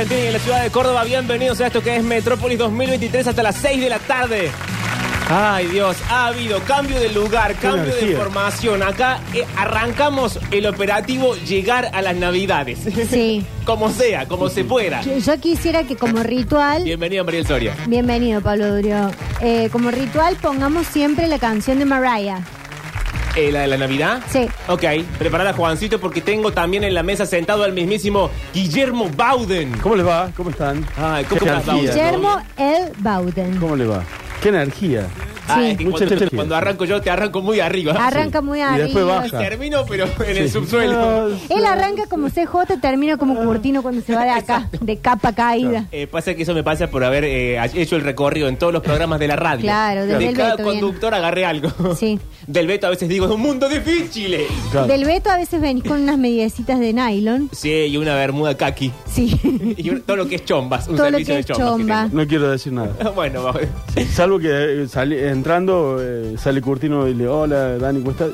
Argentina 0.00 0.24
y 0.24 0.26
en 0.28 0.32
la 0.32 0.38
ciudad 0.38 0.62
de 0.62 0.70
Córdoba. 0.70 1.04
Bienvenidos 1.04 1.60
a 1.60 1.66
esto 1.66 1.82
que 1.82 1.94
es 1.96 2.02
Metrópolis 2.02 2.58
2023 2.58 3.26
hasta 3.26 3.42
las 3.42 3.56
6 3.56 3.82
de 3.82 3.90
la 3.90 3.98
tarde. 3.98 4.50
Ay 5.28 5.66
Dios, 5.66 5.98
ha 6.08 6.28
habido 6.28 6.58
cambio 6.60 6.98
de 6.98 7.10
lugar, 7.10 7.54
cambio 7.56 7.94
de 7.94 8.12
información. 8.12 8.82
Acá 8.82 9.20
eh, 9.34 9.44
arrancamos 9.58 10.40
el 10.52 10.64
operativo 10.66 11.36
llegar 11.36 11.90
a 11.92 12.00
las 12.00 12.16
navidades. 12.16 12.78
Sí. 13.10 13.44
como 13.66 13.90
sea, 13.90 14.26
como 14.26 14.48
se 14.48 14.64
pueda. 14.64 15.02
Yo, 15.02 15.18
yo 15.18 15.38
quisiera 15.38 15.84
que 15.84 15.96
como 15.96 16.22
ritual, 16.22 16.82
Bienvenido 16.82 17.22
Mariel 17.22 17.46
Soria. 17.46 17.76
bienvenido 17.86 18.40
Pablo 18.40 18.74
Durio, 18.74 19.10
Eh, 19.42 19.68
como 19.70 19.90
ritual 19.90 20.34
pongamos 20.36 20.86
siempre 20.86 21.26
la 21.28 21.38
canción 21.38 21.78
de 21.78 21.84
Mariah. 21.84 22.40
Eh, 23.36 23.52
¿La 23.52 23.60
de 23.60 23.68
la 23.68 23.76
Navidad? 23.76 24.20
Sí. 24.28 24.48
Ok, 24.66 24.84
preparada 25.18 25.52
Juancito 25.52 26.00
porque 26.00 26.20
tengo 26.20 26.52
también 26.52 26.84
en 26.84 26.94
la 26.94 27.02
mesa 27.02 27.26
sentado 27.26 27.62
al 27.62 27.72
mismísimo 27.72 28.30
Guillermo 28.52 29.08
Bauden. 29.16 29.72
¿Cómo 29.78 29.96
les 29.96 30.06
va? 30.06 30.30
¿Cómo 30.36 30.50
están? 30.50 30.84
Ay, 30.96 31.24
¿cómo 31.24 31.40
Qué 31.40 31.46
estás, 31.46 31.68
energía, 31.68 31.92
Guillermo 31.94 32.42
L. 32.56 32.92
Bauden. 32.98 33.56
¿Cómo 33.56 33.76
le 33.76 33.86
va? 33.86 34.02
¿Qué 34.42 34.48
energía? 34.48 35.06
Ah, 35.56 35.68
es 35.68 35.78
que 35.78 35.84
Mucha 35.84 35.98
cuando, 35.98 36.14
energía. 36.16 36.36
cuando 36.36 36.56
arranco 36.56 36.84
yo 36.84 37.00
te 37.00 37.10
arranco 37.10 37.40
muy 37.42 37.60
arriba. 37.60 37.92
Arranca 37.92 38.40
muy 38.40 38.58
Y 38.58 38.62
arriba. 38.62 38.84
después 38.84 39.04
baja. 39.06 39.38
Termino, 39.38 39.84
pero 39.86 40.06
en 40.26 40.36
el 40.36 40.46
Sí. 40.48 40.52
subsuelo. 40.54 41.28
No, 41.28 41.36
Él 41.48 41.64
arranca 41.66 42.06
como 42.06 42.28
CJ, 42.30 42.78
termina 42.80 43.16
como 43.16 43.36
Curtino 43.36 43.82
cuando 43.82 44.00
se 44.02 44.14
va 44.14 44.24
de 44.24 44.30
acá, 44.30 44.68
de 44.80 44.96
capa 44.98 45.32
caída. 45.32 45.86
Eh, 45.92 46.06
pasa 46.06 46.34
que 46.34 46.42
eso 46.42 46.54
me 46.54 46.62
pasa 46.62 46.88
por 46.88 47.04
haber 47.04 47.24
eh, 47.24 47.58
hecho 47.74 47.96
el 47.96 48.02
recorrido 48.02 48.48
en 48.48 48.56
todos 48.56 48.72
los 48.72 48.82
programas 48.82 49.18
de 49.20 49.28
la 49.28 49.36
radio. 49.36 49.62
Claro, 49.62 50.06
de 50.06 50.18
del 50.18 50.36
cada 50.36 50.56
Beto, 50.56 50.68
bien. 50.70 50.80
conductor 50.80 51.14
agarré 51.14 51.44
algo. 51.46 51.70
Sí. 51.94 52.18
Del 52.46 52.66
Beto 52.66 52.86
a 52.86 52.90
veces 52.90 53.08
digo, 53.08 53.26
es 53.26 53.30
un 53.32 53.40
mundo 53.42 53.68
difícil. 53.68 54.36
Claro. 54.72 54.86
Del 54.88 55.04
Beto 55.04 55.30
a 55.30 55.36
veces 55.36 55.60
venís 55.60 55.84
con 55.84 56.00
unas 56.00 56.18
mediecitas 56.18 56.80
de 56.80 56.92
nylon. 56.92 57.48
Sí, 57.52 57.70
y 57.70 57.96
una 57.96 58.14
bermuda 58.14 58.56
kaki. 58.56 58.90
Sí. 59.06 59.38
Y 59.76 59.90
un- 59.90 60.00
todo 60.02 60.16
lo 60.16 60.26
que 60.28 60.36
es 60.36 60.44
chombas. 60.44 60.88
Un 60.88 60.96
Todo 60.96 61.10
lo 61.10 61.18
servicio 61.18 61.32
que 61.32 61.36
de 61.36 61.40
es 61.40 61.46
chombas. 61.46 61.72
que 61.76 61.80
chomba. 61.82 62.08
No 62.12 62.26
quiero 62.26 62.50
decir 62.50 62.72
nada. 62.72 62.92
tengo. 62.96 63.12
bueno, 63.14 63.42
va- 63.44 63.54
Salvo 64.12 64.38
que 64.38 64.48
eh, 64.48 64.86
salí- 64.88 65.16
entrando 65.40 65.96
eh, 66.00 66.36
sale 66.38 66.60
Curtino 66.62 67.08
y 67.08 67.14
le 67.14 67.26
hola 67.26 67.78
Dani, 67.78 68.00
¿cómo 68.00 68.10
estás? 68.12 68.30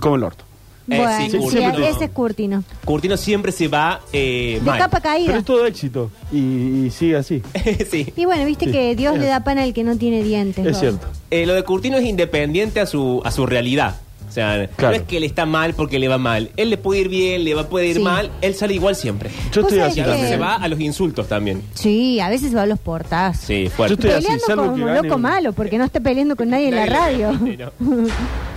Como 0.00 0.16
el 0.16 0.22
orto. 0.24 0.44
Eh, 0.88 0.98
bueno, 0.98 1.50
sí, 1.50 1.58
ese 1.84 2.04
es 2.04 2.10
Curtino. 2.12 2.62
Curtino 2.84 3.16
siempre 3.16 3.50
se 3.50 3.66
va 3.66 4.00
eh, 4.12 4.58
De 4.60 4.64
mal. 4.64 4.78
capa 4.78 5.00
Pero 5.00 5.14
caída. 5.14 5.38
es 5.38 5.44
todo 5.44 5.66
éxito 5.66 6.10
y, 6.32 6.38
y 6.86 6.90
sigue 6.90 7.16
así. 7.16 7.42
sí. 7.90 8.12
Y 8.16 8.24
bueno, 8.24 8.44
viste 8.44 8.66
Sí. 8.66 8.70
que 8.72 8.94
Dios 8.94 9.18
le 9.18 9.26
da 9.26 9.42
pan 9.42 9.58
al 9.58 9.72
que 9.74 9.82
no 9.82 9.96
tiene 9.96 10.22
dientes. 10.22 10.64
Es 10.64 10.78
cierto. 10.78 11.06
Eh, 11.30 11.44
lo 11.46 11.54
de 11.54 11.64
Curtino 11.64 11.96
es 11.96 12.04
independiente 12.04 12.78
a 12.80 12.86
su, 12.86 13.20
a 13.24 13.30
su 13.32 13.46
realidad. 13.46 13.96
O 14.28 14.32
sea, 14.32 14.68
Claro. 14.76 14.96
no 14.96 15.02
es 15.02 15.08
que 15.08 15.16
él 15.18 15.24
está 15.24 15.46
mal 15.46 15.74
porque 15.74 15.98
le 15.98 16.08
va 16.08 16.18
mal. 16.18 16.50
Él 16.56 16.70
le 16.70 16.76
puede 16.76 17.00
ir 17.02 17.08
bien, 17.08 17.44
le 17.44 17.54
va, 17.54 17.68
puede 17.68 17.86
ir 17.86 17.96
Sí. 17.96 18.02
mal. 18.02 18.30
Él 18.40 18.54
sale 18.54 18.74
igual 18.74 18.96
siempre. 18.96 19.30
Yo 19.52 19.62
estoy 19.62 19.78
así 19.80 20.00
Y 20.00 20.02
a 20.02 20.06
veces 20.06 20.22
que- 20.22 20.28
se 20.28 20.36
va 20.36 20.54
a 20.56 20.68
los 20.68 20.80
insultos 20.80 21.28
también. 21.28 21.62
Sí, 21.74 22.20
a 22.20 22.28
veces 22.28 22.50
se 22.50 22.56
va 22.56 22.62
a 22.62 22.66
los 22.66 22.78
portazos. 22.78 23.44
Sí, 23.44 23.64
Yo 23.64 23.70
fuerte. 23.70 23.94
estoy 23.94 24.10
así, 24.10 24.22
Peleando 24.22 24.46
salvo 24.46 24.62
como 24.64 24.76
que 24.76 24.84
gane 24.84 25.02
loco 25.02 25.16
un- 25.16 25.22
malo, 25.22 25.52
porque 25.52 25.78
no 25.78 25.84
está 25.84 26.00
peleando 26.00 26.36
con 26.36 26.50
nadie 26.50 26.68
en 26.68 26.74
la 26.74 26.86
radio. 26.86 27.32
No. 27.32 27.72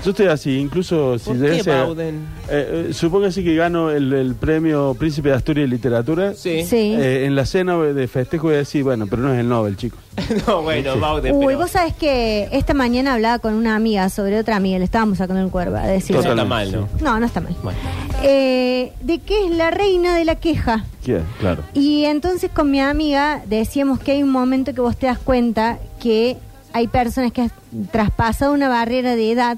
Yo 0.04 0.12
estoy 0.12 0.28
así, 0.28 0.58
incluso 0.58 1.20
si 1.20 1.26
¿Por 1.32 1.40
qué, 1.42 1.58
eh, 1.58 2.14
eh, 2.50 2.90
Supóngase 2.94 3.44
que 3.44 3.54
gano 3.54 3.92
el, 3.92 4.14
el 4.14 4.34
premio 4.36 4.96
Príncipe 4.98 5.28
de 5.30 5.36
Asturias 5.36 5.66
de 5.70 5.76
Literatura. 5.76 6.34
Sí. 6.36 6.64
Sí. 6.64 6.96
eh, 6.98 7.26
en 7.26 7.36
la 7.36 7.46
cena 7.46 7.78
de 7.78 8.08
festejo 8.08 8.48
voy 8.48 8.56
a 8.56 8.60
decir, 8.60 8.84
bueno, 8.84 9.08
pero 9.08 9.22
no 9.24 9.34
es 9.34 9.40
el 9.42 9.50
Nobel, 9.50 9.76
chicos. 9.76 10.00
no, 10.48 10.62
bueno, 10.62 10.94
Sí. 10.94 11.00
Bauden, 11.00 11.36
Uy, 11.36 11.46
pero 11.48 11.60
vos 11.60 11.72
sabés 11.72 11.94
que 11.96 12.48
esta 12.54 12.74
mañana 12.74 13.14
hablaba 13.16 13.40
con 13.40 13.54
una 13.56 13.76
amiga 13.76 14.08
sobre 14.10 14.40
otra 14.40 14.56
amiga, 14.56 14.80
le 14.80 14.86
estábamos 14.86 15.18
sacando 15.18 15.42
el 15.44 15.50
cuervo 15.50 15.59
a 15.62 15.88
decir. 15.88 16.16
eso 16.16 16.30
está 16.30 16.46
mal, 16.46 16.72
¿no? 16.72 16.88
No, 17.02 17.20
no 17.20 17.26
está 17.26 17.42
mal. 17.42 17.56
Bueno. 17.64 17.78
Eh, 18.24 18.92
de 19.02 19.20
qué 19.20 19.46
es 19.46 19.52
la 19.52 19.72
reina 19.72 20.16
de 20.16 20.26
la 20.26 20.36
queja. 20.36 20.86
¿Quién? 21.04 21.24
Claro. 21.40 21.64
Y 21.74 22.06
entonces 22.06 22.50
con 22.52 22.72
mi 22.72 22.80
amiga 22.80 23.42
decíamos 23.46 24.00
que 24.00 24.14
hay 24.14 24.24
un 24.24 24.32
momento 24.32 24.74
que 24.74 24.82
vos 24.82 24.98
te 24.98 25.08
das 25.08 25.20
cuenta 25.20 25.80
que 26.00 26.38
hay 26.74 26.88
personas 26.88 27.32
que 27.32 27.44
han 27.44 27.52
traspasado 27.92 28.54
una 28.54 28.70
barrera 28.70 29.16
de 29.16 29.32
edad 29.32 29.58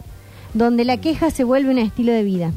donde 0.54 0.86
la 0.86 0.98
queja 0.98 1.32
se 1.32 1.44
vuelve 1.44 1.72
un 1.72 1.78
estilo 1.78 2.12
de 2.12 2.24
vida. 2.24 2.52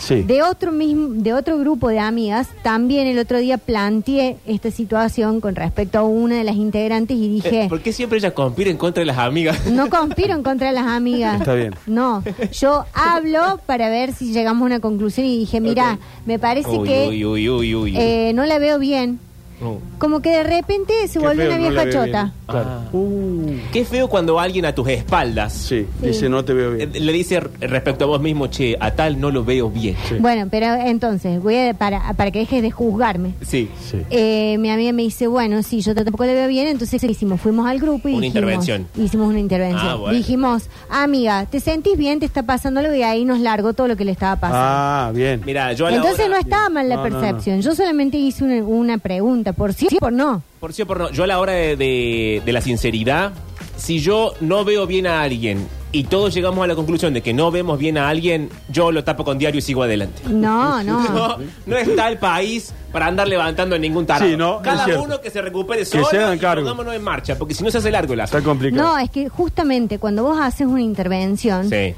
Sí. 0.00 0.22
De 0.22 0.42
otro 0.42 0.72
mismo, 0.72 1.08
de 1.10 1.32
otro 1.34 1.58
grupo 1.58 1.88
de 1.88 1.98
amigas, 2.00 2.48
también 2.62 3.06
el 3.06 3.18
otro 3.18 3.38
día 3.38 3.58
planteé 3.58 4.38
esta 4.46 4.70
situación 4.70 5.40
con 5.40 5.54
respecto 5.54 5.98
a 5.98 6.02
una 6.02 6.36
de 6.36 6.44
las 6.44 6.56
integrantes 6.56 7.16
y 7.16 7.28
dije, 7.28 7.64
Eh, 7.64 7.68
¿Por 7.68 7.80
qué 7.80 7.92
siempre 7.92 8.18
ella 8.18 8.32
conspira 8.32 8.70
en 8.70 8.76
contra 8.76 9.00
de 9.02 9.06
las 9.06 9.18
amigas? 9.18 9.66
no 9.70 9.88
conspiro 9.90 10.34
en 10.34 10.42
contra 10.42 10.68
de 10.68 10.74
las 10.74 10.86
amigas. 10.86 11.40
Está 11.40 11.54
bien. 11.54 11.74
No, 11.86 12.22
yo 12.52 12.84
hablo 12.94 13.60
para 13.66 13.88
ver 13.88 14.12
si 14.12 14.32
llegamos 14.32 14.62
a 14.62 14.66
una 14.66 14.80
conclusión 14.80 15.26
y 15.26 15.38
dije, 15.38 15.60
mira, 15.60 15.98
me 16.26 16.38
parece 16.38 16.70
Uy, 16.70 16.88
que 16.88 17.26
uy, 17.26 17.48
uy. 17.74 17.96
eh, 17.96 18.32
no 18.34 18.44
la 18.46 18.58
veo 18.58 18.78
bien. 18.78 19.18
No. 19.60 19.78
Como 19.98 20.20
que 20.20 20.30
de 20.30 20.42
repente 20.42 20.94
se 21.08 21.18
Qué 21.18 21.26
feo, 21.26 21.32
una 21.32 21.44
no 21.44 21.50
la 21.50 21.56
vieja 21.58 21.84
veo 21.84 21.92
chota. 22.06 22.32
Claro. 22.46 22.68
Ah. 22.70 22.88
Uh, 22.92 23.56
Qué 23.72 23.84
feo 23.84 24.08
cuando 24.08 24.40
alguien 24.40 24.64
a 24.64 24.74
tus 24.74 24.88
espaldas 24.88 25.52
sí, 25.52 25.86
Sí. 26.00 26.06
dice 26.08 26.28
no 26.28 26.44
te 26.44 26.52
veo 26.54 26.72
eh, 26.74 26.86
bien. 26.86 27.06
le 27.06 27.12
dice 27.12 27.40
respecto 27.60 28.04
a 28.04 28.08
vos 28.08 28.20
mismo, 28.20 28.46
che, 28.48 28.76
a 28.80 28.92
tal 28.92 29.20
no 29.20 29.30
lo 29.30 29.44
veo 29.44 29.70
bien. 29.70 29.96
Sí. 30.08 30.16
Bueno, 30.18 30.48
pero 30.50 30.66
entonces, 30.74 31.42
voy 31.42 31.56
a, 31.56 31.74
para, 31.74 32.12
para 32.14 32.30
que 32.30 32.40
dejes 32.40 32.62
de 32.62 32.70
juzgarme. 32.70 33.34
Sí. 33.42 33.68
Sí. 33.90 33.98
Eh, 34.10 34.56
mi 34.58 34.70
amiga 34.70 34.92
me 34.92 35.02
dice, 35.02 35.26
bueno, 35.26 35.62
sí, 35.62 35.80
yo 35.82 35.94
tampoco 35.94 36.24
le 36.24 36.34
veo 36.34 36.48
bien, 36.48 36.66
entonces 36.68 37.00
¿qué 37.00 37.06
hicimos, 37.08 37.40
fuimos 37.40 37.66
al 37.68 37.78
grupo 37.78 38.08
y 38.08 38.12
Una 38.14 38.22
dijimos- 38.22 38.26
intervención. 38.36 38.86
Hicimos 38.96 39.28
una 39.28 39.38
intervención. 39.40 39.86
Ah, 39.88 39.94
bueno. 39.96 40.16
Dijimos, 40.16 40.68
amiga, 40.88 41.46
¿te 41.46 41.60
sentís 41.60 41.96
bien? 41.96 42.18
¿Te 42.20 42.26
está 42.26 42.42
pasando 42.44 42.80
algo? 42.80 42.94
Y 42.94 43.02
ahí 43.02 43.24
nos 43.24 43.40
largó 43.40 43.72
todo 43.74 43.88
lo 43.88 43.96
que 43.96 44.04
le 44.04 44.12
estaba 44.12 44.36
pasando. 44.36 44.58
Ah, 44.62 45.12
bien. 45.14 45.42
Mira, 45.44 45.72
yo 45.74 45.86
a 45.86 45.90
la 45.90 45.96
entonces 45.98 46.20
hora, 46.26 46.34
no 46.34 46.40
estaba 46.40 46.68
mal 46.70 46.88
la 46.88 46.96
No, 46.96 47.04
no, 47.08 47.10
no. 47.10 47.20
percepción. 47.20 47.60
Yo 47.60 47.74
solamente 47.74 48.16
hice 48.16 48.44
una, 48.44 48.62
una 48.64 48.98
pregunta, 48.98 49.49
por 49.52 49.72
sí 49.74 49.88
o 49.94 49.98
por 49.98 50.12
no. 50.12 50.42
por 50.60 50.72
sí 50.72 50.82
o 50.82 50.86
por 50.86 50.98
no, 50.98 51.10
yo 51.10 51.24
a 51.24 51.26
la 51.26 51.38
hora 51.40 51.52
de, 51.52 51.76
de- 51.76 52.42
de 52.44 52.52
la 52.52 52.60
sinceridad, 52.60 53.32
si 53.76 53.98
yo 54.00 54.34
no 54.40 54.64
veo 54.64 54.86
bien 54.86 55.06
a 55.06 55.22
alguien 55.22 55.66
y 55.92 56.04
todos 56.04 56.32
llegamos 56.34 56.62
a 56.62 56.66
la 56.68 56.74
conclusión 56.76 57.12
de 57.14 57.20
que 57.22 57.32
no 57.32 57.50
vemos 57.50 57.78
bien 57.78 57.98
a 57.98 58.08
alguien, 58.08 58.48
yo 58.68 58.92
lo 58.92 59.02
tapo 59.02 59.24
con 59.24 59.38
diario 59.38 59.58
y 59.58 59.62
sigo 59.62 59.82
adelante. 59.82 60.22
No, 60.28 60.82
no. 60.84 61.08
No, 61.08 61.36
no 61.66 61.76
está 61.76 62.08
el 62.08 62.18
país 62.18 62.72
para 62.92 63.06
andar 63.06 63.26
levantando 63.26 63.74
en 63.76 63.82
ningún 63.82 64.06
tarado. 64.06 64.30
Sí, 64.30 64.36
no, 64.36 64.56
es 64.58 64.62
Cada 64.62 64.84
cierto. 64.84 65.02
uno 65.02 65.20
que 65.20 65.30
se 65.30 65.40
recupere 65.42 65.80
Que 65.80 65.86
solo 65.86 66.04
se 66.06 66.18
hagan 66.18 66.36
y 66.36 66.40
cargo. 66.40 66.62
pongámonos 66.62 66.94
en 66.94 67.02
marcha, 67.02 67.36
porque 67.38 67.54
si 67.54 67.64
no 67.64 67.70
se 67.70 67.78
hace 67.78 67.90
largo 67.90 68.12
el 68.14 68.20
asunto. 68.20 68.38
Está 68.38 68.48
complicado. 68.48 68.82
No, 68.88 68.98
es 68.98 69.10
que 69.10 69.28
justamente 69.28 69.98
cuando 69.98 70.22
vos 70.24 70.38
haces 70.40 70.66
una 70.66 70.82
intervención, 70.82 71.68
Sí. 71.70 71.94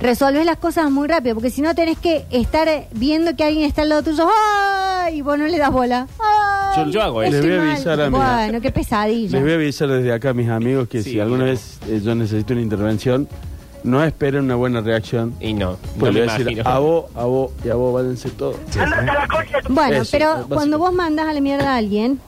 Resolves 0.00 0.44
las 0.46 0.56
cosas 0.58 0.90
muy 0.90 1.08
rápido, 1.08 1.34
porque 1.34 1.50
si 1.50 1.62
no 1.62 1.74
tenés 1.74 1.98
que 1.98 2.24
estar 2.30 2.68
viendo 2.92 3.34
que 3.36 3.44
alguien 3.44 3.64
está 3.64 3.82
al 3.82 3.88
lado 3.90 4.02
tuyo, 4.02 4.28
¡ay! 4.28 5.18
Y 5.18 5.22
vos 5.22 5.38
no 5.38 5.46
le 5.46 5.58
das 5.58 5.70
bola. 5.72 6.06
¡Ay! 6.18 6.84
Yo- 6.86 6.90
yo 6.90 7.02
hago 7.02 7.22
eso. 7.22 7.36
estoy 7.36 7.50
Les 7.50 7.58
voy 7.60 7.68
a 7.68 7.72
avisar 7.72 8.00
a 8.00 8.08
Bueno, 8.08 8.60
qué 8.60 8.72
pesadilla. 8.72 9.32
Les 9.32 9.42
voy 9.42 9.52
a 9.52 9.54
avisar 9.54 9.88
desde 9.88 10.12
acá 10.12 10.30
a 10.30 10.34
mis 10.34 10.48
amigos 10.48 10.88
que 10.88 11.02
Sí, 11.02 11.10
si 11.12 11.20
alguna 11.20 11.44
vez 11.44 11.78
eh, 11.88 12.00
yo 12.02 12.14
necesito 12.14 12.52
una 12.54 12.62
intervención, 12.62 13.28
no 13.84 14.02
esperen 14.02 14.44
una 14.44 14.54
buena 14.54 14.80
reacción. 14.80 15.34
Y 15.40 15.52
no, 15.54 15.76
Pues 15.98 15.98
no 15.98 16.06
le 16.06 16.12
me 16.12 16.20
voy 16.20 16.28
a 16.34 16.38
decir 16.38 16.62
a 16.66 16.78
vos, 16.78 17.04
a 17.14 17.24
vos 17.24 17.50
y 17.64 17.68
a 17.68 17.74
vos, 17.74 17.92
váyanse 17.94 18.30
todos. 18.30 18.56
Bueno, 19.68 20.02
Eso, 20.02 20.10
pero 20.12 20.46
cuando 20.48 20.78
vos 20.78 20.92
mandas 20.92 21.26
a 21.26 21.32
la 21.32 21.40
mierda 21.40 21.74
a 21.74 21.76
alguien, 21.76 22.20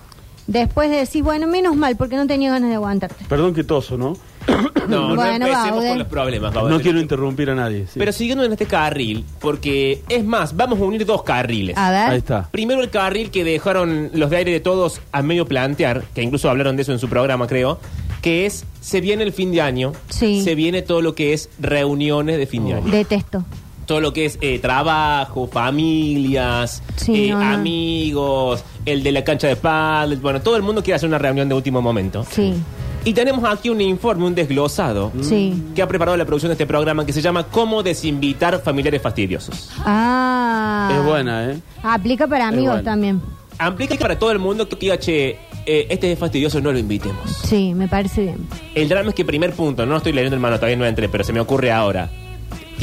después 0.46 0.90
de 0.90 0.96
decir, 0.96 1.22
bueno, 1.22 1.46
menos 1.46 1.74
mal, 1.76 1.96
porque 1.96 2.16
no 2.16 2.26
tenía 2.26 2.50
ganas 2.50 2.68
de 2.70 2.76
aguantarte. 2.76 3.24
Perdón 3.28 3.54
que 3.54 3.64
toso, 3.64 3.96
¿no? 3.96 4.14
No, 4.88 5.14
no 5.16 5.24
empecemos 5.24 5.84
con 5.84 5.98
los 5.98 6.06
problemas. 6.08 6.52
No 6.54 6.78
quiero 6.80 7.00
interrumpir 7.00 7.48
a 7.50 7.54
nadie. 7.54 7.86
sí. 7.86 7.98
Pero 7.98 8.12
siguiendo 8.12 8.44
en 8.44 8.52
este 8.52 8.66
carril, 8.66 9.24
porque 9.40 10.02
es 10.08 10.22
más, 10.24 10.54
vamos 10.54 10.78
a 10.78 10.82
unir 10.84 11.06
dos 11.06 11.22
carriles. 11.22 11.76
A 11.78 11.90
ver. 11.90 12.08
Ahí 12.10 12.18
está. 12.18 12.48
Primero 12.50 12.82
el 12.82 12.90
carril 12.90 13.30
que 13.30 13.44
dejaron 13.44 14.10
los 14.12 14.28
de 14.30 14.36
aire 14.36 14.52
de 14.52 14.60
todos 14.60 15.00
a 15.12 15.22
medio 15.22 15.46
plantear, 15.46 16.04
que 16.14 16.22
incluso 16.22 16.50
hablaron 16.50 16.76
de 16.76 16.82
eso 16.82 16.92
en 16.92 16.98
su 16.98 17.08
programa, 17.08 17.46
creo, 17.46 17.78
que 18.20 18.44
es, 18.46 18.64
se 18.80 19.00
viene 19.00 19.22
el 19.22 19.32
fin 19.32 19.52
de 19.52 19.62
año, 19.62 19.92
Sí. 20.10 20.42
se 20.42 20.54
viene 20.54 20.82
todo 20.82 21.00
lo 21.00 21.14
que 21.14 21.32
es 21.32 21.48
reuniones 21.58 22.36
de 22.38 22.46
fin 22.46 22.66
de 22.66 22.74
año. 22.74 22.90
Detesto. 22.90 23.44
Todo 23.86 24.00
lo 24.00 24.12
que 24.14 24.24
es 24.26 24.38
eh, 24.40 24.58
trabajo, 24.60 25.46
familias, 25.46 26.82
Sí, 26.96 27.26
eh, 27.26 27.30
no, 27.32 27.40
no. 27.40 27.54
amigos, 27.54 28.64
el 28.86 29.02
de 29.02 29.12
la 29.12 29.24
cancha 29.24 29.46
de 29.46 29.56
pádel, 29.56 30.18
bueno, 30.20 30.40
todo 30.40 30.56
el 30.56 30.62
mundo 30.62 30.82
quiere 30.82 30.96
hacer 30.96 31.08
una 31.08 31.18
reunión 31.18 31.48
de 31.50 31.54
último 31.54 31.82
momento. 31.82 32.24
Sí, 32.30 32.54
Y 33.04 33.12
tenemos 33.12 33.44
aquí 33.44 33.68
un 33.68 33.80
informe, 33.82 34.24
un 34.24 34.34
desglosado, 34.34 35.12
sí. 35.20 35.62
que 35.74 35.82
ha 35.82 35.88
preparado 35.88 36.16
la 36.16 36.24
producción 36.24 36.48
de 36.48 36.54
este 36.54 36.66
programa 36.66 37.04
que 37.04 37.12
se 37.12 37.20
llama 37.20 37.44
Cómo 37.44 37.82
desinvitar 37.82 38.62
familiares 38.62 39.02
fastidiosos. 39.02 39.70
Ah. 39.84 40.90
Es 40.90 41.04
buena, 41.04 41.50
¿eh? 41.50 41.58
Aplica 41.82 42.26
para 42.26 42.48
amigos 42.48 42.76
buena. 42.76 42.90
también. 42.90 43.20
Aplica 43.58 43.94
para 43.96 44.18
todo 44.18 44.32
el 44.32 44.38
mundo 44.38 44.68
que 44.68 44.76
diga, 44.76 44.98
che, 44.98 45.38
eh, 45.66 45.86
este 45.90 46.12
es 46.12 46.18
fastidioso, 46.18 46.60
no 46.62 46.72
lo 46.72 46.78
invitemos. 46.78 47.30
Sí, 47.44 47.74
me 47.74 47.88
parece 47.88 48.22
bien. 48.22 48.48
El 48.74 48.88
drama 48.88 49.10
es 49.10 49.14
que 49.14 49.24
primer 49.24 49.52
punto, 49.52 49.84
no 49.84 49.98
estoy 49.98 50.12
leyendo 50.12 50.34
el 50.34 50.40
mano, 50.40 50.56
todavía 50.56 50.76
no 50.76 50.86
entré, 50.86 51.08
pero 51.10 51.24
se 51.24 51.32
me 51.32 51.40
ocurre 51.40 51.70
ahora. 51.70 52.10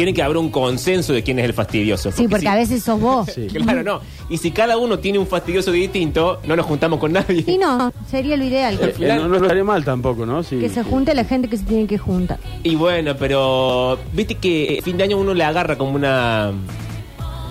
Tiene 0.02 0.16
que 0.16 0.24
haber 0.24 0.38
un 0.38 0.50
consenso 0.50 1.14
de 1.14 1.22
quién 1.22 1.38
es 1.38 1.46
el 1.46 1.54
fastidioso. 1.54 2.12
Sí, 2.12 2.24
porque 2.28 2.42
si- 2.42 2.48
a 2.48 2.56
veces 2.56 2.82
sos 2.84 3.00
vos. 3.00 3.30
Sí. 3.36 3.46
Claro, 3.46 3.84
no. 3.84 4.00
Y 4.32 4.38
si 4.38 4.50
cada 4.50 4.76
uno 4.78 4.98
tiene 4.98 5.20
un 5.20 5.28
fastidioso 5.28 5.72
distinto, 5.72 6.40
no 6.48 6.56
nos 6.56 6.66
juntamos 6.66 6.98
con 7.00 7.14
nadie. 7.14 7.44
Y 7.46 7.60
no, 7.60 7.94
sería 8.10 8.36
lo 8.36 8.44
ideal. 8.44 8.80
Eh, 8.82 8.96
eh, 9.00 9.08
no, 9.16 9.28
no 9.28 9.36
estaría 9.36 9.64
mal 9.64 9.86
tampoco, 9.86 10.26
¿no? 10.26 10.42
Sí. 10.42 10.58
Que 10.58 10.70
se 10.70 10.82
junte 10.84 11.14
la 11.14 11.24
gente 11.24 11.48
que 11.50 11.58
se 11.58 11.66
tiene 11.66 11.86
que 11.86 12.00
juntar. 12.00 12.40
Y 12.64 12.74
bueno, 12.74 13.16
pero 13.16 14.00
viste 14.12 14.34
que 14.36 14.80
eh, 14.80 14.82
fin 14.82 14.98
de 14.98 15.04
año 15.04 15.20
uno 15.20 15.36
le 15.36 15.44
agarra 15.44 15.78
como 15.78 15.92
una 15.92 16.52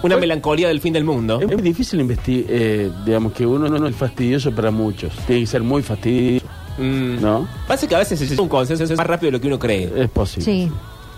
una 0.02 0.16
melancolía 0.16 0.66
del 0.66 0.80
fin 0.80 0.92
del 0.92 1.04
mundo. 1.04 1.38
Es 1.40 1.46
muy 1.46 1.62
difícil 1.62 2.00
investigar, 2.00 3.04
digamos 3.04 3.32
que 3.32 3.46
uno 3.46 3.68
no 3.68 3.86
es 3.86 3.94
fastidioso 3.94 4.50
para 4.50 4.72
muchos. 4.72 5.12
Tiene 5.26 5.42
que 5.42 5.46
ser 5.46 5.62
muy 5.62 5.82
fastidioso, 5.84 6.46
Mm. 6.78 7.20
¿no? 7.20 7.46
Pasa 7.68 7.86
que 7.86 7.94
a 7.94 7.98
veces 7.98 8.18
es 8.22 8.38
un 8.38 8.48
consenso 8.48 8.84
es 8.84 8.96
más 8.96 9.06
rápido 9.06 9.28
de 9.30 9.32
lo 9.36 9.40
que 9.40 9.46
uno 9.48 9.58
cree. 9.58 9.92
Es 9.96 10.08
posible. 10.08 10.44
Sí. 10.44 10.70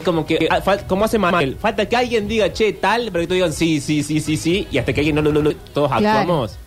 Como 0.03 0.27
que, 0.27 0.49
ah, 0.51 0.61
como 0.89 1.05
hace 1.05 1.19
Manuel, 1.19 1.57
falta 1.57 1.89
que 1.89 1.97
alguien 1.97 2.29
diga, 2.29 2.53
che, 2.53 2.73
tal, 2.73 3.11
pero 3.13 3.21
que 3.23 3.27
todos 3.27 3.35
digan 3.37 3.53
sí, 3.53 3.81
sí, 3.81 4.03
sí, 4.03 4.21
sí, 4.21 4.37
sí, 4.37 4.67
y 4.71 4.79
hasta 4.79 4.93
que 4.93 5.01
alguien 5.01 5.17
no, 5.17 5.23
no, 5.23 5.33
no, 5.33 5.43
no, 5.43 5.53
todos 5.73 5.89
Claro. 5.91 6.09
actuamos. 6.09 6.59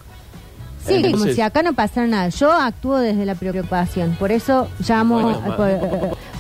Sí, 0.86 0.94
Entonces- 0.96 1.20
como 1.20 1.34
si 1.34 1.42
acá 1.42 1.64
no 1.64 1.74
pasara 1.74 2.08
nada. 2.08 2.30
Yo 2.30 2.52
actúo 2.52 2.98
desde 3.00 3.26
la 3.26 3.36
preocupación. 3.36 4.16
Por 4.20 4.32
eso 4.32 4.68
llamo 4.88 5.22
Bueno, 5.22 5.42
por, 5.56 5.56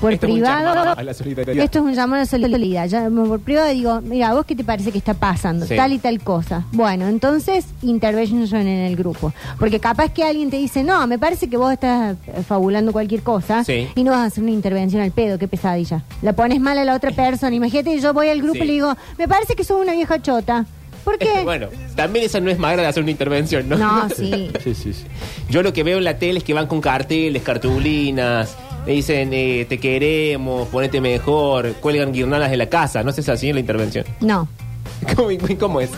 por 0.02 0.14
Esto 0.14 0.28
es 0.28 0.32
privado. 0.34 0.66
llamado 0.76 1.00
a 1.00 1.04
la 1.04 1.14
solidaridad. 1.14 1.64
Esto 1.64 1.80
es 1.80 1.86
un 1.86 1.94
llamado 1.94 2.16
a 2.16 2.20
la 2.20 2.26
solidaridad. 2.26 2.88
Llamo 2.90 3.26
por 3.26 3.40
privado 3.40 3.72
y 3.72 3.76
digo, 3.76 4.02
mira, 4.02 4.34
¿vos 4.34 4.46
qué 4.46 4.56
te 4.56 4.64
parece 4.64 4.92
que 4.92 4.98
está 5.00 5.14
pasando? 5.14 5.66
Sí. 5.66 5.76
Tal 5.76 5.94
y 5.94 6.00
tal 6.00 6.20
cosa. 6.22 6.64
Bueno, 6.72 7.08
entonces 7.08 7.66
intervention 7.82 8.62
en 8.62 8.68
el 8.68 8.96
grupo. 8.96 9.34
Porque 9.60 9.80
capaz 9.80 10.10
que 10.12 10.24
alguien 10.24 10.50
te 10.50 10.58
dice, 10.58 10.84
no, 10.84 11.08
me 11.08 11.18
parece 11.18 11.50
que 11.50 11.58
vos 11.58 11.72
estás 11.74 12.16
eh, 12.28 12.44
fabulando 12.48 12.92
cualquier 12.92 13.22
cosa 13.24 13.64
Sí. 13.64 13.88
y 13.96 14.04
no 14.04 14.12
vas 14.12 14.20
a 14.22 14.26
hacer 14.26 14.44
una 14.44 14.52
intervención 14.52 15.02
al 15.02 15.12
pedo, 15.12 15.38
qué 15.40 15.48
pesadilla. 15.48 16.04
La 16.22 16.34
pones 16.34 16.60
mal 16.60 16.78
a 16.78 16.86
la 16.86 16.94
otra 16.96 17.12
persona. 17.16 17.56
Imagínate 17.56 18.00
yo 18.00 18.14
voy 18.14 18.30
al 18.30 18.40
grupo 18.42 18.56
Sí. 18.56 18.64
y 18.64 18.68
le 18.68 18.74
digo, 18.74 18.94
me 19.18 19.28
parece 19.28 19.56
que 19.56 19.64
sos 19.64 19.82
una 19.82 19.94
vieja 19.94 20.22
chota. 20.22 20.66
¿Por 21.06 21.18
qué? 21.18 21.30
bueno, 21.46 21.68
también 21.96 22.26
esa 22.26 22.42
no 22.42 22.50
es 22.50 22.60
manera 22.60 22.82
de 22.82 22.90
hacer 22.90 23.04
una 23.04 23.12
intervención, 23.12 23.70
¿no? 23.70 23.78
No, 23.78 24.10
sí. 24.16 24.52
Sí, 24.62 24.76
sí, 24.76 24.94
sí. 24.94 25.06
Yo 25.50 25.64
lo 25.64 25.72
que 25.72 25.84
veo 25.84 25.98
en 26.00 26.04
la 26.04 26.18
tele 26.20 26.40
es 26.40 26.44
que 26.44 26.54
van 26.54 26.68
con 26.68 26.82
carteles, 26.82 27.42
cartulinas, 27.44 28.58
le 28.86 28.94
dicen, 28.94 29.30
eh, 29.32 29.66
te 29.70 29.80
queremos, 29.80 30.68
ponete 30.68 31.00
mejor, 31.00 31.74
cuelgan 31.76 32.12
guirnaldas 32.12 32.52
de 32.52 32.58
la 32.58 32.68
casa. 32.68 33.04
No 33.04 33.12
sé 33.12 33.22
si 33.22 33.32
es 33.32 33.38
así 33.38 33.54
la 33.54 33.62
intervención. 33.62 34.06
No. 34.20 34.50
¿Cómo, 35.16 35.30
cómo 35.60 35.80
es? 35.82 35.92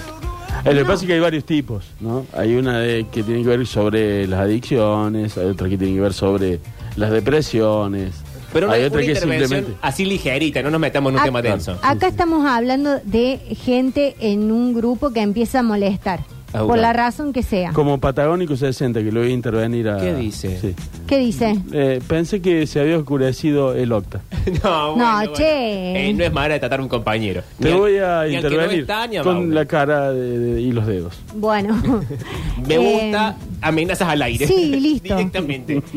Eh, 0.66 0.74
Lo 0.74 0.82
que 0.82 0.86
pasa 0.86 1.04
es 1.04 1.08
que 1.08 1.14
hay 1.14 1.20
varios 1.20 1.46
tipos, 1.46 1.86
¿no? 2.00 2.26
Hay 2.34 2.56
una 2.56 2.80
de, 2.80 3.06
que 3.12 3.24
tiene 3.24 3.42
que 3.44 3.50
ver 3.50 3.66
sobre 3.68 4.28
las 4.28 4.42
adicciones, 4.42 5.38
hay 5.38 5.46
otra 5.46 5.70
que 5.70 5.78
tiene 5.78 5.96
que 5.96 6.02
ver 6.02 6.14
sobre 6.14 6.60
las 6.96 7.12
depresiones. 7.12 8.16
Pero 8.60 8.72
hay 8.72 8.80
una, 8.82 8.88
otra 8.88 8.98
una 9.00 9.06
que 9.06 9.12
es 9.12 9.18
intervención 9.18 9.50
simplemente... 9.50 9.80
así 9.82 10.06
ligerita, 10.06 10.62
no 10.62 10.70
nos 10.72 10.80
metamos 10.82 11.10
en 11.12 11.16
un 11.16 11.22
Ac- 11.22 11.26
tema 11.26 11.42
denso. 11.42 11.78
Acá 11.82 12.08
estamos 12.08 12.46
hablando 12.46 13.00
de 13.04 13.40
gente 13.64 14.16
en 14.20 14.52
un 14.52 14.74
grupo 14.74 15.12
que 15.12 15.22
empieza 15.22 15.60
a 15.60 15.64
molestar. 15.64 16.20
Ah, 16.54 16.64
por 16.66 16.78
la 16.80 16.94
razón 16.94 17.34
que 17.34 17.44
sea. 17.44 17.74
Como 17.74 17.98
Patagónico 18.00 18.56
60, 18.56 19.04
que 19.04 19.12
lo 19.12 19.20
voy 19.20 19.32
a 19.32 19.34
intervenir 19.34 19.90
a... 19.90 19.98
¿Qué 20.00 20.16
dice? 20.16 20.58
Sí. 20.60 20.74
¿Qué 21.06 21.18
dice? 21.18 21.54
Eh, 21.74 22.00
pensé 22.08 22.42
que 22.42 22.66
se 22.66 22.80
había 22.80 22.98
oscurecido 22.98 23.76
el 23.76 23.92
octa. 23.92 24.22
no, 24.64 24.96
No, 24.96 25.34
che. 25.34 26.08
Eh, 26.10 26.14
no 26.14 26.24
es 26.24 26.32
manera 26.32 26.54
de 26.54 26.60
tratar 26.62 26.80
a 26.80 26.84
un 26.84 26.88
compañero. 26.88 27.42
Te 27.60 27.66
Ni 27.66 27.72
al- 27.74 27.78
voy 27.78 27.98
a 27.98 28.24
ni 28.24 28.36
al 28.38 28.42
que 28.44 28.48
no 28.48 28.48
intervenir 28.56 28.80
está, 28.82 29.08
ni 29.08 29.18
a 29.18 29.24
con 29.24 29.36
Mauro. 29.36 29.52
la 29.54 29.66
cara 29.66 30.12
de- 30.14 30.40
de- 30.40 30.62
y 30.62 30.72
los 30.72 30.88
dedos. 30.88 31.20
Bueno. 31.36 31.82
Me 32.66 32.76
Eh, 32.76 32.78
gusta 32.78 33.36
amenazas 33.62 34.08
al 34.10 34.22
aire. 34.22 34.48
sí, 34.48 34.76
listo. 34.80 35.16
Directamente. 35.16 35.82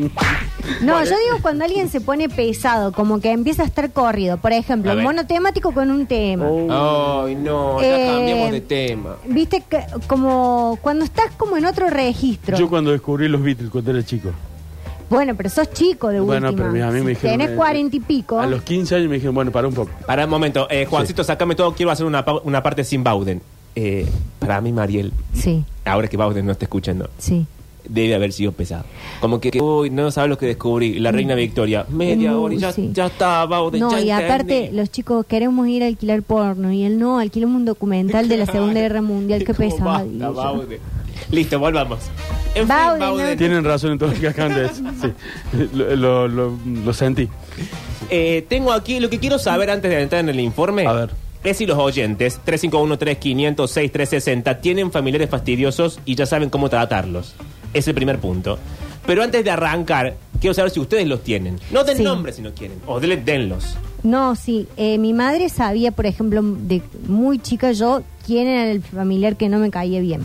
No, 0.81 0.93
Bueno. 0.93 1.09
yo 1.09 1.17
digo 1.25 1.37
cuando 1.41 1.65
alguien 1.65 1.89
se 1.89 2.01
pone 2.01 2.29
pesado, 2.29 2.91
como 2.91 3.19
que 3.19 3.31
empieza 3.31 3.63
a 3.63 3.65
estar 3.65 3.91
corrido. 3.91 4.37
Por 4.37 4.51
ejemplo, 4.51 4.95
monotemático 4.95 5.71
con 5.73 5.89
un 5.91 6.05
tema. 6.05 6.45
Oh. 6.47 7.23
Ay, 7.25 7.35
no, 7.35 7.81
ya 7.81 7.87
Eh, 7.87 8.07
cambiamos 8.15 8.51
de 8.51 8.61
tema. 8.61 9.15
Viste, 9.27 9.63
que- 9.67 9.83
como 10.07 10.77
cuando 10.81 11.03
estás 11.03 11.31
como 11.37 11.57
en 11.57 11.65
otro 11.65 11.89
registro. 11.89 12.57
Yo 12.57 12.69
cuando 12.69 12.91
descubrí 12.91 13.27
los 13.27 13.41
Beatles 13.41 13.69
cuando 13.71 13.91
era 13.91 14.03
chico. 14.03 14.29
Bueno, 15.09 15.35
pero 15.35 15.49
sos 15.49 15.71
chico 15.73 16.07
de 16.09 16.19
Bueno, 16.21 16.49
última. 16.49 16.71
pero 16.71 16.85
a 16.87 16.91
mí 16.91 16.99
me 17.01 17.15
Si 17.15 17.21
dijeron... 17.21 17.37
Tenés 17.39 17.55
cuarenta 17.57 17.95
y 17.97 17.99
pico. 17.99 18.39
A 18.39 18.45
los 18.45 18.61
15 18.61 18.95
años 18.95 19.09
me 19.09 19.15
dijeron, 19.15 19.35
bueno, 19.35 19.51
para 19.51 19.67
un 19.67 19.73
poco. 19.73 19.91
Para 20.05 20.23
un 20.25 20.29
momento, 20.29 20.67
eh, 20.69 20.85
Juancito, 20.85 21.23
sacame 21.23 21.55
todo, 21.55 21.73
quiero 21.73 21.91
hacer 21.91 22.05
una, 22.05 22.23
una 22.43 22.63
parte 22.63 22.83
sin 22.83 23.03
Bauden. 23.03 23.41
Eh, 23.75 24.05
para 24.39 24.59
mí, 24.61 24.71
Mariel, 24.71 25.11
Sí, 25.33 25.63
ahora 25.85 26.07
que 26.07 26.17
Bauden 26.17 26.45
no 26.45 26.51
está 26.51 26.65
escuchando, 26.65 27.09
sí. 27.17 27.45
debe 27.87 28.15
haber 28.15 28.33
sido 28.33 28.51
pesado. 28.51 28.83
Como 29.21 29.39
que, 29.39 29.49
que, 29.51 29.61
uy, 29.61 29.89
no 29.89 30.11
sabes 30.11 30.29
lo 30.29 30.37
que 30.37 30.45
descubrí. 30.45 30.99
La 30.99 31.11
reina 31.11 31.35
Victoria, 31.35 31.85
media 31.89 32.31
Mm, 32.33 32.39
hora 32.41 32.53
y 32.53 32.57
ya, 32.57 32.71
sí. 32.73 32.89
ya 32.93 33.05
está, 33.07 33.45
Bauden. 33.45 33.79
No, 33.79 33.91
ya 33.91 34.01
y 34.01 34.11
aparte, 34.11 34.71
los 34.73 34.91
chicos 34.91 35.25
queremos 35.25 35.67
ir 35.67 35.83
a 35.83 35.87
alquilar 35.87 36.21
porno 36.21 36.71
y 36.71 36.83
él 36.83 36.99
no, 36.99 37.17
alquilamos 37.19 37.55
un 37.57 37.65
documental 37.65 38.27
de 38.27 38.37
la 38.37 38.45
Segunda 38.45 38.79
Guerra 38.81 39.01
Mundial. 39.01 39.43
Qué 39.45 39.53
¿Cómo 39.53 39.69
pesado. 39.69 40.65
Listo, 41.31 41.59
volvamos. 41.59 41.99
En 42.55 42.67
fin, 42.67 42.75
Bauden, 42.99 43.37
Tienen 43.37 43.63
razón 43.63 43.93
en 43.93 43.99
todo 43.99 44.11
lo 44.11 44.19
que 44.19 44.27
acaban 44.27 44.53
de 44.53 44.61
decir. 44.63 44.85
Sí. 45.01 45.67
Lo, 45.73 45.95
lo- 45.95 46.27
lo- 46.27 46.57
lo 46.83 46.93
sentí. 46.93 47.29
Eh, 48.09 48.45
tengo 48.49 48.73
aquí 48.73 48.99
lo 48.99 49.09
que 49.09 49.19
quiero 49.19 49.39
saber 49.39 49.69
antes 49.69 49.89
de 49.89 50.01
entrar 50.01 50.19
en 50.21 50.29
el 50.29 50.39
informe. 50.41 50.85
A 50.85 50.91
ver. 50.93 51.09
Es 51.43 51.57
si 51.57 51.65
los 51.65 51.77
oyentes, 51.77 52.39
351-3506-360, 52.45 54.61
tienen 54.61 54.91
familiares 54.91 55.29
fastidiosos 55.29 55.99
y 56.05 56.15
ya 56.15 56.25
saben 56.25 56.49
cómo 56.49 56.69
tratarlos. 56.69 57.33
Es 57.73 57.87
el 57.87 57.95
primer 57.95 58.19
punto. 58.19 58.57
Pero 59.05 59.23
antes 59.23 59.43
de 59.43 59.49
arrancar, 59.49 60.15
quiero 60.39 60.53
saber 60.53 60.71
si 60.71 60.79
ustedes 60.79 61.07
los 61.07 61.23
tienen. 61.23 61.59
No 61.71 61.83
den 61.83 61.97
Sí. 61.97 62.03
nombres 62.03 62.35
si 62.35 62.41
no 62.43 62.53
quieren. 62.53 62.77
O 62.85 62.99
denlos. 62.99 63.75
No, 64.03 64.35
sí. 64.35 64.67
eh, 64.77 64.97
mi 64.99 65.13
madre 65.13 65.49
sabía, 65.49 65.91
por 65.91 66.05
ejemplo, 66.05 66.41
de 66.43 66.81
muy 67.07 67.39
chica 67.39 67.71
yo, 67.71 68.03
quién 68.25 68.47
era 68.47 68.69
el 68.71 68.81
familiar 68.83 69.35
que 69.35 69.49
no 69.49 69.57
me 69.57 69.71
caía 69.71 69.99
bien. 70.01 70.21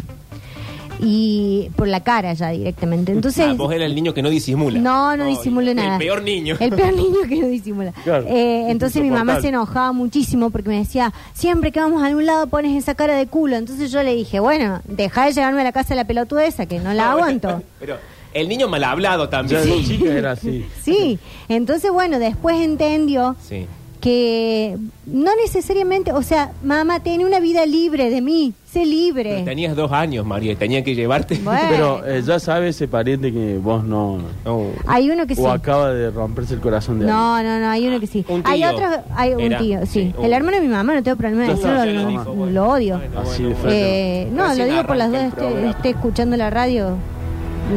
Y 1.01 1.71
por 1.77 1.89
la 1.89 2.01
cara 2.03 2.33
ya 2.33 2.51
directamente. 2.51 3.13
Entonces. 3.13 3.47
Ah, 3.49 3.55
vos 3.55 3.73
eras 3.73 3.87
el 3.87 3.95
niño 3.95 4.15
que 4.15 4.23
no 4.23 4.31
disimula. 4.31 4.79
No, 4.79 5.17
no 5.17 5.27
disimulo 5.27 5.71
el 5.71 5.77
nada. 5.77 5.99
peor 5.99 6.23
niño. 6.23 6.57
El 6.59 6.71
peor 6.75 6.93
niño 6.95 7.19
que 7.29 7.37
no 7.41 7.49
disimula. 7.49 7.93
Claro. 8.05 8.25
Eh, 8.29 8.67
entonces 8.71 9.03
mi 9.03 9.11
mamá 9.11 9.41
se 9.41 9.49
enojaba 9.49 9.93
muchísimo 9.93 10.51
porque 10.51 10.69
me 10.69 10.79
decía, 10.79 11.13
siempre 11.35 11.73
que 11.73 11.81
vamos 11.81 12.03
a 12.03 12.07
algún 12.07 12.25
lado 12.25 12.47
pones 12.47 12.77
esa 12.77 12.95
cara 12.95 13.17
de 13.17 13.27
culo. 13.27 13.57
Entonces 13.57 13.91
yo 13.91 14.03
le 14.03 14.15
dije, 14.15 14.39
bueno, 14.39 14.81
deja 14.85 15.27
de 15.27 15.33
llevarme 15.33 15.61
a 15.63 15.65
la 15.65 15.73
casa 15.73 15.91
de 15.91 15.97
la 15.97 16.05
pelotuda 16.07 16.45
esa, 16.47 16.67
que 16.67 16.79
no 16.79 16.93
la 16.95 17.07
No, 17.07 17.11
aguanto. 17.13 17.63
Pero 17.81 17.97
el 18.33 18.49
niño 18.49 18.69
mal 18.69 18.85
hablado 18.85 19.29
también. 19.29 19.63
Chica 19.85 20.13
era 20.13 20.33
así. 20.33 20.67
Sí, 20.83 21.19
entonces 21.49 21.91
bueno, 21.91 22.19
después 22.19 22.61
entendió 22.61 23.35
Sí. 23.43 23.67
Que 24.07 24.77
no 25.07 25.33
necesariamente, 25.43 26.13
o 26.13 26.23
sea, 26.23 26.53
mamá, 26.63 27.01
tiene 27.01 27.25
una 27.27 27.41
vida 27.41 27.67
libre 27.67 28.09
de 28.09 28.21
mí, 28.21 28.55
sé 28.65 28.81
Pero 28.85 28.87
libre. 28.87 29.43
tenías 29.43 29.75
dos 29.75 29.91
años, 29.91 30.25
María, 30.25 30.53
y 30.53 30.55
tenía 30.57 30.85
que 30.85 30.95
llevarte. 30.95 31.41
Bueno. 31.43 31.61
Pero 31.69 32.07
eh, 32.07 32.23
ya 32.25 32.39
sabe 32.39 32.69
ese 32.69 32.87
pariente 32.87 33.33
que 33.33 33.59
vos 33.59 33.83
no... 33.83 34.19
No. 34.45 34.67
Hay 34.87 35.11
uno 35.11 35.27
que 35.27 35.35
sí. 35.35 35.41
O 35.43 35.51
acaba 35.51 35.93
de 35.93 36.13
romperse 36.13 36.55
el 36.55 36.61
corazón 36.61 37.01
de 37.01 37.07
alguien. 37.11 37.17
No, 37.19 37.43
no, 37.43 37.59
no, 37.59 37.69
hay 37.69 37.89
uno 37.89 37.99
que 37.99 38.07
sí. 38.07 38.25
Un 38.29 38.43
Hay 38.45 38.63
otro, 38.63 38.87
hay 39.17 39.33
un 39.35 39.41
Era, 39.41 39.59
tío, 39.59 39.81
sí. 39.87 39.87
sí, 39.89 40.15
un- 40.17 40.25
El 40.25 40.33
hermano 40.35 40.59
de 40.59 40.63
mi 40.63 40.69
mamá, 40.69 40.95
no 40.95 41.03
tengo 41.03 41.17
problema 41.17 41.43
de 41.43 41.49
Ya 41.49 41.55
decirlo, 41.55 41.73
está, 41.75 41.87
ya 41.87 41.93
lo, 41.93 42.03
lo 42.03 42.09
dijo, 42.09 42.33
bueno. 42.33 42.53
lo 42.53 42.69
odio. 42.71 42.99
Bueno, 42.99 43.21
Así 43.23 43.43
bueno, 43.43 43.49
de 43.59 43.63
bueno. 43.65 43.71
Eh, 43.77 44.29
no, 44.33 44.47
Recién 44.51 44.67
lo 44.69 44.73
digo 44.73 44.87
por 44.87 44.97
las 44.99 45.09
arranca 45.09 45.19
dos, 45.19 45.23
el 45.25 45.29
esté, 45.31 45.41
programa. 45.51 45.71
esté 45.71 45.89
escuchando 45.91 46.37
la 46.37 46.51
radio, 46.51 46.91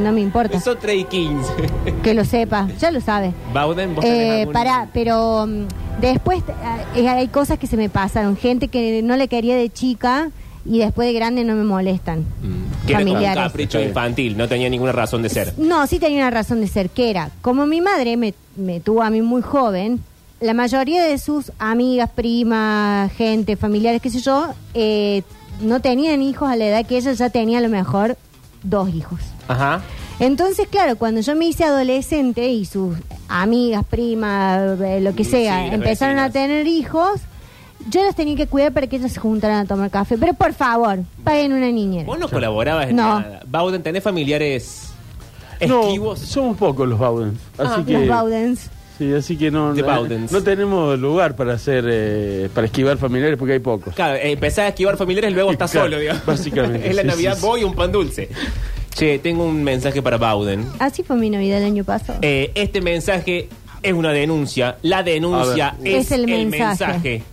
no 0.03 0.11
me 0.11 0.21
importa. 0.21 0.59
Son 0.59 0.77
3 0.79 0.95
y 1.01 1.03
15. 1.05 1.53
Que 2.03 2.13
lo 2.13 2.23
sepa, 2.23 2.67
ya 2.79 2.91
lo 2.91 3.01
sabe. 3.01 3.33
Bauden, 3.51 3.95
vos 3.95 4.03
tenés 4.05 4.19
Eh, 4.19 4.39
algún- 4.41 4.53
para, 4.53 4.87
pero 4.93 5.47
mm, 5.47 5.65
después 6.01 6.43
eh, 6.95 7.07
hay 7.07 7.27
cosas 7.27 7.59
que 7.59 7.67
se 7.67 7.77
me 7.77 7.89
pasaron. 7.89 8.35
Gente 8.37 8.67
que 8.67 9.01
no 9.03 9.15
le 9.17 9.27
quería 9.27 9.55
de 9.55 9.69
chica 9.69 10.29
y 10.65 10.79
después 10.79 11.07
de 11.07 11.13
grande 11.13 11.43
no 11.43 11.55
me 11.55 11.63
molestan. 11.63 12.19
Mm, 12.19 12.85
que 12.87 12.93
era 12.93 13.01
un 13.03 13.07
Familiares. 13.09 13.43
capricho 13.43 13.79
infantil, 13.81 14.37
no 14.37 14.47
tenía 14.47 14.69
ninguna 14.69 14.91
razón 14.91 15.21
de 15.21 15.29
ser. 15.29 15.53
No, 15.57 15.85
sí 15.87 15.99
tenía 15.99 16.19
una 16.19 16.29
razón 16.31 16.61
de 16.61 16.67
ser, 16.67 16.89
que 16.89 17.09
era, 17.09 17.31
como 17.41 17.65
mi 17.65 17.81
madre 17.81 18.17
me, 18.17 18.33
me 18.55 18.79
tuvo 18.79 19.01
a 19.03 19.09
mí 19.09 19.21
muy 19.21 19.41
joven, 19.41 20.01
la 20.41 20.53
mayoría 20.53 21.03
de 21.03 21.17
sus 21.17 21.51
amigas, 21.59 22.09
primas, 22.09 23.11
gente, 23.13 23.55
familiares, 23.57 24.01
qué 24.01 24.09
sé 24.09 24.19
yo, 24.19 24.53
eh, 24.73 25.23
no 25.61 25.81
tenían 25.81 26.21
hijos 26.21 26.49
a 26.49 26.55
la 26.55 26.65
edad 26.67 26.85
que 26.85 26.97
ella 26.97 27.11
ya 27.13 27.29
tenía 27.29 27.57
a 27.57 27.61
lo 27.61 27.69
mejor 27.69 28.17
dos 28.63 28.89
hijos. 28.93 29.19
Ajá. 29.47 29.81
Entonces, 30.19 30.67
claro, 30.69 30.97
cuando 30.97 31.21
yo 31.21 31.35
me 31.35 31.45
hice 31.45 31.63
adolescente 31.63 32.49
y 32.49 32.65
sus 32.65 32.97
amigas, 33.29 33.85
primas, 33.89 34.79
eh, 34.81 34.99
lo 35.01 35.15
que 35.15 35.23
sea, 35.23 35.67
empezaron 35.73 36.19
a 36.19 36.29
tener 36.29 36.67
hijos, 36.67 37.21
yo 37.89 38.03
las 38.03 38.15
tenía 38.15 38.35
que 38.35 38.47
cuidar 38.47 38.73
para 38.73 38.87
que 38.87 38.97
ellas 38.97 39.13
se 39.13 39.19
juntaran 39.19 39.59
a 39.59 39.65
tomar 39.65 39.89
café. 39.89 40.17
Pero 40.17 40.33
por 40.33 40.53
favor, 40.53 40.99
paguen 41.23 41.53
una 41.53 41.71
niñera. 41.71 42.05
Vos 42.05 42.19
no 42.19 42.27
colaborabas 42.29 42.89
en 42.89 42.97
No. 42.97 43.19
nada. 43.19 43.41
Bauden, 43.47 43.81
¿tenés 43.81 44.03
familiares 44.03 44.89
No, 45.65 45.83
esquivos? 45.83 46.19
somos 46.19 46.57
pocos 46.57 46.87
los 46.87 46.99
Bowdens. 46.99 47.39
Así 47.57 47.71
Ah, 47.77 47.83
que... 47.87 47.93
Los 47.93 48.07
Baudens. 48.09 48.69
Sí, 48.97 49.13
así 49.13 49.37
que 49.37 49.49
no, 49.49 49.73
no, 49.73 49.81
Bowdens. 49.85 50.29
no 50.33 50.43
tenemos 50.43 50.99
lugar 50.99 51.37
para 51.37 51.53
hacer, 51.53 51.85
eh, 51.89 52.49
para 52.53 52.67
esquivar 52.67 52.97
familiares 52.97 53.37
porque 53.39 53.53
hay 53.53 53.59
pocos. 53.59 53.95
Claro, 53.95 54.15
eh, 54.15 54.31
empezás 54.33 54.65
a 54.65 54.67
esquivar 54.67 54.97
familiares 54.97 55.31
y 55.31 55.33
luego 55.33 55.51
estás 55.53 55.71
Claro, 55.71 55.85
solo, 55.87 55.99
digamos. 55.99 56.25
básicamente, 56.25 56.89
es 56.89 56.95
la 56.97 57.03
sí, 57.03 57.07
Navidad, 57.07 57.35
sí. 57.37 57.45
voy 57.45 57.61
y 57.61 57.63
un 57.63 57.73
pan 57.75 57.93
dulce. 57.93 58.27
Che, 58.93 59.19
tengo 59.19 59.45
un 59.45 59.63
mensaje 59.63 60.01
para 60.01 60.17
Bauden. 60.17 60.65
Así 60.79 61.03
fue 61.03 61.15
mi 61.15 61.29
Navidad 61.29 61.59
el 61.59 61.65
año 61.65 61.83
pasado. 61.83 62.19
Eh, 62.21 62.51
este 62.55 62.81
mensaje 62.81 63.47
es 63.81 63.93
una 63.93 64.11
denuncia. 64.11 64.77
La 64.81 65.03
denuncia 65.03 65.69
A 65.69 65.75
ver. 65.81 65.87
es, 65.95 66.05
Es 66.07 66.11
el 66.11 66.29
el, 66.29 66.47
mensaje. 66.47 66.85
mensaje. 66.85 67.23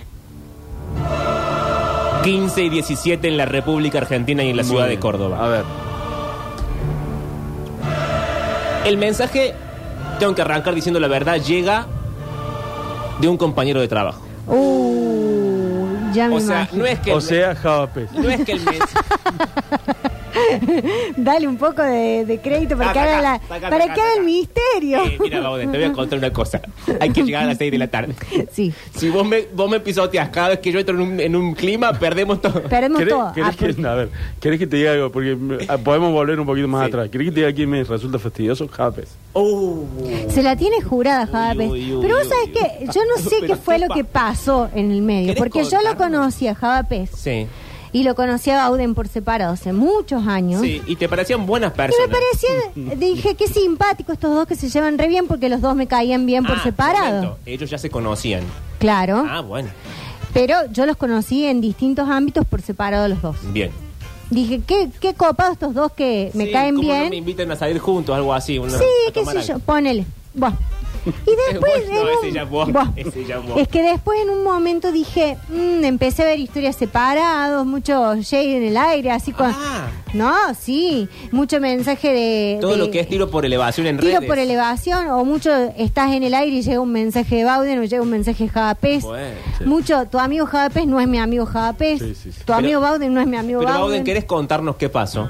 15 2.22 2.62
y 2.64 2.68
17 2.70 3.28
en 3.28 3.36
la 3.36 3.46
República 3.46 3.98
Argentina 3.98 4.42
y 4.44 4.50
en 4.50 4.56
la 4.56 4.62
Muy 4.62 4.70
ciudad 4.70 4.88
de. 4.88 4.98
Córdoba. 4.98 5.44
A 5.44 5.48
ver. 5.48 5.64
El 8.84 8.96
mensaje, 8.98 9.54
tengo 10.20 10.34
que 10.34 10.42
arrancar 10.42 10.75
diciendo 10.75 11.00
la 11.00 11.08
verdad, 11.08 11.40
llega 11.40 11.86
de 13.20 13.28
un 13.28 13.36
compañero 13.36 13.80
de 13.80 13.88
trabajo. 13.88 14.22
Uh, 14.46 16.12
Ya 16.14 16.28
me 16.28 16.36
O 16.36 16.40
sea, 16.40 16.58
imagino. 16.60 16.82
no 16.84 16.86
es 16.88 16.98
que 17.00 17.12
O 17.12 17.20
sea, 17.20 17.54
Java 17.56 17.88
Pez. 17.92 18.10
no 18.12 18.28
es 18.28 18.44
que 18.44 18.52
el 18.52 18.60
mes- 18.64 18.78
Dale 21.16 21.47
un 21.49 21.57
poco 21.57 21.83
de, 21.83 22.25
de 22.26 22.38
crédito 22.40 22.76
para 22.76 22.90
Ah, 22.90 22.93
que 22.93 22.99
haga, 23.00 23.21
la, 23.23 23.38
para 23.40 23.61
que 23.61 23.66
haga 23.66 23.85
el 23.87 23.88
saca. 24.16 24.23
misterio. 24.23 25.05
Eh, 25.07 25.19
mira, 25.21 25.40
Bauden, 25.40 25.71
te 25.73 25.78
voy 25.78 25.87
a 25.87 25.93
contar 25.93 26.19
una 26.19 26.33
cosa. 26.33 26.61
Hay 27.00 27.11
que 27.11 27.23
llegar 27.23 27.45
a 27.45 27.47
las 27.47 27.59
6 27.59 27.73
de 27.73 27.78
la 27.78 27.88
tarde. 27.88 28.14
Sí, 28.52 28.73
Si 28.95 29.09
vos 29.11 29.26
me, 29.26 29.47
vos 29.55 29.69
me 29.71 29.81
pisoteas 29.81 30.28
cada 30.31 30.49
vez 30.50 30.61
que 30.61 30.73
yo 30.73 30.78
entro 30.78 30.95
en 30.95 31.00
un, 31.00 31.21
en 31.21 31.37
un 31.37 31.55
clima, 31.55 31.93
perdemos 31.93 32.40
todo. 32.40 32.62
perdemos 32.62 32.99
¿Querés, 32.99 33.14
todo. 33.14 33.33
querés 33.33 33.50
Ah, 33.50 33.57
que, 33.59 33.75
por- 33.75 33.87
a 33.87 33.95
ver, 33.95 34.09
¿querés 34.40 34.59
que 34.59 34.66
te 34.66 34.76
diga 34.76 34.93
algo? 34.93 35.11
Porque 35.11 35.35
mm, 35.35 35.52
ah, 35.69 35.78
podemos 35.78 36.12
volver 36.12 36.38
un 36.40 36.47
poquito 36.47 36.69
más 36.69 36.83
Sí. 36.85 36.88
atrás. 36.88 37.09
¿Querés 37.11 37.28
que 37.28 37.33
te 37.33 37.40
diga 37.40 37.52
quién 37.52 37.71
me 37.71 37.83
resulta 37.85 38.19
fastidioso? 38.19 38.69
Java 38.69 38.93
Pez. 38.93 39.09
Oh. 39.33 39.85
Se 40.28 40.43
la 40.43 40.57
tiene 40.57 40.81
jurada, 40.83 41.26
uy, 41.55 41.95
Pero 42.00 42.16
vos 42.16 42.25
uy, 42.25 42.28
sabés 42.31 42.47
uy. 42.47 42.52
que 42.52 42.87
yo 42.87 43.00
no 43.05 43.23
sé 43.31 43.37
qué 43.47 43.57
fue 43.57 43.78
lo 43.78 43.88
que 43.88 44.05
pa- 44.05 44.26
pasó 44.26 44.69
en 44.75 44.90
el 44.93 45.02
medio. 45.02 45.28
¿Querés 45.35 45.38
Porque 45.38 45.64
yo 45.64 45.78
lo 45.83 45.88
contarnos? 45.90 46.19
conocí 46.21 46.49
a 46.49 46.55
Java 46.55 46.83
Pez 46.88 47.11
Sí. 47.14 47.47
Y 47.97 48.03
lo 48.03 48.15
conocí 48.15 48.50
a 48.50 48.57
Bauden 48.59 48.95
por 48.95 49.09
separado 49.09 49.55
hace 49.55 49.73
muchos 49.73 50.26
años. 50.26 50.61
Sí, 50.61 50.83
y 50.87 50.97
te 50.97 51.09
parecían 51.09 51.47
buenas 51.47 51.73
Y 51.73 51.76
personas. 51.76 52.09
me 52.11 52.15
parecían, 52.15 52.99
dije, 53.00 53.35
qué 53.37 53.47
simpático 53.49 54.12
estos 54.12 54.35
dos 54.35 54.47
que 54.47 54.55
se 54.55 54.69
llevan 54.69 54.99
re 54.99 55.09
bien 55.09 55.26
porque 55.26 55.49
los 55.49 55.62
dos 55.62 55.75
me 55.75 55.87
caían 55.87 56.26
bien 56.26 56.45
por 56.45 56.59
Ah, 56.59 56.62
separado. 56.62 57.15
momento, 57.23 57.38
Ellos 57.47 57.71
ya 57.71 57.79
se 57.79 57.88
conocían. 57.88 58.43
Claro. 58.79 59.25
Ah, 59.26 59.41
bueno. 59.41 59.71
Pero 60.35 60.57
yo 60.73 60.85
los 60.85 60.99
conocí 60.99 61.47
en 61.47 61.62
distintos 61.62 62.07
ámbitos 62.11 62.45
por 62.47 62.61
separado 62.61 63.09
los 63.09 63.23
dos. 63.23 63.37
Bien. 63.53 63.71
Dije, 64.29 64.61
qué, 64.67 64.91
qué 65.00 65.15
copados 65.15 65.55
estos 65.55 65.73
dos 65.73 65.93
que 65.93 66.31
me 66.35 66.47
Sí, 66.47 66.53
caen 66.53 66.75
¿cómo 66.76 66.87
bien. 66.88 67.05
No 67.05 67.11
me 67.11 67.17
invitan 67.17 67.50
a 67.50 67.57
salir 67.57 67.79
juntos, 67.79 68.15
algo 68.15 68.35
así. 68.35 68.59
una- 68.59 68.76
Sí, 68.76 68.85
qué 69.15 69.25
sé 69.25 69.41
yo, 69.43 69.59
ponele. 69.61 70.05
Buah. 70.35 70.53
Y 71.06 71.30
después. 71.52 71.72
No, 71.88 72.00
en 72.00 72.06
ese 72.18 72.32
ya 72.32 72.44
vos, 72.44 72.72
Buah. 72.72 72.90
ese 72.96 73.25
ya 73.25 73.38
vos. 73.38 73.58
Es 73.58 73.68
que 73.68 73.82
después 73.82 74.18
en 74.22 74.30
un 74.30 74.42
momento 74.44 74.90
dije, 74.92 75.36
mm, 75.48 75.84
empecé 75.84 76.22
a 76.22 76.26
ver 76.26 76.38
historias 76.40 76.76
separados, 76.76 77.64
mucho 77.66 78.14
shade 78.16 78.56
en 78.56 78.62
el 78.64 78.76
aire, 78.76 79.10
así 79.10 79.32
con. 79.32 79.50
Ah. 79.54 79.88
No, 80.14 80.32
sí, 80.58 81.08
mucho 81.32 81.60
mensaje 81.60 82.12
de. 82.12 82.58
Todo 82.60 82.72
de- 82.72 82.76
lo 82.78 82.90
que 82.90 83.00
es 83.00 83.08
tiro 83.08 83.28
por 83.30 83.44
elevación 83.44 83.86
en 83.86 83.98
Tiro 83.98 84.16
redes. 84.18 84.28
por 84.28 84.38
elevación, 84.38 85.08
o 85.08 85.25
mucho 85.25 85.50
estás 85.76 86.12
en 86.12 86.22
el 86.22 86.32
aire 86.34 86.56
y 86.56 86.62
llega 86.62 86.80
un 86.80 86.92
mensaje 86.92 87.36
de 87.36 87.44
Bauden 87.44 87.78
o 87.78 87.84
llega 87.84 88.02
un 88.02 88.10
mensaje 88.10 88.44
de 88.44 88.50
Javapés. 88.50 89.02
Bueno, 89.04 89.34
sí. 89.58 89.64
Mucho, 89.64 90.06
tu 90.06 90.18
amigo 90.18 90.46
Javapés 90.46 90.86
no 90.86 91.00
es 91.00 91.08
mi 91.08 91.18
amigo 91.18 91.44
Javapés. 91.46 91.98
Sí, 92.00 92.14
sí, 92.14 92.32
sí. 92.32 92.38
Tu 92.40 92.46
Pero- 92.46 92.58
amigo 92.58 92.80
Bauden 92.80 93.12
no 93.12 93.20
es 93.20 93.26
mi 93.26 93.36
amigo 93.36 93.60
Pero 93.60 93.70
Bauden. 93.72 93.82
Bauden, 93.88 94.04
¿querés 94.04 94.25
contarnos 94.25 94.76
qué 94.76 94.88
pasó? 94.88 95.28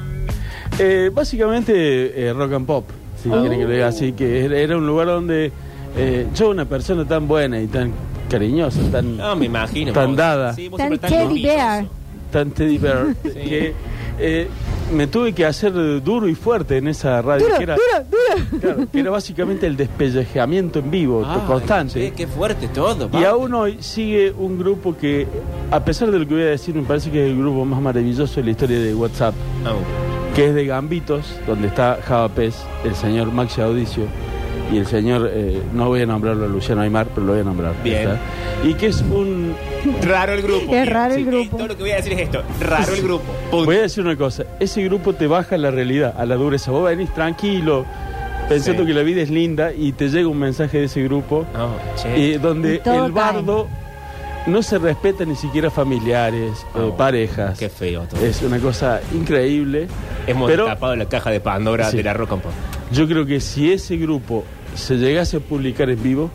Eh, 0.79 1.11
básicamente 1.13 2.29
eh, 2.29 2.33
rock 2.33 2.53
and 2.53 2.67
pop, 2.67 2.85
si 3.23 3.29
Oh. 3.31 3.41
quieren 3.41 3.59
que 3.59 3.65
lo 3.65 3.71
diga 3.71 3.89
así, 3.89 4.13
que 4.13 4.45
era 4.45 4.77
un 4.77 4.87
lugar 4.87 5.07
donde 5.07 5.51
eh, 5.97 6.27
yo, 6.35 6.51
una 6.51 6.65
persona 6.65 7.05
tan 7.07 7.27
buena 7.29 7.61
y 7.61 7.67
tan 7.67 7.93
cariñosa, 8.31 8.81
tan, 8.91 9.17
No, 9.17 9.37
me 9.37 9.47
imagino. 9.47 9.93
Tan 9.93 10.09
vos. 10.09 10.17
dada. 10.17 10.53
Sí, 10.55 10.69
vos 10.69 10.79
Tan 10.79 10.89
siempre 10.99 11.09
teddy 11.11 11.43
bear. 11.43 11.87
tan 12.31 12.51
teddy 12.51 12.79
bear, 12.79 13.15
que 13.23 13.73
eh, 14.19 14.49
me 14.93 15.07
tuve 15.07 15.33
que 15.33 15.45
hacer 15.45 15.73
duro 16.03 16.29
y 16.29 16.35
fuerte 16.35 16.77
en 16.79 16.89
esa 16.89 17.21
radio, 17.23 17.47
Duro, 17.47 17.57
que, 17.59 17.63
era, 17.65 17.75
duro, 17.77 18.07
duro. 18.51 18.61
claro, 18.61 18.89
que 18.91 19.01
era 19.01 19.11
básicamente 19.11 19.67
el 19.67 19.77
despellejamiento 19.77 20.79
en 20.81 20.91
vivo, 20.91 21.25
Ay, 21.27 21.41
constante. 21.47 21.93
che, 21.95 22.13
qué 22.13 22.27
fuerte 22.27 22.69
todo. 22.69 23.09
Y 23.19 23.25
aún 23.25 23.53
hoy 23.55 23.77
sigue 23.81 24.33
un 24.33 24.59
grupo 24.59 24.97
que, 24.97 25.27
a 25.71 25.85
pesar 25.85 26.11
de 26.11 26.19
lo 26.19 26.27
que 26.27 26.35
voy 26.35 26.43
a 26.45 26.47
decir, 26.47 26.75
me 26.75 26.83
parece 26.83 27.11
que 27.11 27.25
es 27.27 27.31
el 27.33 27.39
grupo 27.39 27.65
más 27.65 27.81
maravilloso 27.81 28.37
de 28.41 28.45
la 28.45 28.51
historia 28.53 28.79
de 28.81 28.95
WhatsApp, 28.95 29.35
Oh. 29.65 30.35
que 30.35 30.49
es 30.49 30.55
de 30.55 30.67
Gambitos, 30.67 31.25
donde 31.47 31.69
está 31.69 31.99
Java 32.07 32.29
Pez, 32.29 32.57
el 32.85 32.95
señor 32.95 33.33
Maxi 33.33 33.61
Audicio 33.61 34.05
y 34.73 34.79
el 34.79 34.87
señor, 34.87 35.31
eh, 35.33 35.61
no 35.75 35.87
voy 35.89 36.03
a 36.03 36.07
nombrarlo 36.07 36.45
a 36.47 36.49
Luciano 36.49 36.81
Aymar, 36.83 37.07
pero 37.15 37.27
lo 37.27 37.33
voy 37.33 37.41
a 37.43 37.45
nombrar. 37.45 37.75
Bien. 37.85 37.99
¿está? 38.11 38.19
Y 38.65 38.75
que 38.75 38.87
es 38.89 39.01
un... 39.03 39.55
Raro 40.03 40.33
el 40.33 40.43
grupo. 40.43 40.75
Es 40.75 40.89
raro 40.89 41.15
el 41.15 41.21
Sí, 41.21 41.27
grupo. 41.27 41.57
Todo 41.57 41.69
lo 41.69 41.77
que 41.77 41.83
voy 41.83 41.93
a 41.93 41.97
decir 41.97 42.13
es 42.15 42.21
esto. 42.21 42.43
Raro 42.61 42.93
el 42.95 43.03
grupo. 43.03 43.25
Punto. 43.51 43.67
Voy 43.67 43.77
a 43.77 43.83
decir 43.83 44.05
una 44.05 44.17
cosa, 44.17 44.45
ese 44.59 44.83
grupo 44.85 45.13
te 45.13 45.27
baja 45.27 45.55
a 45.55 45.59
la 45.59 45.71
realidad, 45.71 46.15
a 46.19 46.27
la 46.27 46.35
dureza. 46.37 46.71
Vos 46.73 46.85
venís 46.89 47.13
tranquilo, 47.15 47.85
pensando 48.49 48.83
Sí. 48.83 48.89
que 48.89 48.95
la 48.95 49.03
vida 49.03 49.23
es 49.23 49.31
linda 49.31 49.73
y 49.73 49.93
te 49.93 50.09
llega 50.09 50.29
un 50.29 50.39
mensaje 50.39 50.79
de 50.79 50.85
ese 50.85 51.03
grupo, 51.05 51.45
No, 51.55 51.71
che. 52.03 52.19
y 52.19 52.33
donde 52.39 52.75
Y 52.77 52.79
todo 52.79 53.07
el 53.07 53.13
bardo 53.13 53.69
no 54.47 54.63
se 54.63 54.79
respeta 54.79 55.25
ni 55.25 55.35
siquiera 55.37 55.71
familiares, 55.71 56.65
eh, 56.75 56.93
parejas. 56.97 57.59
Qué 57.59 57.69
feo 57.69 58.03
todo. 58.09 58.21
Es 58.25 58.43
una 58.43 58.59
cosa 58.59 59.01
increíble. 59.15 59.89
Hemos 60.27 60.51
pero 60.51 60.67
tapado 60.67 60.97
la 60.97 61.09
caja 61.09 61.31
de 61.31 61.41
Pandora 61.41 61.91
Sí. 61.91 61.97
de 61.99 62.03
la 62.03 62.13
rock 62.15 62.33
and 62.33 62.43
pop. 62.43 62.53
yo 62.93 63.07
creo 63.07 63.27
que 63.27 63.41
si 63.41 63.73
ese 63.73 63.97
grupo 63.97 64.45
se 64.75 64.97
llegase 64.97 65.39
a 65.39 65.41
publicar 65.41 65.89
en 65.91 66.03
vivo, 66.03 66.31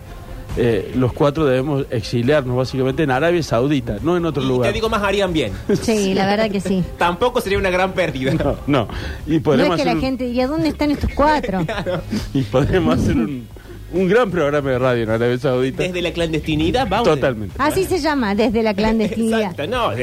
eh, 0.57 0.91
los 0.95 1.13
cuatro 1.13 1.45
debemos 1.45 1.85
exiliarnos 1.91 2.57
básicamente 2.57 3.03
en 3.03 3.11
Arabia 3.11 3.41
Saudita, 3.41 3.97
no 4.01 4.17
en 4.17 4.25
otro 4.25 4.43
Y 4.43 4.47
lugar. 4.47 4.69
te 4.69 4.73
digo 4.73 4.89
más, 4.89 5.01
harían 5.01 5.31
bien. 5.31 5.53
Sí, 5.81 6.13
la 6.13 6.25
verdad 6.25 6.51
que 6.51 6.59
sí. 6.59 6.83
Tampoco 6.97 7.39
sería 7.39 7.57
una 7.57 7.69
gran 7.69 7.93
pérdida. 7.93 8.33
No, 8.33 8.57
no. 8.67 8.87
Y 9.25 9.37
No 9.37 9.43
podremos 9.43 9.75
es 9.77 9.81
que 9.81 9.85
la 9.85 9.91
hacer 9.91 9.95
un- 9.95 10.01
gente 10.01 10.23
diría, 10.25 10.47
¿dónde 10.47 10.67
están 10.69 10.91
estos 10.91 11.09
cuatro? 11.15 11.59
Y 12.33 12.41
podremos 12.43 12.99
hacer 12.99 13.15
un, 13.15 13.47
un 13.93 14.07
gran 14.07 14.29
programa 14.31 14.69
de 14.71 14.79
radio 14.79 15.03
en 15.03 15.09
Arabia 15.09 15.37
Saudita. 15.37 15.83
Desde 15.83 16.01
la 16.01 16.11
clandestinidad, 16.13 16.87
vamos. 16.89 17.07
Totalmente. 17.07 17.55
Así 17.57 17.85
se 17.85 17.99
llama, 17.99 18.35
desde 18.35 18.63
la 18.63 18.73
clandestinidad. 18.73 19.41
Exacto, 19.51 19.67
no, 19.67 19.89
a, 19.89 19.95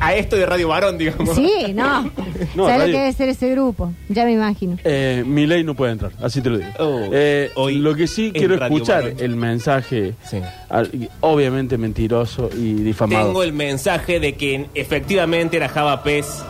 a 0.00 0.14
esto 0.14 0.36
de 0.36 0.46
Radio 0.46 0.68
Varón, 0.68 0.98
digamos. 0.98 1.34
Sí, 1.34 1.72
no. 1.74 2.10
No, 2.54 2.66
¿Sabes 2.66 2.86
lo 2.88 2.92
que 2.94 2.98
debe 3.00 3.12
ser 3.12 3.28
ese 3.28 3.50
grupo? 3.50 3.92
Ya 4.08 4.24
me 4.24 4.32
imagino. 4.32 4.78
Eh, 4.82 5.22
mi 5.26 5.46
ley 5.46 5.62
no 5.62 5.74
puede 5.74 5.92
entrar, 5.92 6.12
así 6.22 6.40
te 6.40 6.48
lo 6.48 6.56
digo. 6.56 6.70
Oh, 6.78 7.10
Eh, 7.12 7.50
hoy 7.54 7.74
lo 7.76 7.94
que 7.94 8.06
sí 8.06 8.32
quiero 8.32 8.56
Radio 8.56 8.74
escuchar, 8.76 9.02
Varón. 9.02 9.16
el 9.20 9.36
mensaje, 9.36 10.14
Sí. 10.24 10.38
al- 10.70 11.10
obviamente 11.20 11.76
mentiroso 11.76 12.48
y 12.56 12.72
difamado. 12.74 13.26
Tengo 13.26 13.42
el 13.42 13.52
mensaje 13.52 14.20
de 14.20 14.32
que 14.36 14.66
efectivamente 14.74 15.58
era 15.58 15.68
Java 15.68 16.02
Pez. 16.02 16.42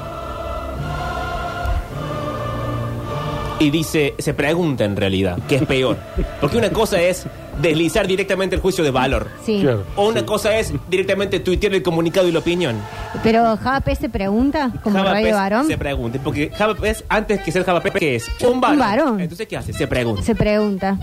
Y 3.61 3.69
dice, 3.71 4.15
se 4.19 4.33
pregunta 4.33 4.85
en 4.87 4.97
realidad, 4.97 5.39
¿qué 5.47 5.57
es 5.57 5.67
peor? 5.67 5.99
Porque 6.41 6.57
una 6.57 6.71
cosa 6.71 6.99
es 7.01 7.27
deslizar 7.61 8.07
directamente 8.07 8.57
el 8.57 8.63
juicio 8.63 8.83
de 8.83 8.91
valor. 8.91 9.29
Sí. 9.45 9.61
Claro. 9.61 9.85
O 9.97 10.09
una 10.09 10.25
cosa 10.25 10.57
es 10.57 10.73
directamente 10.89 11.41
tuitear 11.41 11.75
el 11.75 11.83
comunicado 11.83 12.27
y 12.27 12.33
la 12.33 12.39
opinión. 12.39 12.81
Pero 13.23 13.59
Java 13.59 13.81
P 13.83 13.95
se 13.95 14.09
pregunta, 14.09 14.73
como 14.83 14.97
Java 14.97 15.13
Radio 15.13 15.35
Varón, 15.35 15.67
Se 15.67 15.77
pregunta. 15.77 16.19
Porque 16.25 16.51
Java 16.57 16.75
Pez, 16.75 17.05
antes 17.11 17.43
que 17.43 17.53
ser 17.53 17.65
Java 17.65 17.83
Pez, 17.83 17.93
¿qué 17.93 18.17
es? 18.17 18.31
Un 18.43 18.63
varón. 18.63 18.79
varón. 18.79 19.21
Entonces, 19.21 19.47
¿qué 19.47 19.59
hace? 19.59 19.75
Se 19.75 19.87
pregunta. 19.87 20.23
se 20.23 20.35
pregunta. 20.35 20.99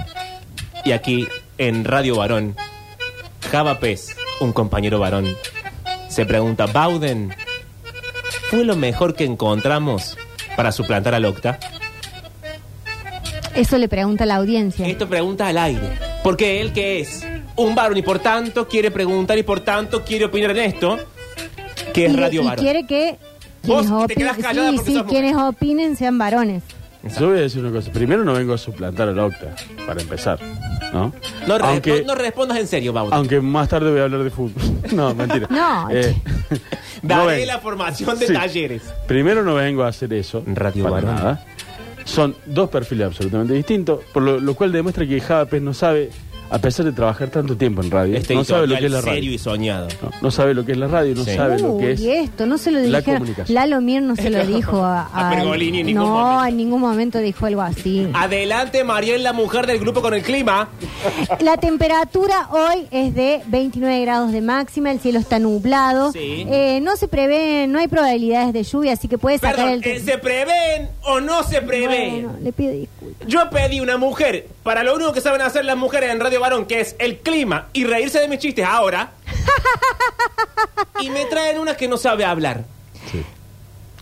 Y 0.84 0.94
aquí, 0.94 1.28
en 1.60 1.86
Radio 1.86 2.16
Varón, 2.16 2.56
Java 3.52 3.80
Pez, 3.80 4.16
un 4.40 4.52
compañero 4.52 5.00
varón, 5.00 5.28
se 6.10 6.26
pregunta, 6.26 6.66
¿Bauden 6.66 7.36
fue 8.50 8.64
lo 8.64 8.76
mejor 8.76 9.14
que 9.14 9.26
encontramos 9.26 10.18
para 10.56 10.72
suplantar 10.72 11.14
al 11.14 11.26
Octa? 11.26 11.60
Eso 13.58 13.78
le 13.78 13.88
pregunta 13.90 14.24
a 14.24 14.28
la 14.28 14.36
audiencia. 14.36 14.88
Esto 14.88 15.08
pregunta 15.08 15.48
al 15.48 15.58
aire. 15.58 15.98
Porque 16.24 16.62
él 16.62 16.72
que 16.74 17.00
es 17.02 17.26
un 17.56 17.74
varón 17.76 17.98
y 17.98 18.02
por 18.02 18.20
tanto 18.20 18.68
quiere 18.68 18.92
preguntar 18.92 19.38
y 19.38 19.44
por 19.44 19.60
tanto 19.62 20.04
quiere 20.04 20.26
opinar 20.26 20.52
en 20.52 20.58
esto, 20.60 20.98
que 21.94 22.06
es 22.06 22.14
y, 22.14 22.16
Radio 22.16 22.42
y 22.42 22.46
Varón. 22.46 22.64
quiere 22.64 22.86
que 22.86 23.18
Vos 23.64 23.86
quienes, 23.88 24.08
te 24.08 24.16
quedás 24.16 24.38
callada 24.38 24.70
sí, 24.72 24.76
porque 24.78 24.92
sí, 24.92 24.96
sos 24.98 25.06
mujer. 25.06 25.22
quienes 25.24 25.38
opinen 25.44 25.96
sean 25.96 26.18
varones. 26.18 26.64
Yo 27.20 27.28
voy 27.30 27.38
a 27.38 27.42
decir 27.42 27.64
una 27.64 27.72
cosa. 27.72 27.92
Primero 27.92 28.24
no 28.26 28.34
vengo 28.34 28.54
a 28.54 28.58
suplantar 28.58 29.08
al 29.10 29.18
Octa, 29.20 29.56
para 29.86 30.02
empezar. 30.02 30.40
¿no? 30.94 31.14
No, 31.48 31.58
re- 31.58 31.68
aunque, 31.68 32.02
no- 32.02 32.08
no 32.08 32.16
respondas 32.16 32.58
en 32.58 32.68
serio, 32.68 32.92
Bauden. 32.94 33.14
aunque 33.14 33.40
más 33.42 33.70
tarde 33.70 33.92
voy 33.92 34.00
a 34.00 34.04
hablar 34.04 34.24
de 34.24 34.30
fútbol. 34.30 34.62
no, 34.94 35.14
mentira. 35.16 35.48
No, 35.50 35.90
Eh, 35.92 36.16
no 37.02 37.16
Daré 37.18 37.36
vengo. 37.38 37.46
la 37.48 37.60
formación 37.60 38.18
de 38.20 38.28
Sí. 38.28 38.34
talleres. 38.34 38.82
Primero 39.08 39.44
no 39.44 39.56
vengo 39.56 39.84
a 39.84 39.88
hacer 39.90 40.12
eso. 40.14 40.44
Radio 40.46 40.84
para 40.84 40.96
Varón. 40.96 41.16
nada. 41.16 41.46
Son 42.08 42.36
dos 42.46 42.70
perfiles 42.70 43.08
absolutamente 43.08 43.54
distintos, 43.54 44.00
por 44.14 44.24
lo, 44.24 44.54
cual 44.56 44.72
demuestra 44.72 45.06
que 45.06 45.20
Java 45.20 45.46
Pez 45.46 45.62
no 45.62 45.74
sabe, 45.74 46.10
a 46.50 46.60
pesar 46.60 46.86
de 46.86 46.92
trabajar 46.92 47.30
tanto 47.30 47.56
tiempo 47.58 47.82
en 47.82 47.92
radio, 47.92 48.18
Este 48.18 48.34
no 48.36 48.44
sabe 48.44 48.68
lo 48.68 48.78
que 48.78 48.86
es 48.86 48.92
la 48.92 49.02
serio 49.02 49.14
radio. 49.16 49.32
y 49.34 49.38
soñado. 49.38 49.88
No, 50.02 50.12
no 50.22 50.32
sabe 50.32 50.54
lo 50.54 50.66
que 50.66 50.72
es 50.74 50.78
la 50.78 50.88
radio, 50.88 51.16
no 51.16 51.24
Sí. 51.24 51.36
sabe 51.36 51.60
lo 51.60 51.78
que 51.78 51.92
es. 51.92 52.00
Uy, 52.02 52.10
esto 52.12 52.46
no 52.46 52.58
se 52.58 52.72
lo 52.72 52.80
la 52.80 53.00
dijeron. 53.00 53.20
comunicación. 53.22 53.56
Lalo 53.56 53.82
Mir 53.82 54.02
no 54.02 54.16
se 54.16 54.30
lo 54.30 54.46
dijo 54.46 54.84
a, 54.84 55.10
A 55.14 55.30
Pergolini 55.32 55.80
en 55.82 55.86
ningún 55.88 56.04
No, 56.04 56.16
momento. 56.16 56.46
en 56.46 56.58
ningún 56.58 56.82
momento 56.82 57.20
dijo 57.20 57.46
algo 57.46 57.62
así. 57.62 58.08
Adelante, 58.14 58.84
Mariel, 58.84 59.24
la 59.24 59.34
mujer 59.34 59.68
del 59.68 59.80
grupo 59.80 60.02
con 60.02 60.14
el 60.14 60.22
clima. 60.24 60.70
La 61.40 61.58
temperatura 61.58 62.48
hoy 62.52 62.88
es 62.92 63.14
de 63.14 63.42
29 63.48 64.02
grados 64.02 64.32
de 64.32 64.42
máxima, 64.42 64.92
el 64.92 65.00
cielo 65.00 65.20
está 65.20 65.40
nublado. 65.40 66.12
Sí. 66.12 66.46
Eh, 66.50 66.80
no 66.82 66.96
se 66.96 67.08
prevé, 67.08 67.68
no 67.68 67.80
hay 67.80 67.88
probabilidades 67.88 68.54
de 68.54 68.64
lluvia, 68.64 68.94
así 68.94 69.08
que 69.08 69.18
puede 69.18 69.38
sacar 69.38 69.56
Perdón, 69.56 69.82
el... 69.84 69.86
eh, 69.86 70.00
¿se 70.00 70.18
prevén 70.18 70.90
o 71.04 71.20
no 71.20 71.44
se 71.44 71.62
prevén? 71.62 72.24
Bueno, 72.24 72.40
le 72.42 72.54
pido 72.54 72.72
disculpas. 72.74 73.28
Yo 73.28 73.50
pedí 73.50 73.80
una 73.80 73.98
mujer 73.98 74.48
para 74.64 74.84
lo 74.84 74.96
único 74.96 75.14
que 75.14 75.22
saben 75.22 75.42
hacer 75.42 75.66
las 75.66 75.78
mujeres 75.78 76.12
en 76.12 76.20
Radio 76.20 76.37
Varón, 76.40 76.66
que 76.66 76.80
es 76.82 76.96
el 77.00 77.18
clima 77.20 77.68
y 77.74 77.84
reírse 77.86 78.20
de 78.20 78.28
mis 78.28 78.40
chistes 78.40 78.66
ahora. 78.66 79.12
y 81.00 81.10
me 81.10 81.26
traen 81.26 81.60
una 81.60 81.76
que 81.76 81.88
no 81.88 81.98
sabe 81.98 82.26
hablar. 82.26 82.64
Sí. 83.12 83.24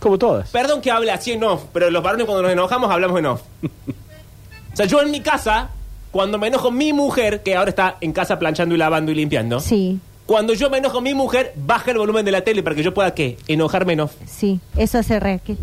Como 0.00 0.18
todas. 0.18 0.50
Perdón 0.50 0.80
que 0.80 0.90
hable 0.90 1.10
así 1.10 1.32
en 1.32 1.42
off, 1.44 1.64
pero 1.72 1.90
los 1.90 2.02
varones 2.02 2.26
cuando 2.26 2.42
nos 2.42 2.52
enojamos 2.52 2.90
hablamos 2.90 3.18
en 3.18 3.26
off. 3.26 3.42
o 3.62 4.76
sea, 4.76 4.86
yo 4.86 5.00
en 5.02 5.10
mi 5.10 5.20
casa, 5.20 5.70
cuando 6.10 6.38
me 6.38 6.48
enojo 6.48 6.70
mi 6.70 6.92
mujer, 6.92 7.42
que 7.42 7.56
ahora 7.56 7.70
está 7.70 7.96
en 8.00 8.12
casa 8.12 8.38
planchando 8.38 8.74
y 8.74 8.78
lavando 8.78 9.10
y 9.12 9.14
limpiando, 9.14 9.60
Sí. 9.60 10.00
Cuando 10.26 10.54
yo 10.54 10.68
me 10.70 10.78
enojo 10.78 11.00
mi 11.00 11.14
mujer, 11.14 11.52
baja 11.54 11.92
el 11.92 11.98
volumen 11.98 12.24
de 12.24 12.32
la 12.32 12.40
tele 12.40 12.60
para 12.64 12.74
que 12.74 12.82
yo 12.82 12.92
pueda, 12.92 13.14
¿qué? 13.14 13.38
Enojar 13.46 13.86
menos. 13.86 14.10
Sí, 14.26 14.58
eso 14.76 14.98
hace 14.98 15.20
Raquel. 15.20 15.56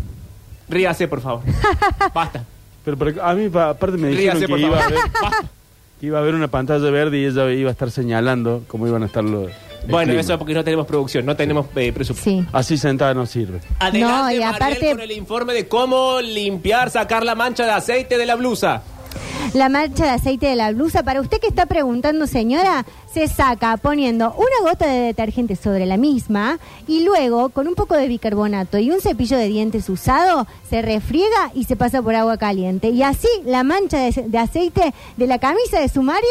Ríase, 0.70 1.06
por 1.06 1.20
favor. 1.20 1.42
Basta. 2.14 2.42
Pero, 2.82 2.96
pero 2.96 3.22
a 3.22 3.34
mí, 3.34 3.50
pa- 3.50 3.68
aparte, 3.68 3.98
me 3.98 4.08
dijeron 4.08 4.36
Ríase, 4.38 4.46
que 4.46 4.48
por 4.48 4.58
iba, 4.58 4.78
a 4.78 4.80
favor. 4.84 4.98
haber, 4.98 5.12
Basta. 5.20 5.48
Que 6.04 6.08
iba 6.08 6.18
a 6.18 6.22
haber 6.22 6.34
una 6.34 6.48
pantalla 6.48 6.90
verde 6.90 7.18
y 7.18 7.24
ella 7.26 7.50
iba 7.50 7.70
a 7.70 7.72
estar 7.72 7.90
señalando 7.90 8.62
cómo 8.68 8.86
iban 8.86 9.02
a 9.02 9.06
estar 9.06 9.24
los. 9.24 9.50
Bueno, 9.88 10.08
clima. 10.08 10.20
eso 10.20 10.32
es 10.32 10.38
porque 10.38 10.54
no 10.54 10.64
tenemos 10.64 10.86
producción, 10.86 11.26
no 11.26 11.36
tenemos 11.36 11.66
eh, 11.76 11.92
presupuesto. 11.92 12.30
Sí. 12.30 12.44
Así 12.52 12.78
sentada 12.78 13.12
no 13.12 13.26
sirve. 13.26 13.60
Adelante, 13.78 14.00
No, 14.00 14.30
y 14.30 14.38
Mariel, 14.40 14.42
aparte- 14.44 14.90
con 14.92 15.00
el 15.00 15.12
informe 15.12 15.52
de 15.52 15.68
cómo 15.68 16.20
limpiar, 16.22 16.90
sacar 16.90 17.24
la 17.24 17.34
mancha 17.34 17.64
de 17.64 17.72
aceite 17.72 18.16
de 18.16 18.24
la 18.26 18.34
blusa. 18.34 18.82
La 19.54 19.68
mancha 19.68 20.04
de 20.04 20.10
aceite 20.10 20.46
de 20.46 20.56
la 20.56 20.72
blusa, 20.72 21.02
para 21.02 21.20
usted 21.20 21.38
que 21.40 21.46
está 21.46 21.66
preguntando, 21.66 22.26
señora, 22.26 22.84
se 23.12 23.28
saca 23.28 23.76
poniendo 23.76 24.34
una 24.34 24.70
gota 24.70 24.86
de 24.86 25.00
detergente 25.00 25.56
sobre 25.56 25.86
la 25.86 25.96
misma 25.96 26.58
y 26.88 27.04
luego 27.04 27.50
con 27.50 27.68
un 27.68 27.74
poco 27.74 27.94
de 27.94 28.08
bicarbonato 28.08 28.78
y 28.78 28.90
un 28.90 29.00
cepillo 29.00 29.36
de 29.36 29.48
dientes 29.48 29.88
usado 29.88 30.46
se 30.68 30.82
refriega 30.82 31.52
y 31.54 31.64
se 31.64 31.76
pasa 31.76 32.02
por 32.02 32.14
agua 32.14 32.36
caliente. 32.36 32.88
Y 32.88 33.02
así 33.02 33.28
la 33.44 33.62
mancha 33.62 33.98
de, 33.98 34.24
de 34.26 34.38
aceite 34.38 34.92
de 35.16 35.26
la 35.26 35.38
camisa 35.38 35.80
de 35.80 35.88
su 35.88 36.02
marido 36.02 36.24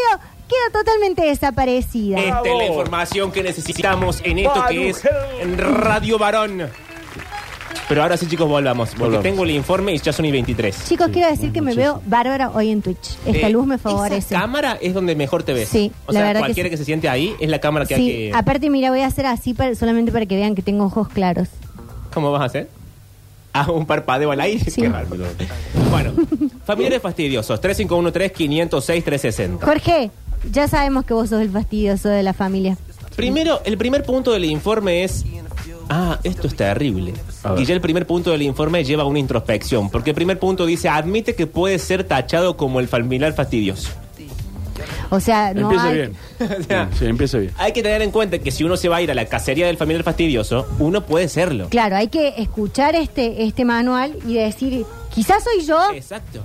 queda 0.48 0.80
totalmente 0.80 1.24
desaparecida. 1.24 2.20
Esta 2.20 2.42
es 2.44 2.58
la 2.58 2.66
información 2.66 3.32
que 3.32 3.44
necesitamos 3.44 4.22
en 4.24 4.40
esto 4.40 4.66
que 4.68 4.90
es 4.90 5.02
en 5.40 5.58
Radio 5.58 6.18
Varón. 6.18 6.70
Pero 7.90 8.02
ahora 8.04 8.18
sí, 8.18 8.28
chicos, 8.28 8.48
volvamos. 8.48 8.90
Porque 8.90 9.04
Volvamos. 9.04 9.24
tengo 9.24 9.44
el 9.44 9.52
informe 9.52 9.94
y 9.94 9.98
ya 10.00 10.14
son 10.14 10.26
y 10.26 10.32
23. 10.32 10.86
Chicos, 10.88 11.10
quiero 11.12 11.30
decir 11.30 11.52
que 11.52 11.62
me 11.62 11.76
veo 11.76 12.02
bárbara 12.06 12.52
hoy 12.52 12.70
en 12.72 12.82
Twitch. 12.82 13.18
Esta 13.26 13.48
Eh, 13.48 13.50
luz 13.50 13.66
me 13.68 13.76
Esa 13.76 13.90
favorece. 13.90 14.34
cámara 14.34 14.78
es 14.82 14.94
donde 14.94 15.16
mejor 15.16 15.44
te 15.44 15.54
ves. 15.54 15.70
Sí, 15.70 15.92
o 16.06 16.12
la 16.12 16.20
sea, 16.20 16.28
verdad 16.28 16.40
que 16.42 16.46
cualquiera 16.46 16.68
sí. 16.68 16.72
que, 16.72 16.78
se 16.78 16.86
siente 16.86 17.10
ahí 17.10 17.36
es 17.40 17.50
la 17.50 17.60
cámara 17.60 17.86
que 17.86 17.96
Sí, 17.96 18.02
hay 18.02 18.08
que. 18.32 18.36
aparte, 18.36 18.70
mira, 18.70 18.90
voy 18.90 19.02
a 19.02 19.08
hacer 19.08 19.26
así 19.26 19.54
para- 19.54 19.76
solamente 19.76 20.12
para 20.12 20.26
que 20.26 20.36
vean 20.36 20.56
que 20.56 20.62
tengo 20.62 20.86
ojos 20.86 21.10
claros. 21.10 21.48
¿Cómo 22.14 22.32
vas 22.32 22.42
a 22.42 22.46
hacer? 22.46 22.70
Ah, 23.56 23.70
un 23.72 23.86
parpadeo 23.86 24.32
al 24.32 24.42
aire. 24.42 24.68
Sí. 24.72 24.82
Qué 24.82 24.90
bárbaro. 24.90 25.26
Bueno, 25.92 26.14
familiares 26.66 27.04
fastidiosos. 27.04 27.62
3513-506-360. 27.62 29.62
Jorge, 29.62 30.10
ya 30.52 30.68
sabemos 30.68 31.06
que 31.06 31.14
vos 31.14 31.30
sos 31.30 31.42
el 31.42 31.52
fastidioso 31.52 32.10
de 32.10 32.24
la 32.24 32.34
familia. 32.34 32.78
Primero, 33.16 33.62
el 33.66 33.78
primer 33.78 34.04
punto 34.04 34.32
del 34.32 34.46
informe 34.46 35.04
es. 35.04 35.24
Ah, 35.90 36.20
esto 36.24 36.48
es 36.48 36.56
terrible. 36.56 37.14
Y 37.58 37.66
ya 37.66 37.74
el 37.74 37.82
primer 37.82 38.08
punto 38.08 38.32
del 38.32 38.42
informe 38.42 38.84
lleva 38.84 39.06
una 39.06 39.20
introspección. 39.20 39.90
Porque 39.90 40.12
el 40.12 40.16
primer 40.16 40.40
punto 40.40 40.66
dice: 40.66 40.90
admite 40.90 41.36
que 41.36 41.48
puede 41.48 41.80
ser 41.80 42.04
tachado 42.04 42.58
como 42.58 42.80
el 42.80 42.88
familiar 42.88 43.34
fastidioso. 43.34 43.90
O 45.10 45.20
sea, 45.20 45.54
no 45.54 45.62
empieza 45.62 45.88
hay... 45.88 45.94
bien. 45.94 46.16
O 46.60 46.64
sea, 46.64 46.90
Sí, 46.98 47.06
empieza 47.06 47.38
bien. 47.38 47.54
Hay 47.58 47.72
que 47.72 47.84
tener 47.84 48.02
en 48.02 48.12
cuenta 48.12 48.40
que 48.40 48.52
si 48.52 48.64
uno 48.64 48.78
se 48.78 48.90
va 48.90 48.98
a 48.98 49.02
ir 49.02 49.12
a 49.12 49.14
la 49.14 49.26
cacería 49.26 49.68
del 49.68 49.78
familiar 49.78 50.04
fastidioso, 50.04 50.68
uno 50.80 51.06
puede 51.06 51.30
serlo. 51.30 51.70
Claro, 51.70 51.96
hay 51.96 52.08
que 52.08 52.34
escuchar 52.38 52.96
este, 52.96 53.44
este 53.44 53.64
manual 53.64 54.16
y 54.28 54.36
decir, 54.36 54.86
quizás 55.14 55.44
soy 55.44 55.66
yo. 55.66 55.80
Exacto. 55.94 56.42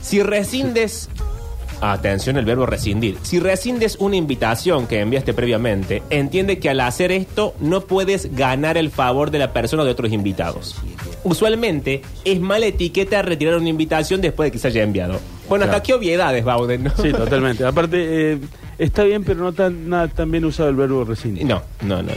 Si 0.00 0.22
rescindes. 0.22 1.08
Atención 1.92 2.36
el 2.36 2.44
verbo 2.44 2.66
rescindir. 2.66 3.18
Si 3.22 3.38
rescindes 3.40 3.96
una 4.00 4.16
invitación 4.16 4.86
que 4.86 5.00
enviaste 5.00 5.34
previamente, 5.34 6.02
entiende 6.10 6.58
que 6.58 6.70
al 6.70 6.80
hacer 6.80 7.12
esto 7.12 7.54
no 7.60 7.82
puedes 7.82 8.34
ganar 8.34 8.76
el 8.76 8.90
favor 8.90 9.30
de 9.30 9.38
la 9.38 9.52
persona 9.52 9.82
o 9.82 9.84
de 9.84 9.92
otros 9.92 10.12
invitados. 10.12 10.76
Usualmente 11.24 12.02
es 12.24 12.40
mala 12.40 12.66
etiqueta 12.66 13.22
retirar 13.22 13.56
una 13.56 13.68
invitación 13.68 14.20
después 14.20 14.48
de 14.48 14.52
que 14.52 14.58
se 14.58 14.68
haya 14.68 14.82
enviado. 14.82 15.20
Bueno, 15.48 15.64
hasta 15.66 15.82
qué 15.82 15.94
obviedades, 15.94 16.44
Bauden, 16.44 16.84
¿no? 16.84 16.90
Sí, 16.96 17.12
totalmente. 17.12 17.64
Aparte, 17.64 18.32
eh, 18.32 18.38
está 18.78 19.04
bien, 19.04 19.24
pero 19.24 19.40
no 19.40 19.52
tan, 19.52 19.88
nada, 19.88 20.08
tan 20.08 20.30
bien 20.30 20.44
usado 20.44 20.68
el 20.68 20.76
verbo 20.76 21.04
rescindir. 21.04 21.44
No, 21.44 21.62
no, 21.82 22.02
no. 22.02 22.12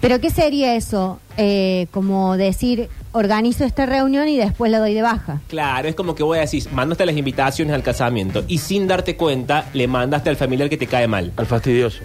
Pero 0.00 0.20
¿qué 0.20 0.30
sería 0.30 0.74
eso? 0.74 1.20
Eh, 1.36 1.86
como 1.90 2.36
decir, 2.36 2.88
organizo 3.14 3.64
esta 3.64 3.86
reunión 3.86 4.28
y 4.28 4.36
después 4.36 4.70
la 4.70 4.78
doy 4.80 4.92
de 4.92 5.02
baja. 5.02 5.40
Claro, 5.48 5.88
es 5.88 5.94
como 5.94 6.14
que 6.14 6.22
voy 6.22 6.38
a 6.38 6.42
decir, 6.42 6.64
mandaste 6.72 7.06
las 7.06 7.16
invitaciones 7.16 7.74
al 7.74 7.82
casamiento 7.82 8.44
y 8.46 8.58
sin 8.58 8.86
darte 8.86 9.16
cuenta 9.16 9.66
le 9.72 9.86
mandaste 9.88 10.28
al 10.30 10.36
familiar 10.36 10.68
que 10.68 10.76
te 10.76 10.86
cae 10.86 11.06
mal. 11.08 11.32
Al 11.36 11.46
fastidioso. 11.46 12.00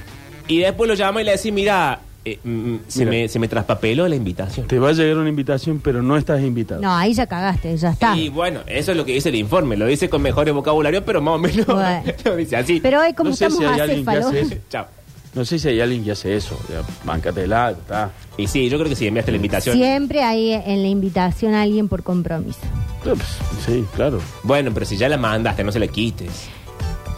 Y 0.47 0.59
después 0.59 0.87
lo 0.87 0.93
llama 0.95 1.21
y 1.21 1.25
le 1.25 1.31
decís, 1.31 1.51
mira, 1.51 1.99
eh, 2.25 2.37
mm, 2.43 2.75
se, 2.87 2.99
Mira. 2.99 3.11
me, 3.11 3.27
se 3.27 3.39
me 3.39 3.47
traspapeló 3.47 4.07
la 4.07 4.15
invitación. 4.15 4.67
Te 4.67 4.77
va 4.77 4.89
a 4.89 4.91
llegar 4.93 5.17
una 5.17 5.29
invitación, 5.29 5.79
pero 5.79 6.01
no 6.01 6.17
estás 6.17 6.41
invitado. 6.41 6.81
No, 6.81 6.93
ahí 6.95 7.13
ya 7.13 7.25
cagaste, 7.27 7.75
ya 7.77 7.91
está. 7.91 8.15
Y 8.17 8.29
bueno, 8.29 8.59
eso 8.67 8.91
es 8.91 8.97
lo 8.97 9.05
que 9.05 9.13
dice 9.13 9.29
el 9.29 9.35
informe. 9.35 9.77
Lo 9.77 9.85
dice 9.85 10.09
con 10.09 10.21
mejores 10.21 10.53
vocabulario, 10.53 11.03
pero 11.05 11.21
más 11.21 11.35
o 11.35 11.37
menos 11.39 11.65
Bueno. 11.65 12.03
lo 12.25 12.35
dice 12.35 12.55
así. 12.57 12.79
Pero 12.81 13.01
hoy 13.01 13.13
como 13.13 13.29
No 13.31 13.35
sé 13.35 13.45
estamos 13.45 13.63
si 13.63 13.73
hay 13.73 13.79
alguien 13.79 14.05
que 14.05 14.11
acéfalos... 14.11 14.25
hace 14.27 14.41
eso. 14.55 14.63
Chao. 14.69 14.85
No 15.39 15.45
sé 15.45 15.57
si 15.57 15.69
hay 15.69 15.79
alguien 15.79 16.03
que 16.03 16.11
hace 16.11 16.35
eso. 16.35 16.59
Ya, 16.69 16.81
Báncatela, 17.05 17.71
está. 17.71 18.11
Y 18.37 18.47
sí, 18.47 18.67
yo 18.67 18.77
creo 18.77 18.89
que 18.89 18.95
si 18.97 19.07
enviaste 19.07 19.31
la 19.31 19.37
invitación. 19.37 19.77
Siempre 19.77 20.21
hay 20.21 20.51
en 20.51 20.81
la 20.81 20.89
invitación 20.89 21.53
a 21.53 21.61
alguien 21.61 21.87
por 21.87 22.03
compromiso. 22.03 22.59
Pues, 23.05 23.17
sí, 23.65 23.85
claro. 23.95 24.19
Bueno, 24.43 24.71
pero 24.73 24.85
si 24.85 24.97
ya 24.97 25.07
la 25.07 25.15
mandaste, 25.17 25.63
no 25.63 25.71
se 25.71 25.79
la 25.79 25.87
quites. 25.87 26.49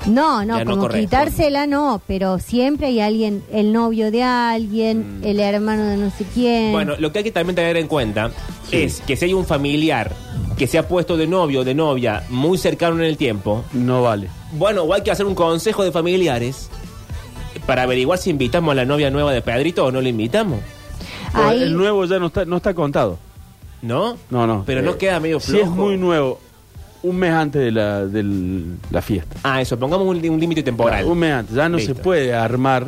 No, 0.05 0.45
no, 0.45 0.59
Ya 0.59 0.65
no 0.65 0.69
como 0.71 0.81
corresponde. 0.83 1.07
quitársela 1.07 1.65
no, 1.65 1.99
pero 2.05 2.37
siempre 2.37 2.87
hay 2.87 2.99
alguien, 2.99 3.43
el 3.51 3.73
novio 3.73 4.11
de 4.11 4.21
alguien, 4.21 5.21
el 5.23 5.39
hermano 5.39 5.83
de 5.85 5.97
no 5.97 6.11
sé 6.11 6.23
quién. 6.31 6.69
Mm. 6.69 6.73
Bueno, 6.73 6.93
lo 6.99 7.11
que 7.11 7.17
hay 7.19 7.23
que 7.23 7.31
también 7.31 7.55
tener 7.55 7.75
en 7.77 7.87
cuenta 7.87 8.29
Sí. 8.69 8.77
es 8.83 9.01
que 9.01 9.15
si 9.17 9.25
hay 9.25 9.33
un 9.33 9.47
familiar 9.47 10.11
que 10.59 10.67
se 10.67 10.77
ha 10.77 10.87
puesto 10.87 11.17
de 11.17 11.25
novio 11.25 11.61
o 11.61 11.63
de 11.63 11.73
novia 11.73 12.23
muy 12.29 12.59
cercano 12.59 12.97
en 12.97 13.05
el 13.05 13.17
tiempo, 13.17 13.63
No 13.73 14.03
vale. 14.03 14.27
bueno, 14.53 14.83
o 14.83 14.93
hay 14.93 15.01
que 15.01 15.09
hacer 15.09 15.25
un 15.25 15.33
consejo 15.33 15.83
de 15.83 15.91
familiares 15.91 16.69
para 17.71 17.83
averiguar 17.83 18.19
si 18.19 18.29
invitamos 18.29 18.73
a 18.73 18.75
la 18.75 18.83
novia 18.83 19.09
nueva 19.09 19.31
de 19.31 19.41
Pedrito 19.41 19.85
o 19.85 19.91
no 19.93 20.01
le 20.01 20.09
invitamos. 20.09 20.59
Ahí- 21.31 21.63
El 21.63 21.77
nuevo 21.77 22.03
ya 22.03 22.19
no 22.19 22.25
está, 22.27 22.43
no 22.43 22.57
está 22.57 22.73
contado. 22.73 23.17
¿No? 23.81 24.17
No, 24.29 24.45
no. 24.45 24.63
Pero 24.65 24.81
no 24.81 24.91
Eh, 24.91 24.97
queda 24.97 25.21
medio 25.21 25.39
Si 25.39 25.51
flojo. 25.53 25.63
es 25.63 25.69
muy 25.71 25.95
nuevo, 25.95 26.37
un 27.01 27.15
mes 27.15 27.31
antes 27.31 27.61
de 27.61 27.71
la, 27.71 28.05
del- 28.05 28.75
la 28.89 29.01
fiesta. 29.01 29.37
Ah, 29.43 29.61
eso, 29.61 29.79
pongamos 29.79 30.05
un, 30.05 30.17
un 30.29 30.37
límite 30.41 30.63
temporal. 30.63 30.97
Claro, 30.99 31.13
un 31.13 31.19
mes 31.19 31.31
antes. 31.31 31.55
Ya 31.55 31.69
no 31.69 31.77
Listo. 31.77 31.95
se 31.95 32.01
puede 32.01 32.33
armar 32.33 32.87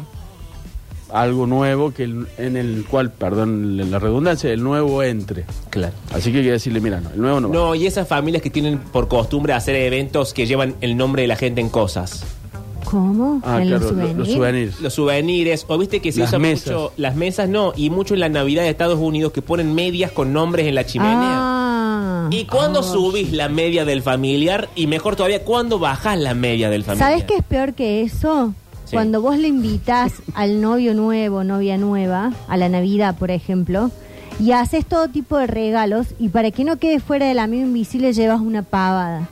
algo 1.14 1.48
nuevo 1.48 1.94
que 1.94 2.04
el- 2.04 2.28
en 2.38 2.58
el 2.58 2.86
cual, 2.86 3.10
perdón 3.14 3.90
la 3.90 4.00
redundancia, 4.00 4.52
el 4.52 4.62
nuevo 4.62 5.02
entre. 5.02 5.46
Claro. 5.70 5.94
Así 6.14 6.30
que 6.34 6.40
hay 6.40 6.44
que 6.44 6.52
decirle, 6.52 6.82
mira, 6.82 7.00
no, 7.00 7.10
el 7.12 7.22
nuevo 7.22 7.40
no. 7.40 7.48
va. 7.48 7.56
No, 7.56 7.74
y 7.76 7.88
esas 7.88 8.06
familias 8.06 8.44
que 8.44 8.50
tienen 8.50 8.80
por 8.80 9.08
costumbre 9.08 9.54
hacer 9.54 9.78
eventos 9.78 10.34
que 10.34 10.46
llevan 10.46 10.76
el 10.82 10.98
nombre 10.98 11.22
de 11.22 11.30
la 11.30 11.38
gente 11.38 11.62
en 11.62 11.70
cosas. 11.70 12.26
¿Cómo? 12.86 13.42
Ah, 13.44 13.62
¿En 13.62 13.68
claro, 13.68 13.80
los 13.84 13.90
souvenirs. 14.30 14.82
Los 14.82 14.94
souvenirs, 14.94 15.66
o 15.68 15.78
viste 15.78 16.00
que 16.02 16.12
se 16.12 16.20
Las 16.20 16.30
usa 16.30 16.40
mesas. 16.40 16.68
mucho. 16.68 16.94
Las 16.98 17.16
mesas 17.16 17.50
no, 17.50 17.74
y 17.76 17.90
mucho 17.90 18.14
en 18.14 18.20
la 18.20 18.30
Navidad 18.30 18.64
de 18.64 18.70
Estados 18.70 19.00
Unidos 19.00 19.32
que 19.32 19.42
ponen 19.42 19.74
medias 19.74 20.12
con 20.12 20.34
nombres 20.34 20.68
en 20.68 20.76
la 20.76 20.86
chimenea. 20.86 21.16
Ah. 21.22 22.28
¿Y 22.32 22.46
cuándo 22.46 22.84
subís 22.84 23.32
la 23.34 23.50
media 23.50 23.86
del 23.86 24.02
familiar? 24.02 24.70
Y 24.76 24.88
mejor 24.88 25.16
todavía, 25.16 25.44
¿cuándo 25.44 25.80
bajás 25.80 26.18
la 26.20 26.34
media 26.34 26.70
del 26.70 26.84
familiar? 26.84 27.10
¿Sabes 27.12 27.26
qué 27.26 27.36
es 27.38 27.44
peor 27.44 27.74
que 27.74 28.02
eso? 28.02 28.54
Sí. 28.86 28.96
Cuando 28.96 29.22
vos 29.22 29.38
le 29.38 29.48
invitas 29.48 30.14
al 30.34 30.62
novio 30.62 30.94
nuevo, 30.94 31.44
novia 31.44 31.78
nueva, 31.78 32.32
a 32.48 32.58
la 32.58 32.70
Navidad, 32.70 33.18
por 33.18 33.32
ejemplo, 33.32 33.92
y 34.40 34.52
haces 34.52 34.86
todo 34.86 35.08
tipo 35.10 35.38
de 35.38 35.48
regalos, 35.48 36.08
y 36.20 36.30
para 36.30 36.52
que 36.52 36.64
no 36.64 36.78
quede 36.78 37.00
fuera 37.00 37.28
del 37.28 37.40
amigo 37.40 37.64
invisible 37.66 38.14
llevas 38.14 38.42
una 38.42 38.64
pavada. 38.64 39.28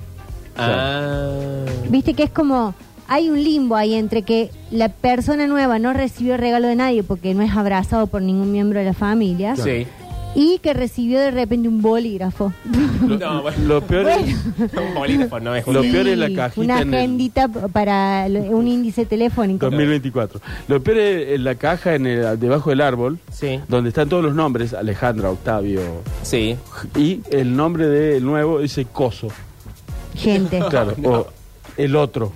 Ah. 0.58 1.64
Viste 1.90 2.14
que 2.14 2.24
es 2.24 2.30
como, 2.30 2.76
hay 3.13 3.30
un 3.30 3.43
limbo 3.43 3.76
ahí 3.76 3.93
entre 3.95 4.21
que 4.21 4.52
la 4.71 4.88
persona 4.88 5.45
nueva 5.45 5.80
no 5.80 5.91
recibió 5.91 6.38
regalo 6.38 6.67
de 6.69 6.78
nadie 6.78 7.04
porque 7.04 7.34
no 7.34 7.41
es 7.43 7.52
abrazado 7.52 8.08
por 8.08 8.21
ningún 8.21 8.54
miembro 8.54 8.80
de 8.80 8.86
la 8.86 8.93
familia, 8.93 9.58
Sí. 9.58 9.86
y 10.34 10.60
que 10.60 10.74
recibió 10.74 11.19
de 11.19 11.30
repente 11.30 11.67
un 11.67 11.82
bolígrafo. 11.82 12.54
No, 13.02 13.41
bueno. 13.41 13.58
Lo 13.67 13.82
peor 13.82 14.08
es, 14.12 14.34
un 14.58 14.93
bolígrafo 14.95 15.39
no 15.41 15.54
es 15.56 15.67
un- 15.67 15.74
Lo 15.74 15.82
peor 15.82 16.08
es 16.08 16.17
la 16.17 16.34
cajita 16.34 16.62
Una 16.62 16.82
en 16.82 16.88
el- 16.93 17.00
agendita 17.00 17.47
para 17.50 18.30
lo- 18.30 18.39
un 18.43 18.65
índice 18.69 19.06
telefónico. 19.06 19.65
2024. 19.65 20.39
Lo 20.69 20.82
peor 20.82 20.97
es 21.00 21.30
en 21.36 21.43
la 21.43 21.56
caja 21.56 21.95
en 21.95 22.08
el- 22.08 22.39
debajo 22.39 22.69
del 22.69 22.80
árbol, 22.80 23.19
Sí. 23.30 23.60
donde 23.67 23.89
están 23.89 24.08
todos 24.08 24.24
los 24.24 24.34
nombres, 24.34 24.74
Alejandra, 24.74 25.32
Octavio, 25.32 25.82
Sí. 26.24 26.56
y 26.95 27.19
el 27.30 27.54
nombre 27.58 27.88
del 27.88 28.24
nuevo 28.24 28.60
dice 28.60 28.86
Coso. 28.86 29.28
Gente, 30.15 30.62
Claro, 30.69 30.93
o 31.04 31.28
el 31.76 31.95
otro, 31.97 32.32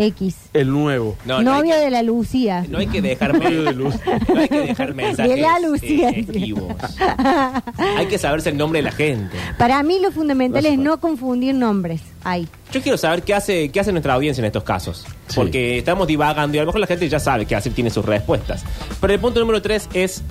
X. 0.00 0.36
el 0.54 0.70
nuevo. 0.70 1.16
No, 1.24 1.42
no 1.42 1.52
hay 1.52 1.60
Novio 1.60 1.74
que- 1.74 1.80
de 1.80 1.90
la 1.90 2.02
Lucía. 2.02 2.64
No 2.68 2.78
hay 2.78 2.86
que 2.86 3.00
dejar 3.02 3.38
Medio 3.38 3.62
de 3.64 3.72
luz. 3.74 3.94
No 4.34 4.40
hay 4.40 4.48
que 4.48 4.60
dejar 4.60 4.94
mensajes 4.94 5.34
De 5.34 5.40
la 5.40 5.58
Lucía. 5.60 6.10
eh, 6.10 6.20
esquivos. 6.20 6.72
Hay 7.96 8.06
que 8.06 8.18
saberse 8.18 8.50
el 8.50 8.56
nombre 8.56 8.78
de 8.78 8.84
la 8.84 8.92
gente. 8.92 9.36
Para 9.58 9.82
mí 9.82 9.98
lo 10.00 10.10
fundamental 10.12 10.64
es 10.66 10.78
no 10.78 11.00
confundir 11.00 11.54
nombres. 11.54 12.00
Ahí. 12.24 12.46
Yo 12.72 12.80
quiero 12.82 12.96
saber 12.98 13.22
qué 13.22 13.34
hace, 13.34 13.70
qué 13.70 13.80
hace 13.80 13.92
nuestra 13.92 14.14
audiencia 14.14 14.40
en 14.42 14.46
estos 14.46 14.64
casos. 14.64 15.04
Sí. 15.28 15.34
Porque 15.36 15.78
estamos 15.78 16.06
divagando 16.06 16.56
y 16.56 16.58
a 16.58 16.62
lo 16.62 16.66
mejor 16.66 16.80
la 16.80 16.86
gente 16.86 17.08
ya 17.08 17.18
sabe 17.20 17.46
qué 17.46 17.54
hacer, 17.56 17.72
tiene 17.72 17.90
sus 17.90 18.04
respuestas. 18.04 18.64
Pero 19.00 19.12
el 19.12 19.20
punto 19.20 19.40
número 19.40 19.60
tres 19.62 19.88
es 19.94 20.22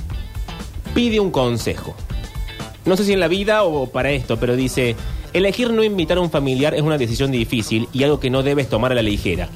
pide 0.93 1.19
un 1.19 1.31
consejo. 1.31 1.95
No 2.85 2.95
sé 2.97 3.03
si 3.03 3.13
en 3.13 3.19
la 3.19 3.27
vida 3.27 3.63
o 3.63 3.87
para 3.87 4.11
esto, 4.11 4.39
pero 4.39 4.55
dice, 4.55 4.95
elegir 5.33 5.71
no 5.71 5.83
invitar 5.83 6.17
a 6.17 6.21
un 6.21 6.29
familiar 6.31 6.73
es 6.73 6.81
una 6.81 6.97
decisión 6.97 7.31
difícil 7.31 7.87
y 7.93 8.03
algo 8.03 8.19
que 8.19 8.29
no 8.29 8.43
debes 8.43 8.69
tomar 8.69 8.91
a 8.91 8.95
la 8.95 9.01
ligera. 9.01 9.49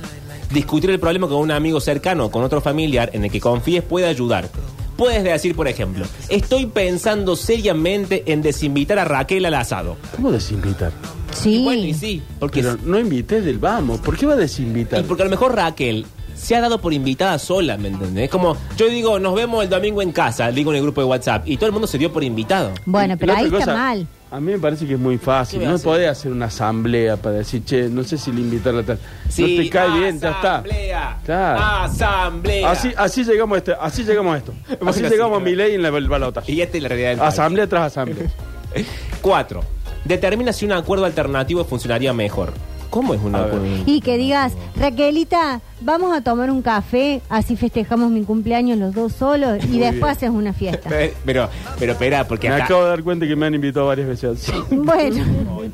Discutir 0.51 0.89
el 0.91 0.99
problema 0.99 1.27
con 1.27 1.38
un 1.38 1.51
amigo 1.51 1.79
cercano 1.79 2.25
o 2.25 2.31
con 2.31 2.43
otro 2.43 2.62
familiar 2.62 3.09
en 3.13 3.23
el 3.25 3.31
que 3.31 3.39
confíes 3.39 3.83
puede 3.83 4.05
ayudarte. 4.07 4.59
Puedes 4.97 5.23
decir, 5.23 5.55
por 5.55 5.67
ejemplo, 5.67 6.05
estoy 6.29 6.67
pensando 6.67 7.36
seriamente 7.36 8.23
en 8.31 8.43
desinvitar 8.43 8.99
a 8.99 9.05
Raquel 9.05 9.43
al 9.45 9.55
asado. 9.55 9.97
¿Cómo 10.15 10.31
desinvitar? 10.31 10.91
Sí. 11.31 11.55
Y 11.55 11.63
bueno, 11.63 11.81
y 11.83 11.93
sí, 11.95 12.21
porque, 12.39 12.62
Pero 12.62 12.77
no 12.86 12.99
invité 12.99 13.41
del 13.41 13.57
vamos. 13.57 13.99
¿Por 14.01 14.15
qué 14.15 14.27
va 14.27 14.33
a 14.33 14.38
desinvitar? 14.38 14.99
y 14.99 15.03
porque 15.03 15.23
a 15.23 15.25
lo 15.25 15.31
mejor 15.31 15.55
Raquel 15.55 16.05
se 16.36 16.55
ha 16.55 16.62
dado 16.62 16.79
por 16.79 16.93
invitada 16.93 17.39
sola, 17.39 17.75
¿me 17.77 17.88
entendés? 17.88 18.29
Como 18.29 18.55
yo 18.77 18.88
digo, 18.88 19.17
nos 19.17 19.33
vemos 19.33 19.63
el 19.63 19.69
domingo 19.71 20.03
en 20.03 20.12
casa, 20.12 20.51
digo 20.51 20.69
en 20.71 20.77
el 20.77 20.83
grupo 20.83 21.01
de 21.01 21.07
WhatsApp, 21.07 21.47
y 21.47 21.57
todo 21.57 21.65
el 21.65 21.71
mundo 21.71 21.88
se 21.88 21.97
dio 21.97 22.13
por 22.13 22.23
invitado. 22.23 22.71
Bueno, 22.86 23.15
Y 23.15 23.17
pero 23.17 23.33
la 23.33 23.39
ahí 23.39 23.45
otra 23.47 23.59
está 23.59 23.71
cosa, 23.71 23.77
mal. 23.83 24.07
A 24.34 24.39
mí 24.39 24.52
me 24.52 24.58
parece 24.58 24.88
que 24.88 24.96
es 24.96 25.00
muy 25.00 25.19
¿Qué 25.19 25.26
fácil. 25.26 25.63
No 25.63 25.78
podés 25.78 26.10
hacer 26.10 26.32
una 26.32 26.48
asamblea 26.48 27.17
para 27.17 27.36
decir, 27.36 27.63
che, 27.63 27.88
no 27.88 28.04
sé 28.04 28.17
si 28.17 28.32
le 28.32 28.41
invitar 28.41 28.76
a 28.76 28.82
tal. 28.82 28.98
no 28.98 29.46
te 29.46 29.69
cae 29.69 30.00
bien, 30.00 30.19
ya 30.19 30.32
está. 30.32 30.56
Asamblea. 30.56 31.19
Claro. 31.24 31.60
Asamblea. 31.63 32.72
Así, 32.72 32.91
así 32.98 33.24
llegamos 33.24 33.56
a 33.56 33.58
este, 33.60 33.76
así 33.80 34.04
llegamos 34.04 34.34
a 34.34 34.38
esto. 34.39 34.54
Así 34.88 35.02
sí, 35.02 35.08
llegamos 35.08 35.39
a 35.39 35.39
mi 35.39 35.54
ley 35.54 35.76
en 35.76 35.84
la, 35.84 35.89
el 35.89 36.10
balotaje. 36.10 36.52
Y 36.52 36.62
esta 36.62 36.78
es 36.78 36.82
la 36.82 36.89
realidad 36.89 37.10
del 37.10 37.19
país. 37.19 37.32
Asamblea 37.32 37.67
tras 37.67 37.86
asamblea. 37.86 38.28
Cuatro. 39.22 39.62
Determina 40.04 40.52
si 40.52 40.65
un 40.65 40.72
acuerdo 40.72 41.06
alternativo 41.06 41.63
funcionaría 41.63 42.12
mejor. 42.12 42.54
¿Cómo 42.93 43.15
es 43.15 43.21
un 43.23 43.34
A 43.34 43.39
ver. 43.39 43.47
acuerdo? 43.47 43.65
Y 43.88 44.01
que 44.01 44.19
digas, 44.19 44.53
Raquelita, 44.75 45.62
vamos 45.82 46.15
a 46.15 46.21
tomar 46.21 46.51
un 46.51 46.62
café, 46.62 47.21
así 47.27 47.56
festejamos 47.56 48.12
mi 48.12 48.23
cumpleaños 48.23 48.77
los 48.77 48.93
dos 48.93 49.13
solos 49.13 49.63
y 49.63 49.67
Muy 49.67 49.79
después 49.79 50.12
haces 50.12 50.29
una 50.29 50.53
fiesta. 50.53 50.88
Pero, 51.25 51.49
pero 51.79 51.93
espera, 51.93 52.27
porque 52.27 52.49
Me 52.49 52.53
acá... 52.56 52.65
acabo 52.65 52.84
de 52.84 52.89
dar 52.89 53.01
cuenta 53.03 53.25
que 53.25 53.36
me 53.36 53.47
han 53.47 53.56
invitado 53.56 53.88
varias 53.88 54.08
veces. 54.08 54.45
Bueno, 54.69 55.23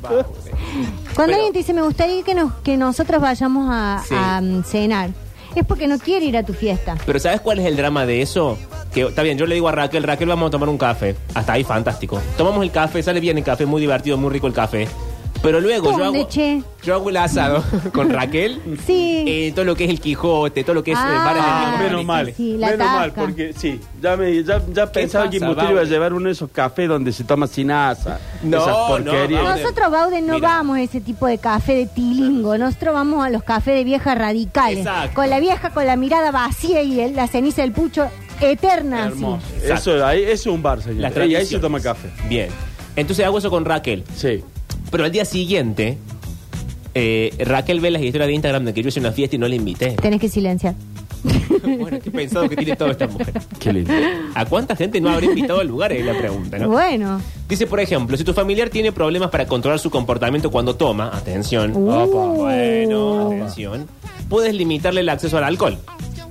cuando 0.02 0.34
Pero- 1.16 1.34
alguien 1.36 1.52
te 1.52 1.60
dice, 1.60 1.74
me 1.74 1.82
gustaría 1.82 2.24
que, 2.24 2.34
nos, 2.36 2.54
que 2.64 2.78
nosotros 2.78 3.22
vayamos 3.22 3.68
a, 3.70 4.02
Sí. 4.08 4.16
a, 4.18 4.40
mm, 4.42 4.64
cenar, 4.64 5.10
es 5.56 5.66
porque 5.66 5.88
no 5.88 5.98
quiere 6.00 6.26
ir 6.26 6.38
a 6.38 6.44
tu 6.44 6.54
fiesta. 6.54 6.96
Pero 7.06 7.20
¿sabes 7.20 7.42
cuál 7.42 7.60
es 7.60 7.66
el 7.66 7.76
drama 7.76 8.06
de 8.06 8.22
eso? 8.22 8.58
Que 8.94 9.02
está 9.02 9.24
bien, 9.24 9.38
yo 9.38 9.46
le 9.46 9.56
digo 9.56 9.68
a 9.68 9.74
Raquel, 9.74 10.04
Raquel, 10.04 10.30
vamos 10.30 10.48
a 10.48 10.52
tomar 10.52 10.70
un 10.70 10.78
café. 10.78 11.18
Hasta 11.34 11.52
ahí, 11.54 11.66
fantástico. 11.66 12.22
Tomamos 12.38 12.64
el 12.64 12.72
café, 12.72 13.04
sale 13.04 13.20
bien 13.20 13.38
el 13.38 13.44
café, 13.44 13.66
muy 13.66 13.82
divertido, 13.82 14.18
muy 14.18 14.30
rico 14.32 14.48
el 14.48 14.54
café. 14.54 14.88
Pero 15.42 15.62
luego 15.62 15.92
yo 15.92 15.98
¿Dónde, 15.98 16.20
hago, 16.22 16.30
che? 16.30 16.62
yo 16.84 16.96
hago 16.96 17.10
el 17.10 17.16
asado 17.18 17.64
con 17.94 18.10
Raquel. 18.10 18.60
Sí. 18.86 19.24
eh, 19.26 19.52
todo 19.56 19.64
lo 19.64 19.74
que 19.76 19.86
es 19.86 19.90
el 19.90 20.02
Quijote, 20.02 20.64
todo 20.66 20.74
lo 20.74 20.84
que 20.84 20.92
es 20.92 20.98
eh, 20.98 21.02
Ah, 21.02 21.34
de 21.34 21.40
Ah, 21.42 21.78
menos 21.82 22.04
mal, 22.04 22.34
sí, 22.36 22.58
la 22.58 22.72
menos 22.72 22.88
mal, 22.88 23.12
porque 23.14 23.54
sí, 23.54 23.80
ya, 24.02 24.18
me, 24.18 24.44
ya, 24.44 24.62
ya 24.74 24.92
pensaba 24.92 25.30
que 25.30 25.40
pasa, 25.40 25.72
iba 25.72 25.80
a 25.82 25.86
llevar 25.86 26.14
uno 26.14 26.26
de 26.26 26.34
esos 26.34 26.50
cafés 26.52 26.90
donde 26.90 27.14
se 27.14 27.24
toma 27.24 27.48
sin 27.48 27.72
asa. 27.72 28.20
No, 28.44 28.58
esas 28.58 28.68
no, 28.68 28.88
porquerías. 28.88 29.60
Nosotros, 29.62 29.92
Bauden, 29.92 30.28
no 30.28 30.36
Mira. 30.36 30.48
vamos 30.50 30.78
a 30.78 30.82
ese 30.82 31.00
tipo 31.00 31.26
de 31.26 31.38
café 31.38 31.74
de 31.74 31.86
tilingo. 31.86 32.58
Nosotros 32.58 32.94
vamos 32.94 33.26
a 33.26 33.30
los 33.30 33.44
cafés 33.44 33.76
de 33.76 33.84
viejas 33.86 34.18
radicales. 34.18 34.80
Exacto. 34.80 35.16
Con 35.16 35.30
la 35.30 35.40
vieja 35.40 35.70
con 35.70 35.86
la 35.86 35.96
mirada 35.96 36.32
vacía 36.32 36.82
y 36.82 37.00
el- 37.00 37.16
la 37.16 37.28
ceniza 37.28 37.62
del 37.62 37.72
pucho 37.72 38.08
eterna. 38.42 39.06
así. 39.06 39.14
Hermoso. 39.14 39.48
Exacto. 39.62 39.96
Eso, 39.96 40.06
ahí, 40.06 40.24
eso 40.24 40.34
es 40.34 40.46
un 40.48 40.62
bar, 40.62 40.82
señor. 40.82 41.00
Las 41.02 41.16
Y 41.16 41.20
ahí 41.20 41.28
se 41.30 41.34
tradiciones. 41.36 41.62
toma 41.62 41.80
café. 41.80 42.10
Bien. 42.28 42.50
Entonces 42.96 43.26
hago 43.26 43.38
eso 43.38 43.50
con 43.50 43.64
Raquel. 43.64 44.04
Sí. 44.16 44.44
Pero 44.92 45.04
al 45.04 45.12
día 45.12 45.26
siguiente, 45.26 45.98
eh, 46.94 47.34
Raquel 47.40 47.80
ve 47.80 47.92
las 47.92 48.02
historias 48.02 48.28
de 48.28 48.34
Instagram 48.34 48.66
de 48.66 48.74
que 48.74 48.82
yo 48.82 48.90
hice 48.90 49.00
una 49.00 49.12
fiesta 49.12 49.36
y 49.36 49.40
no 49.40 49.48
la 49.48 49.56
invité. 49.56 49.92
Tenés 50.02 50.20
que 50.20 50.30
silenciar. 50.30 50.76
bueno, 51.80 52.00
qué 52.02 52.12
pensado 52.12 52.48
que 52.48 52.56
tiene 52.56 52.76
toda 52.76 52.92
esta 52.92 53.08
mujer. 53.08 53.34
Qué 53.60 53.74
lindo. 53.74 53.92
¿A 54.36 54.46
cuánta 54.46 54.76
gente 54.76 55.02
no 55.02 55.10
habrá 55.10 55.26
invitado 55.26 55.60
al 55.60 55.68
lugar? 55.68 55.92
Es 55.92 56.06
la 56.06 56.18
pregunta, 56.18 56.58
¿no? 56.58 56.70
Bueno. 56.70 57.22
Dice, 57.48 57.68
por 57.68 57.80
ejemplo, 57.80 58.16
si 58.16 58.24
tu 58.24 58.34
familiar 58.34 58.70
tiene 58.70 58.92
problemas 58.92 59.30
para 59.30 59.46
controlar 59.46 59.80
su 59.80 59.90
comportamiento 59.90 60.50
cuando 60.50 60.76
toma, 60.76 61.10
atención, 61.14 61.76
Uh. 61.76 61.90
Opa, 61.90 62.34
bueno, 62.34 63.28
atención, 63.28 63.88
puedes 64.30 64.54
limitarle 64.54 65.02
el 65.02 65.10
acceso 65.10 65.38
al 65.38 65.44
alcohol. 65.44 65.78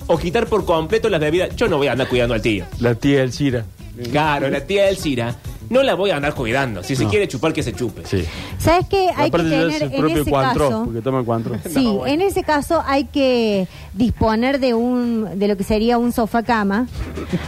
O 0.06 0.16
quitar 0.16 0.46
por 0.46 0.64
completo 0.64 1.10
las 1.10 1.20
bebidas. 1.20 1.54
Yo 1.54 1.68
no 1.68 1.76
voy 1.76 1.88
a 1.88 1.92
andar 1.92 2.08
cuidando 2.08 2.34
al 2.34 2.40
tío. 2.40 2.64
La 2.80 2.94
tía 2.94 3.22
Elcira. 3.22 3.66
Claro, 4.10 4.48
la 4.48 4.60
tía 4.64 4.88
Elcira 4.88 5.36
no 5.70 5.82
la 5.82 5.94
voy 5.94 6.10
a 6.10 6.16
andar 6.16 6.34
cuidando. 6.34 6.82
Si 6.82 6.96
se 6.96 7.04
No. 7.04 7.10
quiere 7.10 7.28
chupar, 7.28 7.52
que 7.52 7.62
se 7.62 7.72
chupe. 7.72 8.02
Sí. 8.04 8.24
¿Sabes 8.58 8.86
qué? 8.88 9.08
Hay 9.10 9.30
que 9.30 9.36
Aparte 9.36 9.50
tener 9.50 9.82
el 9.82 9.92
en 9.92 9.98
propio 10.00 10.22
ese 10.22 10.30
Cointreau, 10.30 10.70
caso. 10.70 10.84
porque 10.84 11.00
toma 11.02 11.24
Cointreau. 11.24 11.60
Sí, 11.68 11.84
No, 11.84 11.94
bueno. 11.94 12.14
en 12.14 12.20
ese 12.22 12.42
caso 12.42 12.82
hay 12.86 13.04
que 13.04 13.68
disponer 13.94 14.60
de 14.60 14.74
un 14.74 15.38
de 15.38 15.48
lo 15.48 15.56
que 15.56 15.64
sería 15.64 15.98
un 15.98 16.12
sofá 16.12 16.42
cama. 16.42 16.86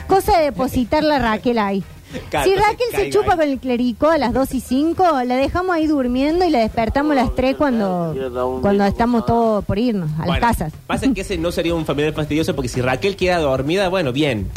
Cosa 0.06 0.38
de 0.38 0.44
depositar 0.44 1.02
la 1.04 1.18
Raquel 1.18 1.58
ahí. 1.58 1.82
Claro, 2.28 2.50
si 2.50 2.56
Raquel 2.56 2.86
se 2.90 2.96
caiga 2.96 3.10
chupa 3.12 3.32
ahí. 3.34 3.38
con 3.38 3.48
el 3.50 3.58
clerico 3.60 4.08
a 4.08 4.18
las 4.18 4.32
2 4.32 4.54
y 4.54 4.60
5, 4.60 5.04
la 5.26 5.36
dejamos 5.36 5.76
ahí 5.76 5.86
durmiendo 5.86 6.44
y 6.44 6.50
la 6.50 6.58
despertamos 6.58 7.12
a 7.12 7.14
las 7.14 7.34
3 7.36 7.54
cuando, 7.54 8.12
cuando 8.60 8.84
estamos 8.84 9.26
todos 9.26 9.64
por 9.64 9.78
irnos 9.78 10.10
a 10.14 10.18
las 10.18 10.26
Bueno, 10.26 10.40
casas. 10.40 10.72
Pasa 10.88 11.06
que 11.14 11.20
ese 11.20 11.38
no 11.38 11.52
sería 11.52 11.72
un 11.72 11.86
familiar 11.86 12.12
fastidioso 12.12 12.56
porque 12.56 12.68
si 12.68 12.80
Raquel 12.80 13.14
queda 13.14 13.38
dormida, 13.38 13.88
bueno, 13.88 14.12
bien. 14.12 14.48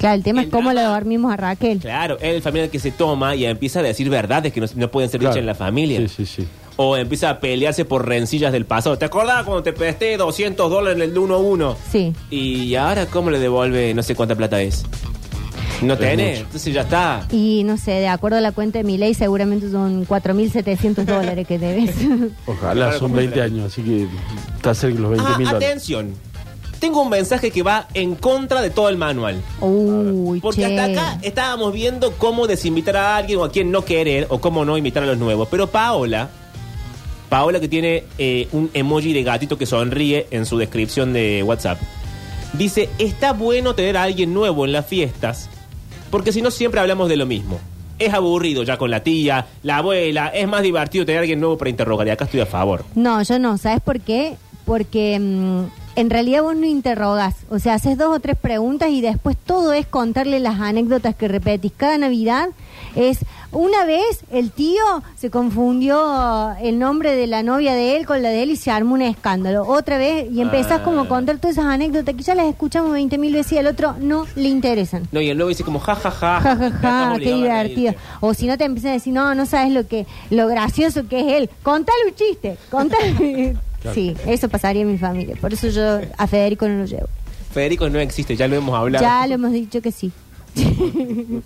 Claro, 0.00 0.14
el 0.16 0.22
tema 0.24 0.40
el 0.40 0.46
es 0.46 0.50
cómo 0.52 0.70
drama- 0.72 0.88
le 0.88 0.94
dormimos 0.94 1.32
a 1.32 1.36
Raquel. 1.36 1.78
Claro, 1.78 2.16
es 2.16 2.34
el 2.34 2.42
familiar 2.42 2.70
que 2.70 2.78
se 2.80 2.90
toma 2.90 3.36
y 3.36 3.44
empieza 3.44 3.78
a 3.78 3.82
decir 3.82 4.08
verdades 4.10 4.52
que 4.52 4.60
no, 4.60 4.66
no 4.74 4.90
pueden 4.90 5.08
ser 5.10 5.20
dichas 5.20 5.36
en 5.36 5.46
la 5.46 5.54
familia. 5.54 6.00
Sí, 6.00 6.08
sí, 6.08 6.26
sí. 6.26 6.48
O 6.76 6.96
empieza 6.96 7.28
a 7.28 7.38
pelearse 7.40 7.84
por 7.84 8.08
rencillas 8.08 8.50
del 8.52 8.64
pasado. 8.64 8.96
¿Te 8.96 9.04
acordás 9.04 9.44
cuando 9.44 9.62
te 9.62 9.74
presté 9.74 10.16
200 10.16 10.70
dólares 10.70 10.96
en 10.96 11.10
el 11.10 11.16
1-1? 11.18 11.76
Sí. 11.92 12.14
Y 12.30 12.74
ahora, 12.76 13.04
¿cómo 13.06 13.30
le 13.30 13.38
devuelve? 13.38 13.92
No 13.92 14.02
sé 14.02 14.14
cuánta 14.14 14.34
plata 14.34 14.60
es. 14.62 14.84
No 15.82 15.96
tenés, 15.96 16.30
mucho. 16.38 16.46
entonces 16.46 16.74
ya 16.74 16.82
está. 16.82 17.26
Y 17.32 17.62
no 17.64 17.78
sé, 17.78 17.92
de 17.92 18.08
acuerdo 18.08 18.36
a 18.36 18.40
la 18.42 18.52
cuenta 18.52 18.78
de 18.78 18.84
mi 18.84 18.98
ley, 18.98 19.14
seguramente 19.14 19.70
son 19.70 20.06
4.700 20.06 21.04
dólares 21.06 21.46
que 21.46 21.58
debes. 21.58 21.94
Ojalá, 22.46 22.72
Claro, 22.74 22.92
son 22.92 23.00
como 23.08 23.14
20 23.16 23.34
será. 23.34 23.46
años, 23.46 23.72
así 23.72 23.82
que 23.82 24.06
está 24.56 24.74
cerca 24.74 24.96
de 24.96 25.00
los 25.02 25.10
20 25.12 25.26
Ah, 25.26 25.38
mil 25.38 25.46
dólares. 25.46 25.68
atención. 25.68 26.14
Tengo 26.80 27.02
un 27.02 27.10
mensaje 27.10 27.50
que 27.50 27.62
va 27.62 27.86
en 27.92 28.14
contra 28.14 28.62
de 28.62 28.70
todo 28.70 28.88
el 28.88 28.96
manual. 28.96 29.42
Uy, 29.60 30.40
Porque 30.40 30.62
che. 30.62 30.66
hasta 30.66 30.84
acá 30.84 31.18
estábamos 31.20 31.74
viendo 31.74 32.12
cómo 32.12 32.46
desinvitar 32.46 32.96
a 32.96 33.16
alguien 33.18 33.38
o 33.38 33.44
a 33.44 33.52
quien 33.52 33.70
no 33.70 33.84
querer 33.84 34.26
o 34.30 34.40
cómo 34.40 34.64
no 34.64 34.78
invitar 34.78 35.02
a 35.02 35.06
los 35.06 35.18
nuevos. 35.18 35.46
Pero 35.50 35.66
Paola, 35.66 36.30
Paola 37.28 37.60
que 37.60 37.68
tiene 37.68 38.04
eh, 38.16 38.48
un 38.52 38.70
emoji 38.72 39.12
de 39.12 39.22
gatito 39.22 39.58
que 39.58 39.66
sonríe 39.66 40.26
en 40.30 40.46
su 40.46 40.56
descripción 40.56 41.12
de 41.12 41.42
WhatsApp, 41.42 41.78
dice, 42.54 42.88
está 42.98 43.34
bueno 43.34 43.74
tener 43.74 43.98
a 43.98 44.02
alguien 44.04 44.32
nuevo 44.32 44.64
en 44.64 44.72
las 44.72 44.86
fiestas, 44.86 45.50
porque 46.10 46.32
si 46.32 46.40
no 46.40 46.50
siempre 46.50 46.80
hablamos 46.80 47.08
de 47.10 47.16
lo 47.16 47.26
mismo. 47.26 47.60
Es 47.98 48.14
aburrido 48.14 48.62
ya 48.62 48.78
con 48.78 48.90
la 48.90 49.02
tía, 49.02 49.46
la 49.62 49.76
abuela, 49.76 50.28
es 50.28 50.48
más 50.48 50.62
divertido 50.62 51.04
tener 51.04 51.18
a 51.18 51.20
alguien 51.20 51.38
nuevo 51.40 51.58
para 51.58 51.68
interrogar 51.68 52.06
y 52.06 52.10
acá 52.10 52.24
estoy 52.24 52.40
a 52.40 52.46
favor. 52.46 52.86
No, 52.94 53.22
yo 53.22 53.38
no. 53.38 53.58
¿Sabes 53.58 53.82
por 53.82 54.00
qué? 54.00 54.36
Porque 54.64 55.18
mm, 55.20 55.64
en 56.00 56.10
realidad 56.10 56.42
vos 56.42 56.56
no 56.56 56.66
interrogás. 56.66 57.34
O 57.50 57.58
sea, 57.58 57.74
haces 57.74 57.96
dos 57.98 58.16
o 58.16 58.20
tres 58.20 58.36
preguntas 58.36 58.88
y 58.90 59.00
después 59.00 59.36
todo 59.36 59.72
es 59.72 59.86
contarle 59.86 60.40
las 60.40 60.60
anécdotas 60.60 61.14
que 61.14 61.28
repetís. 61.28 61.72
Cada 61.76 61.98
Navidad 61.98 62.48
es. 62.96 63.18
Una 63.52 63.84
vez 63.84 64.20
el 64.30 64.52
tío 64.52 64.80
se 65.16 65.28
confundió 65.28 66.52
el 66.62 66.78
nombre 66.78 67.16
de 67.16 67.26
la 67.26 67.42
novia 67.42 67.74
de 67.74 67.96
él 67.96 68.06
con 68.06 68.22
la 68.22 68.28
de 68.28 68.44
él 68.44 68.50
y 68.50 68.56
se 68.56 68.70
armó 68.70 68.94
un 68.94 69.02
escándalo. 69.02 69.64
Otra 69.66 69.98
vez 69.98 70.30
y 70.30 70.40
empezás 70.40 70.80
Ah. 70.80 70.84
como 70.84 71.00
a 71.00 71.08
contar 71.08 71.38
todas 71.38 71.56
esas 71.56 71.66
anécdotas 71.66 72.14
que 72.14 72.22
ya 72.22 72.34
las 72.36 72.46
escuchamos 72.46 72.92
20 72.92 73.18
mil 73.18 73.32
veces 73.34 73.52
y 73.54 73.58
al 73.58 73.66
otro 73.66 73.96
no 74.00 74.24
le 74.36 74.48
interesan. 74.48 75.08
No, 75.10 75.20
y 75.20 75.30
el 75.30 75.36
nuevo 75.36 75.48
dice 75.48 75.64
como 75.64 75.80
ja 75.80 75.96
ja 75.96 76.10
ja. 76.12 76.40
Ja, 76.40 76.56
ja, 76.56 76.70
ja, 76.70 77.14
qué 77.18 77.34
divertido. 77.34 77.94
O 78.20 78.34
si 78.34 78.46
no 78.46 78.56
te 78.56 78.64
empiezan 78.64 78.92
a 78.92 78.94
decir, 78.94 79.12
no, 79.12 79.34
no 79.34 79.44
sabes 79.46 79.72
lo 79.72 79.86
que 79.88 80.06
lo 80.30 80.46
gracioso 80.46 81.08
que 81.08 81.18
es 81.20 81.26
él. 81.42 81.50
Contale 81.64 81.98
un 82.06 82.14
chiste, 82.14 82.56
contale. 82.70 83.56
Sí, 83.94 84.14
eso 84.26 84.48
pasaría 84.48 84.82
en 84.82 84.92
mi 84.92 84.98
familia. 84.98 85.36
Por 85.40 85.52
eso 85.52 85.68
yo 85.68 86.00
a 86.16 86.26
Federico 86.26 86.68
no 86.68 86.78
lo 86.78 86.84
llevo. 86.86 87.08
Federico 87.52 87.88
no 87.88 87.98
existe, 87.98 88.36
ya 88.36 88.46
lo 88.46 88.56
hemos 88.56 88.74
hablado. 88.78 89.04
Ya 89.04 89.26
lo 89.26 89.34
hemos 89.34 89.52
dicho 89.52 89.80
que 89.80 89.90
sí. 89.92 90.12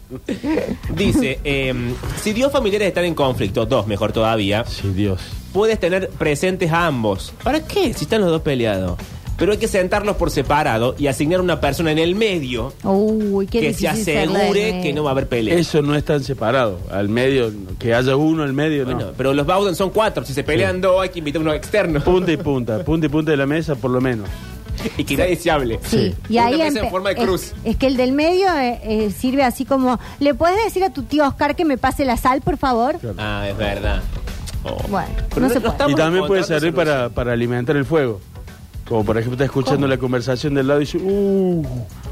Dice, 0.94 1.38
em, 1.44 1.94
si 2.22 2.32
dos 2.32 2.52
familiares 2.52 2.88
están 2.88 3.04
en 3.04 3.14
conflicto, 3.14 3.66
dos 3.66 3.86
mejor 3.86 4.12
todavía, 4.12 4.64
Sí, 4.66 4.88
Dios. 4.88 5.20
puedes 5.52 5.78
tener 5.78 6.08
presentes 6.10 6.70
a 6.72 6.86
ambos. 6.86 7.32
¿Para 7.42 7.60
qué? 7.66 7.92
Si 7.94 8.04
están 8.04 8.20
los 8.22 8.30
dos 8.30 8.42
peleados. 8.42 8.98
Pero 9.36 9.52
hay 9.52 9.58
que 9.58 9.66
sentarlos 9.68 10.16
por 10.16 10.30
separado 10.30 10.94
y 10.96 11.08
asignar 11.08 11.40
una 11.40 11.60
persona 11.60 11.90
en 11.90 11.98
el 11.98 12.14
medio 12.14 12.72
Uy, 12.84 13.46
qué 13.48 13.60
que 13.60 13.74
se 13.74 13.88
difícil 13.88 14.04
de 14.14 14.18
asegure 14.20 14.80
que 14.82 14.92
no 14.92 15.02
va 15.02 15.10
a 15.10 15.12
haber 15.12 15.28
pelea. 15.28 15.56
Eso 15.58 15.82
no 15.82 15.94
es 15.96 16.04
tan 16.04 16.22
separado. 16.22 16.78
Al 16.90 17.08
medio, 17.08 17.50
que 17.78 17.94
haya 17.94 18.14
uno 18.16 18.44
al 18.44 18.52
medio, 18.52 18.84
Bueno, 18.84 19.00
no. 19.00 19.12
pero 19.16 19.34
los 19.34 19.44
Bowden 19.46 19.74
son 19.74 19.90
cuatro. 19.90 20.24
Si 20.24 20.32
se 20.34 20.44
pelean 20.44 20.76
Sí. 20.76 20.80
dos, 20.82 21.02
hay 21.02 21.08
que 21.08 21.18
invitar 21.18 21.42
uno 21.42 21.52
externo. 21.52 22.00
Punta 22.00 22.30
y 22.30 22.36
punta, 22.36 22.84
punta 22.84 23.06
y 23.06 23.08
punta 23.08 23.30
de 23.32 23.36
la 23.36 23.46
mesa, 23.46 23.74
por 23.74 23.90
lo 23.90 24.00
menos. 24.00 24.28
y 24.98 25.04
que 25.04 25.16
nadie 25.16 25.34
se 25.36 25.50
hable. 25.50 25.80
Sí, 25.84 26.14
y 26.28 26.34
Una 26.34 26.46
ahí 26.46 26.58
mesa 26.58 26.78
en 26.80 26.84
empe- 26.86 26.90
forma 26.90 27.08
de 27.10 27.16
cruz. 27.16 27.42
Es, 27.42 27.54
es 27.64 27.76
que 27.76 27.86
el 27.88 27.96
del 27.96 28.12
medio 28.12 28.46
eh, 28.56 28.80
eh, 28.84 29.10
sirve 29.10 29.42
así 29.42 29.64
como, 29.64 29.98
¿le 30.20 30.34
puedes 30.34 30.62
decir 30.64 30.84
a 30.84 30.90
tu 30.92 31.02
tío 31.02 31.26
Oscar 31.26 31.56
que 31.56 31.64
me 31.64 31.76
pase 31.78 32.04
la 32.04 32.16
sal, 32.16 32.40
por 32.40 32.56
favor? 32.56 32.98
Claro. 32.98 33.16
Ah, 33.18 33.46
es 33.48 33.56
verdad. 33.56 34.00
Oh. 34.64 34.76
Bueno, 34.88 35.08
Pero 35.30 35.40
no 35.42 35.48
se 35.52 35.60
puede. 35.60 35.72
estamos 35.72 35.92
Y 35.92 35.96
también 35.96 36.26
puede 36.26 36.40
encontrando 36.40 36.60
servir 36.60 36.74
para, 36.74 36.90
solución. 36.92 37.12
para 37.14 37.32
alimentar 37.32 37.76
el 37.76 37.84
fuego. 37.84 38.20
Como 38.88 39.04
por 39.04 39.16
ejemplo, 39.16 39.34
está 39.34 39.44
escuchando 39.44 39.80
¿Cómo? 39.82 39.88
la 39.88 39.98
conversación 39.98 40.54
del 40.54 40.66
lado 40.68 40.80
y 40.80 40.84
dice, 40.84 40.98
uh, 40.98 41.62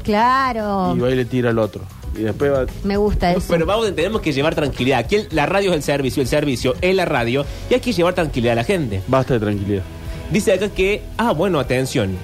Claro, 0.03 0.93
y 0.95 0.99
va 0.99 1.09
y 1.11 1.15
le 1.15 1.25
tira 1.25 1.49
al 1.51 1.59
otro. 1.59 1.81
Y 2.17 2.21
después 2.23 2.51
va. 2.51 2.65
me 2.83 2.97
gusta 2.97 3.31
eso. 3.31 3.45
Pero 3.49 3.65
Bowden 3.65 3.95
tenemos 3.95 4.21
que 4.21 4.33
llevar 4.33 4.53
tranquilidad. 4.55 4.99
Aquí 4.99 5.15
el- 5.15 5.27
la 5.31 5.45
radio 5.45 5.71
es 5.71 5.77
el 5.77 5.83
servicio, 5.83 6.21
el 6.21 6.27
servicio 6.27 6.75
es 6.81 6.95
la 6.95 7.05
radio 7.05 7.45
y 7.69 7.73
hay 7.75 7.79
que 7.79 7.93
llevar 7.93 8.13
tranquilidad 8.13 8.53
a 8.53 8.55
la 8.57 8.63
gente. 8.63 9.01
Basta 9.07 9.33
de 9.35 9.39
tranquilidad. 9.39 9.83
Dice 10.31 10.53
acá 10.53 10.69
que, 10.69 11.01
ah, 11.17 11.31
bueno, 11.31 11.59
atención, 11.59 12.15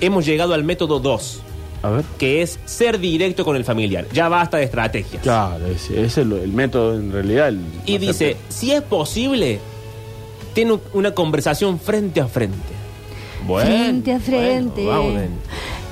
hemos 0.00 0.24
llegado 0.26 0.54
al 0.54 0.64
método 0.64 0.98
2, 1.00 1.40
A 1.82 1.90
ver. 1.90 2.04
que 2.18 2.42
es 2.42 2.58
ser 2.64 2.98
directo 2.98 3.44
con 3.44 3.54
el 3.56 3.64
familiar. 3.64 4.06
Ya 4.12 4.28
basta 4.28 4.56
de 4.56 4.64
estrategias. 4.64 5.22
Claro, 5.22 5.66
ese, 5.66 6.04
ese 6.04 6.20
es 6.22 6.26
lo- 6.26 6.36
el 6.42 6.52
método 6.52 6.94
en 6.96 7.12
realidad. 7.12 7.48
el 7.48 7.60
Y 7.86 7.98
dice, 7.98 8.36
si 8.48 8.72
es 8.72 8.82
posible, 8.82 9.60
ten 10.54 10.78
una 10.92 11.12
conversación 11.12 11.78
frente 11.80 12.20
a 12.20 12.26
frente. 12.26 12.73
Bueno, 13.46 13.70
Frente 13.70 14.12
a 14.12 14.20
frente. 14.20 14.84
bueno. 14.84 15.20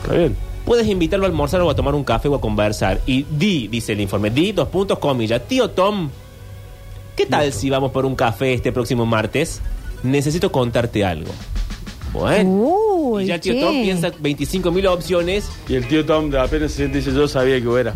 Está 0.02 0.14
bien. 0.14 0.36
Puedes 0.64 0.86
invitarlo 0.86 1.26
a 1.26 1.28
almorzar 1.28 1.60
o 1.62 1.70
a 1.70 1.74
tomar 1.74 1.94
un 1.94 2.04
café 2.04 2.28
o 2.28 2.34
a 2.36 2.40
conversar. 2.40 3.00
Y 3.06 3.24
di, 3.24 3.68
dice 3.68 3.92
el 3.92 4.00
informe, 4.00 4.30
di, 4.30 4.52
dos 4.52 4.68
puntos, 4.68 4.98
comillas. 4.98 5.42
Tío 5.48 5.70
Tom, 5.70 6.08
¿qué 7.16 7.26
tal 7.26 7.52
si 7.52 7.68
vamos 7.68 7.90
por 7.90 8.06
un 8.06 8.14
café 8.14 8.54
este 8.54 8.70
próximo 8.72 9.04
martes? 9.04 9.60
Necesito 10.04 10.52
contarte 10.52 11.04
algo. 11.04 11.30
Bueno. 12.12 12.48
Uy, 12.50 13.24
y 13.24 13.26
ya 13.26 13.38
tío 13.40 13.54
che. 13.54 13.60
Tom 13.60 13.82
piensa 13.82 14.12
25 14.20 14.70
mil 14.70 14.86
opciones. 14.86 15.48
Y 15.68 15.74
el 15.74 15.88
tío 15.88 16.04
Tom 16.04 16.30
de 16.30 16.38
apenas 16.38 16.70
se 16.70 16.78
siente 16.78 16.98
dice, 16.98 17.12
yo 17.12 17.26
sabía 17.26 17.60
que 17.60 17.80
era. 17.80 17.94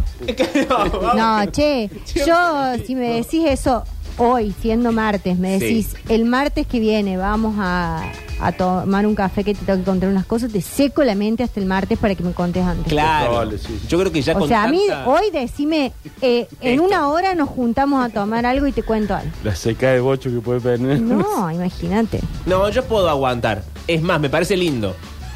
No, 1.15 1.47
che, 1.53 1.89
yo, 2.27 2.85
si 2.85 2.95
me 2.95 3.11
decís 3.15 3.45
eso 3.47 3.85
hoy, 4.19 4.55
siendo 4.61 4.91
martes, 4.93 5.39
me 5.39 5.59
decís, 5.59 5.89
Sí. 5.93 5.97
el 6.15 6.25
martes 6.25 6.67
que 6.67 6.81
viene 6.81 7.17
vamos 7.19 7.55
a, 7.59 8.11
a 8.41 8.53
tomar 8.53 9.07
un 9.07 9.15
café 9.15 9.45
que 9.45 9.55
te 9.55 9.65
tengo 9.65 9.79
que 9.79 9.85
contar 9.85 10.09
unas 10.11 10.27
cosas, 10.27 10.53
te 10.53 10.61
seco 10.61 11.03
la 11.05 11.15
mente 11.15 11.43
hasta 11.43 11.59
el 11.61 11.67
martes 11.67 11.99
para 11.99 12.15
que 12.15 12.23
me 12.23 12.33
contes 12.33 12.63
antes. 12.65 12.87
Claro. 12.93 13.51
Yo 13.89 13.99
creo 13.99 14.13
que 14.13 14.21
ya 14.23 14.35
O 14.35 14.41
con 14.41 14.49
sea, 14.49 14.65
a 14.65 14.69
mí 14.69 14.81
tanta- 14.89 15.09
hoy 15.09 15.31
decime, 15.33 15.93
eh, 16.21 16.47
en 16.61 16.73
Esto. 16.75 16.85
una 16.85 17.09
hora 17.09 17.35
nos 17.35 17.49
juntamos 17.49 18.05
a 18.05 18.09
tomar 18.11 18.45
algo 18.47 18.67
y 18.67 18.73
te 18.73 18.83
cuento 18.83 19.15
algo. 19.15 19.31
La 19.45 19.55
seca 19.57 19.91
de 19.91 20.01
bocho 20.01 20.31
que 20.31 20.41
puede 20.41 20.61
tener. 20.61 21.01
No, 21.01 21.51
imagínate. 21.51 22.21
No, 22.45 22.69
yo 22.69 22.85
puedo 22.85 23.09
aguantar. 23.09 23.63
Es 23.87 24.03
más, 24.03 24.21
me 24.21 24.29
parece 24.29 24.57
lindo. 24.57 24.95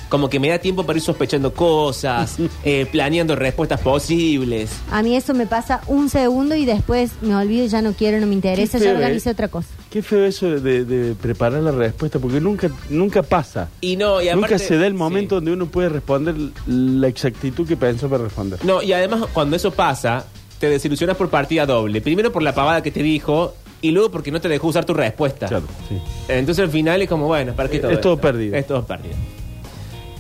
Como 0.09 0.29
que 0.29 0.41
me 0.41 0.49
da 0.49 0.59
tiempo 0.59 0.85
para 0.85 0.99
ir 0.99 1.05
sospechando 1.05 1.55
cosas, 1.55 2.37
eh, 2.65 2.85
planeando 2.91 3.37
respuestas 3.37 3.81
posibles. 3.81 4.71
A 4.91 5.03
mí 5.03 5.15
eso 5.17 5.35
me 5.35 5.47
pasa 5.47 5.81
un 5.87 6.09
segundo 6.11 6.57
y 6.57 6.65
después 6.65 7.13
me 7.23 7.35
olvido 7.37 7.65
y 7.65 7.69
ya 7.69 7.81
no 7.81 7.93
quiero, 7.93 8.19
no 8.21 8.27
me 8.27 8.35
interesa, 8.35 8.79
Qué 8.79 8.85
ya 8.85 8.91
feo, 8.91 8.99
organicé 9.01 9.29
¿eh? 9.29 9.33
otra 9.33 9.47
cosa. 9.49 9.69
Qué 9.91 10.03
feo 10.03 10.25
eso 10.25 10.49
de, 10.49 10.85
de 10.85 11.15
preparar 11.17 11.63
la 11.63 11.73
respuesta, 11.73 12.21
porque 12.21 12.41
nunca, 12.41 12.71
nunca 12.91 13.25
pasa. 13.25 13.69
Y 13.81 13.97
no, 13.97 14.23
y 14.23 14.31
nunca 14.33 14.57
se 14.57 14.79
da 14.79 14.87
el 14.87 14.93
sí. 14.93 14.99
momento 14.99 15.35
donde 15.37 15.53
uno 15.53 15.67
puede 15.67 15.89
responder 15.89 16.37
la 16.69 17.09
exactitud 17.09 17.67
que 17.67 17.77
pensó 17.77 18.09
para 18.09 18.23
responder. 18.23 18.65
No, 18.65 18.83
y 18.83 18.93
además 18.93 19.25
cuando 19.33 19.57
eso 19.57 19.73
pasa, 19.73 20.25
te 20.61 20.69
desilusionas 20.69 21.17
por 21.17 21.29
partida 21.29 21.67
doble. 21.67 22.01
Primero 22.01 22.31
por 22.31 22.43
la 22.43 22.55
pavada 22.55 22.85
que 22.85 22.93
te 22.93 23.03
dijo 23.03 23.55
y 23.83 23.91
luego 23.91 24.13
porque 24.13 24.31
no 24.31 24.41
te 24.41 24.49
dejó 24.49 24.69
usar 24.69 24.85
tu 24.85 24.95
respuesta. 24.95 25.49
Claro, 25.49 25.65
sí. 25.89 25.99
Entonces 26.29 26.63
al 26.63 26.71
final 26.71 27.03
es 27.03 27.09
como, 27.09 27.27
bueno, 27.27 27.55
¿para 27.55 27.69
qué 27.69 27.77
Es 27.77 27.83
todo 27.83 27.91
todo 27.99 28.13
esto? 28.15 28.21
perdido. 28.21 28.57
Es 28.57 28.67
todo 28.69 28.87
perdido. 28.87 29.17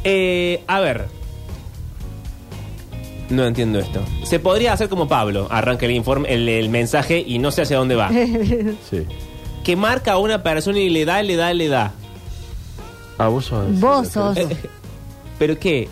Eh, 0.02 0.64
a 0.66 0.80
ver. 0.80 1.04
No 3.28 3.46
entiendo 3.46 3.78
esto. 3.78 4.00
Se 4.24 4.40
podría 4.40 4.72
hacer 4.72 4.88
como 4.88 5.06
Pablo, 5.06 5.46
arranca 5.48 5.86
el 5.86 5.92
informe, 5.92 6.34
el, 6.34 6.48
el 6.48 6.68
mensaje 6.70 7.22
y 7.24 7.38
no 7.38 7.52
sé 7.52 7.62
hacia 7.62 7.76
dónde 7.76 7.94
va. 7.94 8.08
sí. 8.90 9.06
Que 9.64 9.76
marca 9.76 10.12
a 10.12 10.18
una 10.18 10.42
persona 10.42 10.78
y 10.78 10.88
le 10.90 11.04
da, 11.04 11.22
le 11.22 11.36
da, 11.36 11.52
le 11.54 11.68
da. 11.68 11.92
Ah, 13.18 13.28
vos 13.28 13.44
sos. 13.46 13.78
Vos 13.80 14.08
sos. 14.08 14.38
¿Pero 15.38 15.58
qué? 15.58 15.88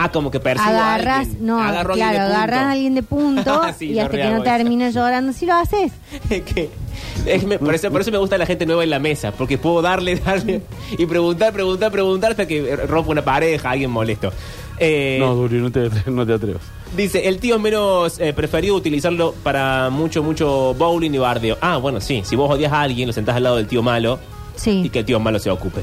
Ah, 0.00 0.12
como 0.12 0.30
que 0.30 0.38
persigo 0.38 0.70
a 0.70 0.94
Agarras, 0.94 1.18
alguien. 1.26 1.46
no, 1.46 1.60
Agarro 1.60 1.90
a 1.90 1.92
alguien 1.94 2.08
claro, 2.10 2.12
de 2.12 2.24
punto. 2.28 2.36
agarras 2.36 2.60
a 2.60 2.70
alguien 2.70 2.94
de 2.94 3.02
punto 3.02 3.62
Sí, 3.78 3.86
y 3.92 3.98
hasta 3.98 4.16
que 4.16 4.30
no 4.30 4.42
termines 4.42 4.94
llorando, 4.94 5.32
si 5.32 5.44
lo 5.44 5.54
haces. 5.54 5.90
es 7.26 7.44
me- 7.44 7.58
por, 7.58 7.74
eso, 7.74 7.90
por 7.90 8.00
eso 8.00 8.12
me 8.12 8.18
gusta 8.18 8.38
la 8.38 8.46
gente 8.46 8.64
nueva 8.64 8.84
en 8.84 8.90
la 8.90 9.00
mesa, 9.00 9.32
porque 9.32 9.58
puedo 9.58 9.82
darle, 9.82 10.14
darle 10.16 10.62
y 10.96 11.04
preguntar, 11.06 11.52
preguntar, 11.52 11.90
preguntar 11.90 12.30
hasta 12.30 12.46
que 12.46 12.76
rompa 12.76 13.10
una 13.10 13.22
pareja, 13.24 13.70
alguien 13.70 13.90
molesto. 13.90 14.32
Eh, 14.80 15.16
No, 15.20 15.34
Duri, 15.34 15.56
no 15.58 15.70
te, 15.70 15.90
no 16.10 16.26
te 16.26 16.32
atrevas. 16.34 16.62
Dice, 16.96 17.28
el 17.28 17.38
tío 17.38 17.58
menos 17.58 18.18
eh, 18.18 18.32
preferido 18.32 18.74
utilizarlo 18.74 19.34
para 19.42 19.90
mucho, 19.90 20.22
mucho 20.22 20.74
bowling 20.74 21.10
y 21.12 21.18
bardeo. 21.18 21.58
Ah, 21.60 21.76
bueno, 21.76 22.00
sí, 22.00 22.22
si 22.24 22.34
vos 22.36 22.50
odias 22.50 22.72
a 22.72 22.80
alguien, 22.82 23.06
lo 23.06 23.12
sentás 23.12 23.36
al 23.36 23.42
lado 23.42 23.56
del 23.56 23.66
tío 23.66 23.82
malo 23.82 24.18
Sí. 24.56 24.82
y 24.84 24.88
que 24.88 25.00
el 25.00 25.04
tío 25.04 25.20
malo 25.20 25.38
se 25.38 25.50
ocupe. 25.50 25.80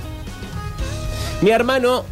Mi 1.42 1.52
hermano, 1.52 2.04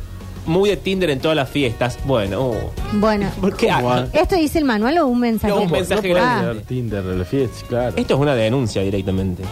muy 0.46 0.69
de 0.69 0.78
Tinder 0.78 1.10
en 1.10 1.19
todas 1.19 1.36
las 1.36 1.50
fiestas. 1.50 1.98
Bueno, 2.06 2.41
oh, 2.52 2.72
Bueno, 2.93 3.32
¿por 3.41 3.56
qué? 3.56 3.67
¿Cómo 3.67 3.91
Ah, 3.91 4.02
va? 4.02 4.08
¿esto 4.19 4.36
dice 4.36 4.60
el 4.60 4.65
manual 4.65 4.98
o 5.00 5.08
un 5.08 5.19
mensaje? 5.19 5.54
No, 5.54 5.62
un 5.62 5.72
mensaje 5.72 6.10
no 6.10 6.13
puedes 6.13 6.15
grande. 6.26 6.60
Ah, 6.62 6.63
Tinder 6.67 7.04
la 7.06 7.26
fiesta, 7.26 7.65
claro. 7.67 7.93
Esto 7.98 8.13
es 8.13 8.19
una 8.19 8.36
denuncia 8.36 8.82
directamente. 8.84 9.43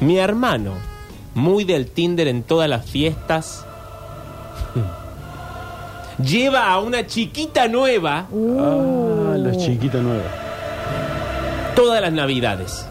Mi 0.00 0.18
hermano, 0.18 0.72
muy 1.34 1.64
del 1.64 1.86
Tinder 1.86 2.28
en 2.28 2.42
todas 2.42 2.68
las 2.68 2.88
fiestas, 2.88 3.66
lleva 6.18 6.70
a 6.70 6.80
una 6.80 7.06
chiquita 7.06 7.68
nueva 7.68 8.26
uh. 8.30 8.60
Ah, 8.60 9.36
la 9.36 9.56
chiquita 9.56 9.98
nueva. 9.98 10.24
todas 11.74 12.00
las 12.00 12.12
navidades. 12.12 12.86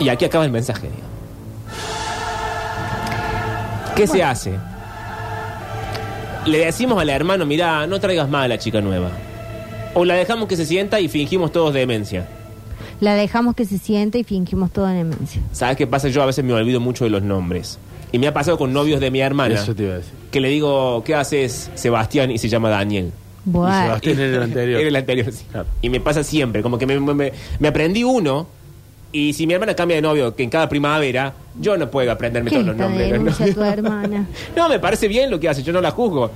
Y 0.00 0.08
aquí 0.08 0.24
acaba 0.24 0.44
el 0.44 0.50
mensaje. 0.50 0.88
digo. 0.88 1.04
¿Qué 3.96 4.06
se 4.06 4.22
hace? 4.22 4.58
Le 6.46 6.58
decimos 6.58 7.00
al 7.00 7.08
hermano, 7.08 7.46
mira, 7.46 7.86
no 7.86 8.00
traigas 8.00 8.28
más 8.28 8.44
a 8.44 8.48
la 8.48 8.58
chica 8.58 8.80
nueva. 8.80 9.08
O 9.94 10.04
la 10.04 10.14
dejamos 10.14 10.48
que 10.48 10.56
se 10.56 10.66
sienta 10.66 11.00
y 11.00 11.08
fingimos 11.08 11.52
todos 11.52 11.72
demencia. 11.72 12.26
La 13.00 13.14
dejamos 13.14 13.54
que 13.54 13.64
se 13.64 13.78
siente 13.78 14.18
y 14.18 14.24
fingimos 14.24 14.72
toda 14.72 14.92
demencia. 14.92 15.40
¿Sabes 15.52 15.76
qué 15.76 15.86
pasa? 15.86 16.08
Yo 16.08 16.22
a 16.22 16.26
veces 16.26 16.44
me 16.44 16.52
olvido 16.52 16.80
mucho 16.80 17.04
de 17.04 17.10
los 17.10 17.22
nombres. 17.22 17.78
Y 18.14 18.18
me 18.20 18.28
ha 18.28 18.32
pasado 18.32 18.56
con 18.56 18.72
novios 18.72 19.00
de 19.00 19.10
mi 19.10 19.18
hermana. 19.20 19.56
Eso 19.56 19.74
te 19.74 19.82
iba 19.82 19.94
a 19.94 19.96
decir. 19.96 20.12
Que 20.30 20.40
le 20.40 20.48
digo, 20.48 21.02
¿qué 21.04 21.16
haces, 21.16 21.68
Sebastián? 21.74 22.30
Y 22.30 22.38
se 22.38 22.48
llama 22.48 22.68
Daniel. 22.70 23.10
Bueno, 23.44 23.74
Sebastián 23.82 24.20
era 24.20 24.36
el 24.36 24.42
anterior. 24.44 24.80
Era 24.80 24.88
el 24.88 24.96
anterior, 24.96 25.32
sí. 25.32 25.44
Claro. 25.50 25.66
Y 25.82 25.88
me 25.90 25.98
pasa 25.98 26.22
siempre, 26.22 26.62
como 26.62 26.78
que 26.78 26.86
me, 26.86 27.00
me- 27.00 27.32
me 27.58 27.68
aprendí 27.68 28.04
uno. 28.04 28.46
Y 29.10 29.32
si 29.32 29.46
mi 29.48 29.54
hermana 29.54 29.74
cambia 29.74 29.96
de 29.96 30.02
novio, 30.02 30.34
que 30.34 30.44
en 30.44 30.50
cada 30.50 30.68
primavera, 30.68 31.32
yo 31.60 31.76
no 31.76 31.90
puedo 31.90 32.10
aprenderme 32.12 32.50
¿qué 32.50 32.56
todos 32.56 32.68
los 32.68 32.76
nombres. 32.76 32.98
de 33.10 33.18
los 33.18 33.18
denuncia 33.38 33.46
novios. 33.46 33.56
tu 33.56 33.62
hermana? 33.80 34.26
No, 34.56 34.68
me 34.68 34.78
parece 34.78 35.08
bien 35.08 35.28
lo 35.30 35.38
que 35.40 35.48
hace, 35.48 35.62
yo 35.64 35.72
no 35.72 35.80
la 35.80 35.90
juzgo. 35.90 36.30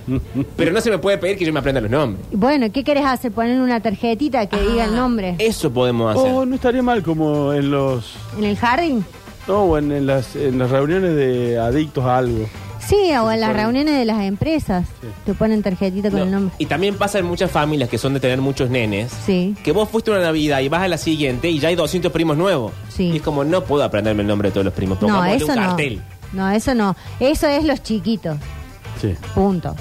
Pero 0.56 0.72
no 0.72 0.80
se 0.80 0.90
me 0.90 0.98
puede 0.98 1.18
pedir 1.18 1.38
que 1.38 1.44
yo 1.44 1.52
me 1.52 1.60
aprenda 1.60 1.80
los 1.80 1.90
nombres. 1.90 2.24
Bueno, 2.32 2.66
¿qué 2.72 2.82
querés 2.82 3.04
hacer? 3.04 3.30
Poner 3.30 3.60
una 3.60 3.78
tarjetita 3.80 4.46
que 4.46 4.60
diga 4.60 4.84
el 4.86 4.94
nombre 4.96 5.36
Eso 5.38 5.72
podemos 5.72 6.16
hacer. 6.16 6.32
Oh, 6.32 6.44
no 6.44 6.56
estaría 6.56 6.82
mal 6.82 7.02
como 7.04 7.52
en 7.52 7.70
los. 7.70 8.14
en 8.36 8.44
el 8.44 8.56
jardín. 8.56 9.04
No, 9.48 9.62
o 9.64 9.78
en, 9.78 9.90
en 9.92 10.06
las, 10.06 10.36
en 10.36 10.58
las 10.58 10.70
reuniones 10.70 11.16
de 11.16 11.58
adictos 11.58 12.04
a 12.04 12.18
algo. 12.18 12.46
Sí, 12.86 13.10
o 13.20 13.30
en 13.30 13.40
las 13.40 13.54
reuniones 13.54 13.96
de 13.98 14.04
las 14.06 14.22
empresas. 14.22 14.86
Sí. 15.00 15.08
Te 15.26 15.34
ponen 15.34 15.62
tarjetita 15.62 16.10
con 16.10 16.20
No, 16.20 16.24
el 16.26 16.30
nombre. 16.30 16.54
Y 16.58 16.66
también 16.66 16.94
pasa 16.96 17.18
en 17.18 17.26
muchas 17.26 17.50
familias 17.50 17.90
que 17.90 17.98
son 17.98 18.14
de 18.14 18.20
tener 18.20 18.40
muchos 18.40 18.70
nenes. 18.70 19.12
Sí. 19.26 19.54
Que 19.62 19.72
vos 19.72 19.88
fuiste 19.90 20.10
una 20.10 20.20
Navidad 20.20 20.60
y 20.60 20.68
vas 20.68 20.82
a 20.82 20.88
la 20.88 20.96
siguiente 20.96 21.50
y 21.50 21.58
ya 21.58 21.68
hay 21.68 21.74
200 21.74 22.10
primos 22.12 22.36
nuevos. 22.38 22.72
Sí. 22.88 23.04
Y 23.12 23.16
es 23.16 23.22
como, 23.22 23.44
no 23.44 23.64
puedo 23.64 23.82
aprenderme 23.84 24.22
el 24.22 24.28
nombre 24.28 24.48
de 24.48 24.52
todos 24.54 24.64
los 24.64 24.72
primos. 24.74 25.00
No, 25.02 25.08
Pongámosle 25.08 25.36
eso 25.36 25.46
un 25.46 25.54
no. 25.56 25.66
cartel. 25.66 26.02
No, 26.32 26.50
eso 26.50 26.74
no. 26.74 26.96
Eso 27.20 27.46
es 27.48 27.64
los 27.64 27.82
chiquitos. 27.82 28.38
Sí. 29.00 29.14
Punto. 29.34 29.74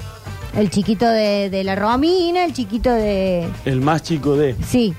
El 0.56 0.70
chiquito 0.70 1.06
de, 1.08 1.48
de 1.50 1.64
la 1.64 1.76
Romina, 1.76 2.44
el 2.44 2.52
chiquito 2.52 2.90
de... 2.92 3.48
El 3.64 3.80
más 3.80 4.02
chico 4.02 4.34
de. 4.36 4.54
Sí. 4.66 4.94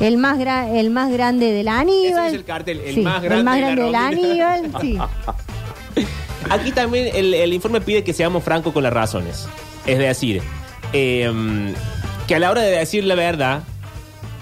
El 0.00 0.16
más, 0.18 0.38
gra- 0.38 0.68
el 0.76 0.90
más 0.90 1.10
grande 1.12 1.52
del 1.52 1.68
Aníbal. 1.68 2.26
Ese 2.26 2.26
es 2.28 2.32
el 2.34 2.44
cartel, 2.44 2.80
el 2.80 2.94
Sí, 2.94 3.00
más 3.02 3.22
grande 3.22 3.38
El 3.38 3.44
más 3.44 3.54
de 3.54 3.60
la 3.60 3.68
grande 3.74 4.20
del. 4.28 4.40
Aníbal, 4.42 4.80
sí. 4.80 4.98
Aquí 6.50 6.72
también 6.72 7.08
el, 7.14 7.32
el 7.34 7.52
informe 7.52 7.80
pide 7.80 8.04
que 8.04 8.12
seamos 8.12 8.44
francos 8.44 8.72
con 8.72 8.82
las 8.82 8.92
razones. 8.92 9.46
Es 9.86 9.98
decir, 9.98 10.42
eh, 10.92 11.72
que 12.26 12.34
a 12.34 12.38
la 12.38 12.50
hora 12.50 12.60
de 12.62 12.70
decir 12.70 13.04
la 13.04 13.14
verdad, 13.14 13.62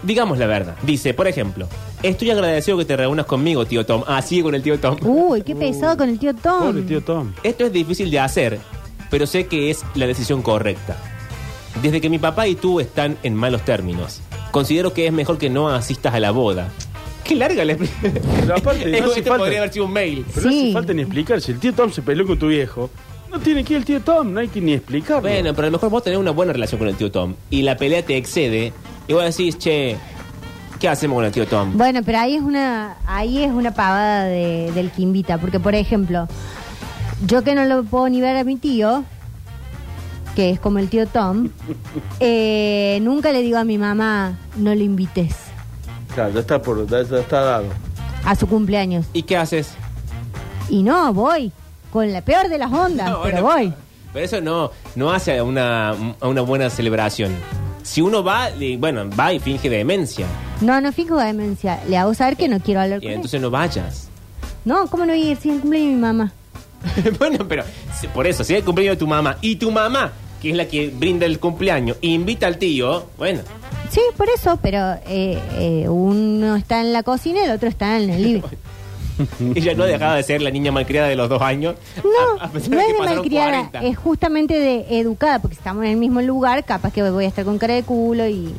digamos 0.03 0.39
la 0.39 0.47
verdad. 0.47 0.75
Dice, 0.83 1.15
por 1.15 1.29
ejemplo, 1.29 1.69
estoy 2.03 2.31
agradecido 2.31 2.77
que 2.79 2.85
te 2.85 2.97
reúnas 2.97 3.27
conmigo, 3.27 3.67
tío 3.67 3.87
Tom. 3.87 4.03
Ah, 4.07 4.21
sigue 4.23 4.43
con 4.43 4.55
el 4.55 4.63
tío 4.63 4.81
Tom. 4.81 4.97
Uy, 5.03 5.43
qué 5.43 5.55
pesado 5.55 5.97
con 5.97 6.09
el 6.09 6.19
tío 6.19 6.35
Tom. 6.35 6.61
Pobre 6.67 6.83
tío 6.83 7.03
Tom. 7.03 7.33
Esto 7.45 7.67
es 7.67 7.73
difícil 7.73 8.11
de 8.11 8.19
hacer, 8.19 8.59
pero 9.11 9.27
sé 9.27 9.47
que 9.47 9.71
es 9.71 9.85
la 9.95 10.07
decisión 10.07 10.43
correcta. 10.43 10.97
Desde 11.83 12.01
que 12.01 12.11
mi 12.11 12.19
papá 12.19 12.47
y 12.49 12.55
tú 12.57 12.81
están 12.81 13.17
en 13.23 13.35
malos 13.35 13.63
términos, 13.63 14.21
considero 14.53 14.95
que 14.95 15.07
es 15.09 15.13
mejor 15.13 15.39
que 15.39 15.51
no 15.51 15.69
asistas 15.69 16.15
a 16.15 16.21
la 16.21 16.31
boda. 16.31 16.69
Qué 17.25 17.35
larga 17.35 17.65
la 17.65 17.77
Pero 17.77 18.57
aparte, 18.57 18.85
no 19.01 19.07
hace 19.07 19.21
Esto 19.21 19.31
falta- 19.31 19.37
podría 19.39 19.59
haber 19.59 19.73
sido 19.73 19.87
un 19.87 19.93
mail. 19.93 20.25
Pero 20.35 20.47
no 20.47 20.53
Sí. 20.53 20.63
hace 20.65 20.73
falta 20.73 20.93
ni 20.93 21.03
explicar. 21.03 21.41
Si 21.41 21.51
el 21.53 21.59
tío 21.59 21.73
Tom 21.73 21.91
se 21.91 22.03
peleó 22.03 22.27
con 22.27 22.39
tu 22.39 22.49
viejo, 22.49 22.91
no 23.31 23.41
tiene 23.41 23.65
que 23.65 23.73
ir 23.75 23.79
el 23.79 23.85
tío 23.85 24.01
Tom, 24.01 24.33
no 24.33 24.41
hay 24.41 24.49
que 24.49 24.61
ni 24.61 24.75
explicarlo. 24.75 25.23
Bueno, 25.29 25.55
pero 25.55 25.67
a 25.67 25.71
lo 25.71 25.77
mejor 25.79 25.91
vos 25.91 26.03
tenés 26.05 26.19
una 26.19 26.31
buena 26.33 26.53
relación 26.53 26.79
con 26.79 26.89
el 26.89 26.95
tío 26.97 27.11
Tom 27.11 27.35
y 27.51 27.63
la 27.63 27.77
pelea 27.77 28.03
te 28.05 28.17
excede 28.17 28.73
y 29.09 29.13
vos 29.15 29.25
decís, 29.25 29.57
che, 29.59 29.97
¿qué 30.81 30.89
hacemos 30.89 31.17
con 31.17 31.25
el 31.25 31.33
tío 31.33 31.47
Tom? 31.47 31.77
Bueno, 31.79 32.01
pero 32.05 32.19
ahí 32.19 32.35
es 32.37 32.43
una, 32.43 32.97
ahí 33.07 33.43
es 33.43 33.51
una 33.51 33.73
pavada 33.73 34.25
de- 34.25 34.71
del 34.75 34.91
que 34.91 35.03
invita, 35.03 35.39
porque 35.39 35.59
por 35.61 35.75
ejemplo, 35.75 36.29
yo 37.27 37.43
que 37.43 37.55
no 37.55 37.65
lo 37.65 37.85
puedo 37.85 38.09
ni 38.09 38.21
ver 38.21 38.37
a 38.37 38.45
mi 38.45 38.57
tío, 38.57 39.05
que 40.35 40.51
es 40.51 40.61
como 40.61 40.79
el 40.79 40.89
tío 40.89 41.07
Tom, 41.07 41.49
eh, 42.21 42.99
nunca 43.03 43.33
le 43.33 43.43
digo 43.43 43.59
a 43.59 43.65
mi 43.65 43.79
mamá, 43.79 44.39
no 44.57 44.75
lo 44.75 44.83
invites 44.83 45.35
Claro, 46.15 46.33
ya 46.35 46.41
está, 46.41 46.61
por, 46.61 46.87
ya, 46.89 47.01
está 47.01 47.41
dado. 47.41 47.65
a 48.25 48.35
su 48.37 48.47
cumpleaños. 48.47 49.07
¿Y 49.15 49.23
qué 49.23 49.37
haces? 49.37 49.71
Y 50.69 50.83
no, 50.83 51.13
voy. 51.15 51.53
con 51.91 52.13
la 52.13 52.21
peor 52.23 52.49
de 52.49 52.59
las 52.59 52.71
ondas, 52.73 53.09
No, 53.11 53.23
pero 53.23 53.43
bueno, 53.43 53.55
voy. 53.71 53.75
Pero 54.13 54.25
eso 54.27 54.41
no, 54.43 54.71
no 54.95 55.11
hace 55.11 55.39
a 55.39 55.45
una, 55.45 55.91
a 56.21 56.29
una 56.29 56.43
buena 56.43 56.69
celebración. 56.69 57.33
Si 57.83 58.01
uno 58.03 58.23
va, 58.23 58.51
le- 58.51 58.77
bueno, 58.77 59.09
va 59.19 59.33
y 59.33 59.41
finge 59.41 59.71
demencia. 59.71 60.27
No, 60.61 60.81
no 60.83 60.93
fijo 60.93 61.17
demencia. 61.17 61.81
Le 61.89 61.97
hago 61.97 62.13
saber 62.15 62.37
que 62.37 62.47
no 62.49 62.61
quiero 62.61 62.83
hablar 62.83 62.99
Y 62.99 63.03
con 63.03 63.09
él. 63.11 63.15
entonces 63.17 63.41
no 63.41 63.51
vayas. 63.51 64.09
No, 64.67 64.87
¿cómo 64.89 65.07
no 65.07 65.13
voy 65.15 65.23
a 65.23 65.31
ir 65.33 65.37
si 65.39 65.49
es 65.49 65.55
el 65.57 65.61
cumpleaños 65.63 65.91
de 65.93 65.97
mi 65.97 66.01
mamá? 66.03 66.33
bueno, 67.19 67.39
pero 67.49 67.65
si- 67.99 68.07
por 68.09 68.27
eso, 68.27 68.45
si 68.45 68.53
es 68.53 68.59
el 68.61 68.65
cumpleaños 68.67 68.97
de 68.97 69.01
tu 69.01 69.07
mamá 69.07 69.39
y 69.41 69.57
tu 69.57 69.71
mamá, 69.73 70.13
que 70.43 70.51
es 70.51 70.57
la 70.57 70.67
que 70.67 70.89
brinda 70.91 71.25
el 71.25 71.39
cumpleaños, 71.39 71.97
invita 72.03 72.47
al 72.49 72.59
tío, 72.59 73.07
bueno, 73.17 73.41
Sí, 73.91 74.01
por 74.17 74.29
eso, 74.31 74.59
pero 74.63 74.95
eh, 75.07 75.39
eh, 75.59 75.87
uno 75.89 76.57
está 76.57 76.81
en 76.81 76.93
la 76.95 77.03
cocina 77.03 77.41
y 77.43 77.45
el 77.45 77.51
otro 77.53 77.69
está 77.69 77.99
en 77.99 78.11
el 78.11 78.23
living. 78.25 78.43
ella 79.55 79.75
no 79.75 79.85
dejaba 79.85 80.17
de 80.17 80.23
ser 80.23 80.41
la 80.41 80.51
niña 80.51 80.73
malcriada 80.73 81.09
de 81.09 81.17
los 81.17 81.29
dos 81.29 81.43
años. 81.43 81.75
No, 82.03 82.41
a- 82.41 82.47
a 82.47 82.51
pesar 82.51 82.71
no 82.71 82.77
de 82.79 82.83
es 82.87 82.93
de 82.93 82.99
malcriada, 82.99 83.51
40. 83.71 83.83
es 83.83 83.99
justamente 83.99 84.59
de 84.59 84.99
educada, 84.99 85.39
porque 85.41 85.55
estamos 85.57 85.85
en 85.85 85.91
el 85.91 85.97
mismo 85.99 86.23
lugar, 86.23 86.65
capaz 86.65 86.91
que 86.93 87.03
voy 87.11 87.27
a 87.27 87.29
estar 87.29 87.45
con 87.45 87.59
cara 87.59 87.75
de 87.75 87.83
culo 87.83 88.27
y... 88.27 88.55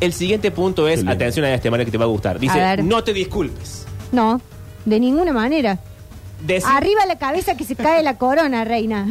El 0.00 0.12
siguiente 0.12 0.50
punto 0.50 0.88
es, 0.88 1.06
atención 1.06 1.44
a 1.46 1.54
este 1.54 1.70
Mario 1.70 1.86
que 1.86 1.92
te 1.92 1.98
va 1.98 2.04
a 2.04 2.08
gustar. 2.08 2.40
Dice, 2.40 2.60
A 2.60 2.70
ver. 2.76 2.84
no 2.84 3.04
te 3.04 3.12
disculpes. 3.12 3.86
No, 4.10 4.40
de 4.84 4.98
ninguna 4.98 5.32
manera. 5.32 5.78
Decir, 6.42 6.68
Arriba 6.68 7.06
la 7.06 7.18
cabeza 7.18 7.56
que 7.56 7.64
se 7.64 7.76
cae 7.76 8.02
la 8.02 8.18
corona, 8.18 8.64
reina. 8.64 9.06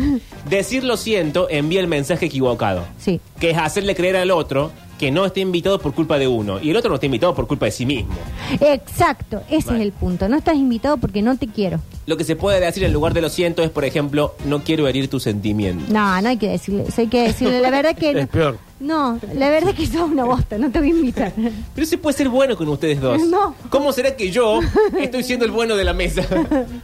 decir 0.49 0.83
lo 0.83 0.97
siento 0.97 1.47
envía 1.49 1.79
el 1.79 1.87
mensaje 1.87 2.25
equivocado. 2.25 2.85
Sí. 2.99 3.19
Que 3.39 3.51
es 3.51 3.57
hacerle 3.57 3.95
creer 3.95 4.17
al 4.17 4.31
otro 4.31 4.71
que 5.01 5.09
no 5.09 5.25
está 5.25 5.39
invitado 5.39 5.79
por 5.79 5.95
culpa 5.95 6.19
de 6.19 6.27
uno. 6.27 6.59
Y 6.61 6.69
el 6.69 6.77
otro 6.77 6.89
no 6.89 6.95
está 6.95 7.07
invitado 7.07 7.33
por 7.33 7.47
culpa 7.47 7.65
de 7.65 7.71
sí 7.71 7.87
mismo. 7.87 8.13
Exacto, 8.59 9.41
ese 9.49 9.69
Vale. 9.69 9.79
es 9.79 9.85
el 9.87 9.91
punto. 9.93 10.29
No 10.29 10.37
estás 10.37 10.55
invitado 10.55 10.97
porque 10.97 11.23
no 11.23 11.37
te 11.37 11.47
quiero. 11.47 11.79
Lo 12.05 12.17
que 12.17 12.23
se 12.23 12.35
puede 12.35 12.59
decir 12.59 12.83
en 12.83 12.93
lugar 12.93 13.15
de 13.15 13.21
lo 13.21 13.29
siento 13.29 13.63
es, 13.63 13.71
por 13.71 13.83
ejemplo, 13.83 14.35
no 14.45 14.63
quiero 14.63 14.87
herir 14.87 15.09
tus 15.09 15.23
sentimientos. 15.23 15.89
No, 15.89 16.21
no 16.21 16.29
hay 16.29 16.37
que 16.37 16.49
decirle 16.49 16.85
eso, 16.87 17.01
hay 17.01 17.07
que 17.07 17.23
decirle 17.23 17.61
la 17.61 17.71
verdad 17.71 17.95
que... 17.95 18.11
Es 18.21 18.27
peor. 18.27 18.59
No, 18.79 19.19
la 19.35 19.49
verdad 19.49 19.73
que 19.75 19.85
sos 19.87 20.09
una 20.09 20.23
bosta, 20.23 20.57
no 20.59 20.71
te 20.71 20.77
voy 20.79 20.89
a 20.89 20.91
invitar. 20.91 21.33
Pero 21.75 21.87
se 21.87 21.97
puede 21.97 22.15
ser 22.17 22.29
bueno 22.29 22.55
con 22.55 22.67
ustedes 22.69 23.01
dos. 23.01 23.19
No. 23.27 23.55
¿Cómo 23.69 23.91
será 23.93 24.15
que 24.15 24.29
yo 24.29 24.59
estoy 24.99 25.23
siendo 25.23 25.45
el 25.45 25.51
bueno 25.51 25.75
de 25.75 25.83
la 25.83 25.93
mesa? 25.93 26.23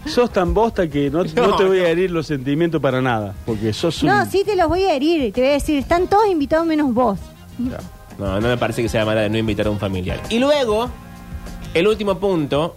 Sos 0.08 0.32
tan 0.34 0.56
bosta 0.56 0.88
que 0.88 1.12
no, 1.12 1.23
no 1.23 1.47
No, 1.49 1.56
te 1.56 1.63
voy 1.65 1.80
no. 1.80 1.86
a 1.86 1.89
herir 1.89 2.10
los 2.10 2.25
sentimientos 2.25 2.82
para 2.82 2.99
nada. 2.99 3.36
Porque 3.45 3.73
sos 3.73 4.01
un. 4.01 4.10
No, 4.10 4.25
sí 4.25 4.43
te 4.43 4.56
los 4.56 4.67
voy 4.67 4.84
a 4.84 4.93
herir, 4.95 5.32
te 5.34 5.41
voy 5.41 5.49
a 5.51 5.53
decir, 5.53 5.77
están 5.77 6.08
todos 6.08 6.27
invitados 6.27 6.65
menos 6.65 6.91
vos. 6.93 7.19
No, 8.17 8.39
no 8.39 8.47
me 8.47 8.58
parece 8.58 8.82
que 8.82 8.89
sea 8.89 9.06
manera 9.06 9.23
de 9.23 9.30
no 9.30 9.38
invitar 9.38 9.67
a 9.67 9.69
un 9.71 9.80
familiar. 9.80 10.19
Y 10.30 10.39
luego, 10.39 10.89
el 11.73 11.88
último 11.88 12.17
punto. 12.17 12.75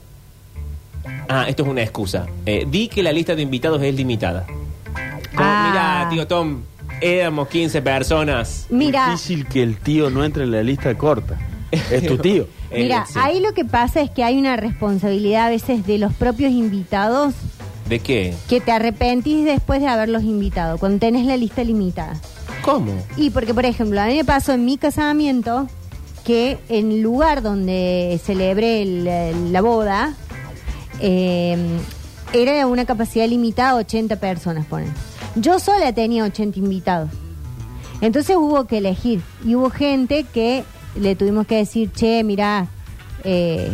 Ah, 1.29 1.46
esto 1.48 1.62
es 1.62 1.68
una 1.68 1.83
excusa. 1.83 2.26
Eh, 2.44 2.66
di 2.68 2.88
que 2.88 3.03
la 3.03 3.12
lista 3.12 3.35
de 3.35 3.42
invitados 3.42 3.83
es 3.83 3.94
limitada. 3.94 4.44
Como, 4.46 5.42
Ah. 5.48 5.68
Mira, 5.70 6.09
tío 6.11 6.26
Tom, 6.26 6.61
éramos 7.00 7.48
15 7.48 7.81
personas. 7.83 8.66
Mira, 8.68 9.07
Difícil 9.11 9.46
que 9.46 9.62
el 9.62 9.76
tío 9.79 10.11
no 10.11 10.24
entre 10.24 10.42
en 10.44 10.50
la 10.50 10.62
lista 10.62 10.96
corta. 10.98 11.38
Es 11.70 12.07
tu 12.07 12.18
tío. 12.18 12.46
Eh, 12.72 12.85
mira, 12.85 13.05
sí. 13.05 13.18
ahí 13.20 13.40
lo 13.40 13.53
que 13.53 13.64
pasa 13.64 14.00
es 14.00 14.11
que 14.12 14.22
hay 14.22 14.38
una 14.38 14.55
responsabilidad 14.55 15.46
a 15.46 15.50
veces 15.50 15.85
de 15.88 15.98
los 15.98 16.12
propios 16.14 16.53
invitados 16.53 17.35
¿De 17.88 17.98
qué? 17.98 18.33
que 18.48 18.61
te 18.61 18.70
arrepentís 18.70 19.44
después 19.44 19.81
de 19.81 19.88
haberlos 19.88 20.22
invitado, 20.22 20.79
cuando 20.79 21.00
tenés 21.00 21.26
la 21.26 21.37
lista 21.37 21.64
limitada. 21.64 22.14
¿Cómo? 22.62 22.92
Y 23.16 23.31
porque, 23.31 23.55
por 23.55 23.64
ejemplo, 23.64 24.01
a 24.01 24.07
mí 24.07 24.16
me 24.16 24.25
pasó 24.25 24.53
en 24.53 24.64
mi 24.64 24.77
casamiento 24.77 25.66
que 26.25 26.59
en 26.68 26.92
el 26.92 27.01
lugar 27.01 27.42
donde 27.42 28.20
celebré 28.25 28.83
el- 28.83 29.53
la 29.53 29.61
boda, 29.62 30.14
eh, 31.01 31.57
era 32.33 32.66
una 32.66 32.85
capacidad 32.85 33.27
limitada, 33.27 33.75
80 33.77 34.16
personas, 34.16 34.66
ponen. 34.66 34.92
Yo 35.37 35.59
sola 35.59 35.92
tenía 35.92 36.25
80 36.25 36.59
invitados. 36.59 37.11
Entonces 38.01 38.37
hubo 38.37 38.66
que 38.66 38.79
elegir. 38.79 39.23
Y 39.44 39.55
hubo 39.55 39.70
gente 39.70 40.25
que 40.25 40.64
le 40.96 41.16
tuvimos 41.16 41.46
que 41.46 41.57
decir, 41.57 41.90
che, 41.92 42.23
mira, 42.25 42.68
eh, 43.25 43.73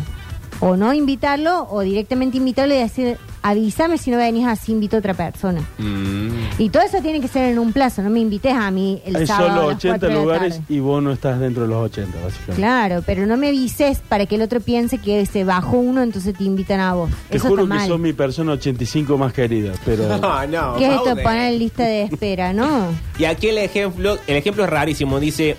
o 0.60 0.76
no 0.76 0.92
invitarlo, 0.94 1.66
o 1.70 1.80
directamente 1.80 2.36
invitarlo 2.38 2.74
y 2.74 2.78
decir, 2.78 3.18
avísame 3.48 3.96
si 3.96 4.10
no 4.10 4.16
venís 4.16 4.46
así, 4.46 4.72
invito 4.72 4.96
a 4.96 4.98
otra 4.98 5.14
persona. 5.14 5.60
Mm. 5.78 6.28
Y 6.58 6.70
todo 6.70 6.82
eso 6.82 6.98
tiene 7.00 7.20
que 7.20 7.28
ser 7.28 7.50
en 7.52 7.58
un 7.58 7.72
plazo, 7.72 8.02
no 8.02 8.10
me 8.10 8.18
invites 8.20 8.52
a 8.52 8.70
mí 8.70 9.00
el 9.04 9.14
Hay 9.16 9.26
sábado. 9.26 9.48
solo 9.48 9.60
a 9.62 9.66
las 9.66 9.76
80 9.76 9.92
cuatro 9.92 10.08
de 10.08 10.14
la 10.14 10.20
lugares 10.20 10.54
tarde. 10.58 10.74
y 10.74 10.80
vos 10.80 11.02
no 11.02 11.12
estás 11.12 11.38
dentro 11.38 11.62
de 11.62 11.68
los 11.68 11.84
80, 11.84 12.18
básicamente. 12.20 12.54
Claro, 12.56 13.02
pero 13.06 13.24
no 13.26 13.36
me 13.36 13.48
avises 13.48 13.98
para 14.08 14.26
que 14.26 14.34
el 14.34 14.42
otro 14.42 14.60
piense 14.60 14.98
que 14.98 15.24
se 15.26 15.44
bajó 15.44 15.76
uno, 15.78 16.02
entonces 16.02 16.34
te 16.36 16.42
invitan 16.44 16.80
a 16.80 16.94
vos. 16.94 17.10
Te 17.30 17.36
eso 17.36 17.48
juro 17.48 17.62
está 17.64 17.78
que 17.78 17.86
sos 17.86 18.00
mi 18.00 18.12
persona 18.12 18.52
85 18.52 19.16
más 19.16 19.32
querida, 19.32 19.72
pero 19.84 20.08
No, 20.18 20.46
no. 20.46 20.76
¿Qué 20.76 20.86
es 20.86 20.94
esto 20.94 21.16
poner 21.22 21.52
en 21.52 21.58
lista 21.58 21.84
de 21.84 22.02
espera, 22.02 22.52
no? 22.52 22.88
Y 23.18 23.24
aquí 23.24 23.48
el 23.48 23.58
ejemplo, 23.58 24.18
el 24.26 24.36
ejemplo 24.36 24.64
es 24.64 24.70
rarísimo. 24.70 25.20
Dice 25.20 25.56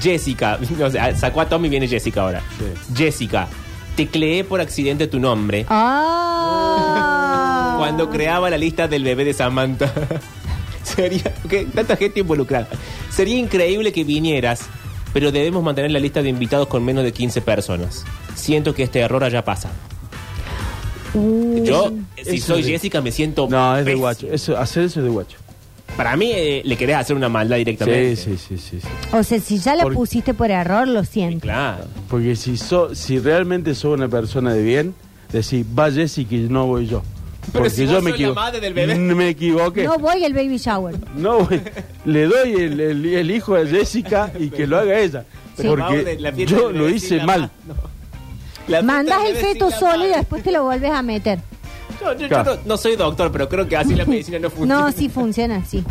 Jessica, 0.00 0.58
o 0.84 0.90
sea, 0.90 1.14
sacó 1.16 1.40
a 1.40 1.48
Tommy 1.48 1.68
y 1.68 1.70
viene 1.70 1.88
Jessica 1.88 2.22
ahora. 2.22 2.42
Sí. 2.58 2.64
Jessica, 2.96 3.48
tecleé 3.96 4.44
por 4.44 4.60
accidente 4.60 5.06
tu 5.06 5.20
nombre 5.20 5.66
Ah. 5.68 7.74
cuando 7.78 8.10
creaba 8.10 8.50
la 8.50 8.58
lista 8.58 8.88
del 8.88 9.04
bebé 9.04 9.24
de 9.24 9.34
Samantha. 9.34 9.92
Sería, 10.82 11.32
¿qué? 11.48 11.64
tanta 11.66 11.96
gente 11.96 12.20
involucrada. 12.20 12.68
Sería 13.10 13.36
increíble 13.38 13.92
que 13.92 14.04
vinieras, 14.04 14.62
pero 15.12 15.30
debemos 15.32 15.62
mantener 15.62 15.90
la 15.90 15.98
lista 16.00 16.22
de 16.22 16.28
invitados 16.28 16.66
con 16.68 16.84
menos 16.84 17.04
de 17.04 17.12
15 17.12 17.40
personas. 17.42 18.04
Siento 18.34 18.74
que 18.74 18.82
este 18.82 19.00
error 19.00 19.22
haya 19.24 19.44
pasado. 19.44 19.74
Uh. 21.14 21.62
Yo, 21.64 21.92
si 22.24 22.40
soy 22.40 22.62
de- 22.62 22.70
Jessica, 22.70 23.00
me 23.00 23.12
siento. 23.12 23.46
no, 23.50 23.76
es 23.76 23.84
de 23.84 23.94
guacho. 23.94 24.26
Eso, 24.32 24.56
hacer 24.58 24.84
eso 24.84 25.00
es 25.00 25.04
de 25.04 25.10
guacho. 25.10 25.36
Para 25.96 26.16
mí, 26.16 26.30
eh, 26.32 26.62
le 26.64 26.76
querés 26.76 26.96
hacer 26.96 27.14
una 27.16 27.28
maldad 27.28 27.56
directamente. 27.58 28.16
Sí, 28.16 28.36
sí, 28.38 28.56
sí, 28.56 28.58
sí, 28.58 28.80
sí. 28.80 28.88
O 29.12 29.22
sea, 29.22 29.38
si 29.40 29.58
ya 29.58 29.74
la 29.76 29.82
Por- 29.84 29.94
pusiste 29.94 30.32
por 30.34 30.50
error, 30.50 30.88
lo 30.88 31.04
siento. 31.04 31.40
Claro. 31.42 31.84
Porque 32.08 32.34
si 32.34 32.56
so, 32.56 32.94
si 32.94 33.18
realmente 33.18 33.74
sos 33.74 33.94
una 33.94 34.08
persona 34.08 34.54
de 34.54 34.62
bien, 34.62 34.94
decís, 35.30 35.64
va 35.78 35.90
Jessica 35.90 36.34
y 36.34 36.40
no 36.48 36.66
voy 36.66 36.86
yo. 36.86 37.02
Pero 37.52 37.64
Porque 37.64 37.70
si 37.70 37.82
yo 37.86 37.92
vos 37.92 37.94
sos 37.96 38.04
la 38.04 38.10
equivo- 38.10 38.34
madre 38.34 38.60
del 38.60 38.72
bebé. 38.72 38.94
Me 39.14 39.28
equivoqué. 39.28 39.84
No 39.84 39.98
voy 39.98 40.24
al 40.24 40.32
baby 40.32 40.56
shower. 40.56 40.94
No, 41.16 41.40
voy. 41.40 41.60
le 42.06 42.24
doy 42.24 42.52
el, 42.54 42.80
el- 42.80 43.06
el 43.06 43.30
hijo 43.30 43.54
a 43.54 43.66
Jessica 43.66 44.32
y 44.38 44.48
que 44.48 44.66
lo 44.66 44.78
haga 44.78 44.98
ella. 44.98 45.24
Sí. 45.56 45.64
Porque 45.66 46.16
La 46.18 46.32
fiesta 46.32 46.56
yo 46.56 46.68
del 46.68 46.78
lo 46.78 46.84
bebé 46.84 46.96
hice 46.96 47.16
la 47.16 47.26
mal. 47.26 47.40
mano. 47.40 47.52
La 48.68 48.78
fiesta 48.78 48.82
Mandás 48.82 49.18
del 49.18 49.26
el 49.26 49.32
bebé 49.34 49.44
sin 49.46 49.52
feto 49.54 49.70
la 49.70 49.76
solo 49.78 49.94
y 50.04 50.08
mano. 50.08 50.16
después 50.16 50.42
te 50.44 50.52
lo 50.52 50.62
volvés 50.64 50.90
a 50.92 51.02
meter. 51.02 51.40
Yo, 52.02 52.12
yo- 52.14 52.18
yo 52.20 52.28
Claro. 52.28 52.54
no, 52.56 52.60
no 52.64 52.76
soy 52.76 52.96
doctor, 52.96 53.30
pero 53.32 53.48
creo 53.48 53.68
que 53.68 53.76
así 53.76 53.94
la 53.94 54.04
medicina 54.04 54.38
no 54.38 54.50
funciona. 54.50 54.80
No, 54.80 54.92
sí 54.92 55.08
funciona, 55.08 55.64
sí. 55.64 55.84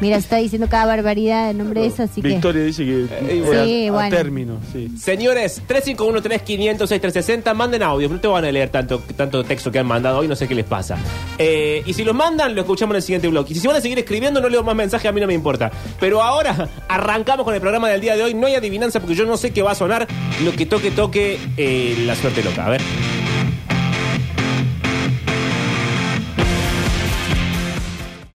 Mira, 0.00 0.16
se 0.16 0.22
está 0.22 0.36
diciendo 0.36 0.66
cada 0.68 0.86
barbaridad 0.86 1.50
en 1.50 1.58
nombre 1.58 1.80
de 1.82 1.86
eso, 1.88 2.02
así 2.02 2.20
que... 2.22 2.28
Victoria 2.28 2.64
dice 2.64 2.84
que 2.84 3.04
Eh, 3.04 3.42
fue 3.46 3.58
a- 3.60 3.64
sí, 3.64 3.86
a, 3.88 3.92
bueno. 3.92 4.16
término. 4.16 4.56
Sí. 4.72 4.88
Señores, 4.98 5.62
351-3500-6360, 5.68 7.54
manden 7.54 7.82
audio. 7.82 8.08
No 8.08 8.20
te 8.20 8.28
van 8.28 8.44
a 8.44 8.50
leer 8.52 8.68
tanto, 8.70 8.98
tanto 9.16 9.44
texto 9.44 9.70
que 9.70 9.78
han 9.78 9.86
mandado 9.86 10.18
hoy, 10.18 10.28
no 10.28 10.36
sé 10.36 10.48
qué 10.48 10.54
les 10.54 10.64
pasa. 10.64 10.96
Eh, 11.38 11.82
y 11.86 11.92
si 11.92 12.04
los 12.04 12.14
mandan, 12.14 12.54
lo 12.54 12.60
escuchamos 12.62 12.92
en 12.94 12.96
el 12.96 13.02
siguiente 13.02 13.28
blog. 13.28 13.46
Y 13.48 13.54
si 13.54 13.60
se 13.60 13.68
van 13.68 13.76
a 13.76 13.80
seguir 13.80 13.98
escribiendo, 13.98 14.40
no 14.40 14.48
leo 14.48 14.62
más 14.62 14.74
mensajes, 14.74 15.08
a 15.08 15.12
mí 15.12 15.20
no 15.20 15.26
me 15.26 15.34
importa. 15.34 15.70
Pero 16.00 16.22
ahora 16.22 16.68
arrancamos 16.88 17.44
con 17.44 17.54
el 17.54 17.60
programa 17.60 17.88
del 17.88 18.00
día 18.00 18.16
de 18.16 18.22
hoy. 18.24 18.34
No 18.34 18.46
hay 18.46 18.54
adivinanza 18.54 19.00
porque 19.00 19.14
yo 19.14 19.24
no 19.26 19.36
sé 19.36 19.52
qué 19.52 19.62
va 19.62 19.72
a 19.72 19.74
sonar. 19.74 20.06
Lo 20.44 20.52
que 20.52 20.66
toque, 20.66 20.90
toque, 20.90 21.38
eh, 21.56 22.02
la 22.06 22.14
suerte 22.16 22.42
loca. 22.42 22.66
A 22.66 22.70
ver. 22.70 22.80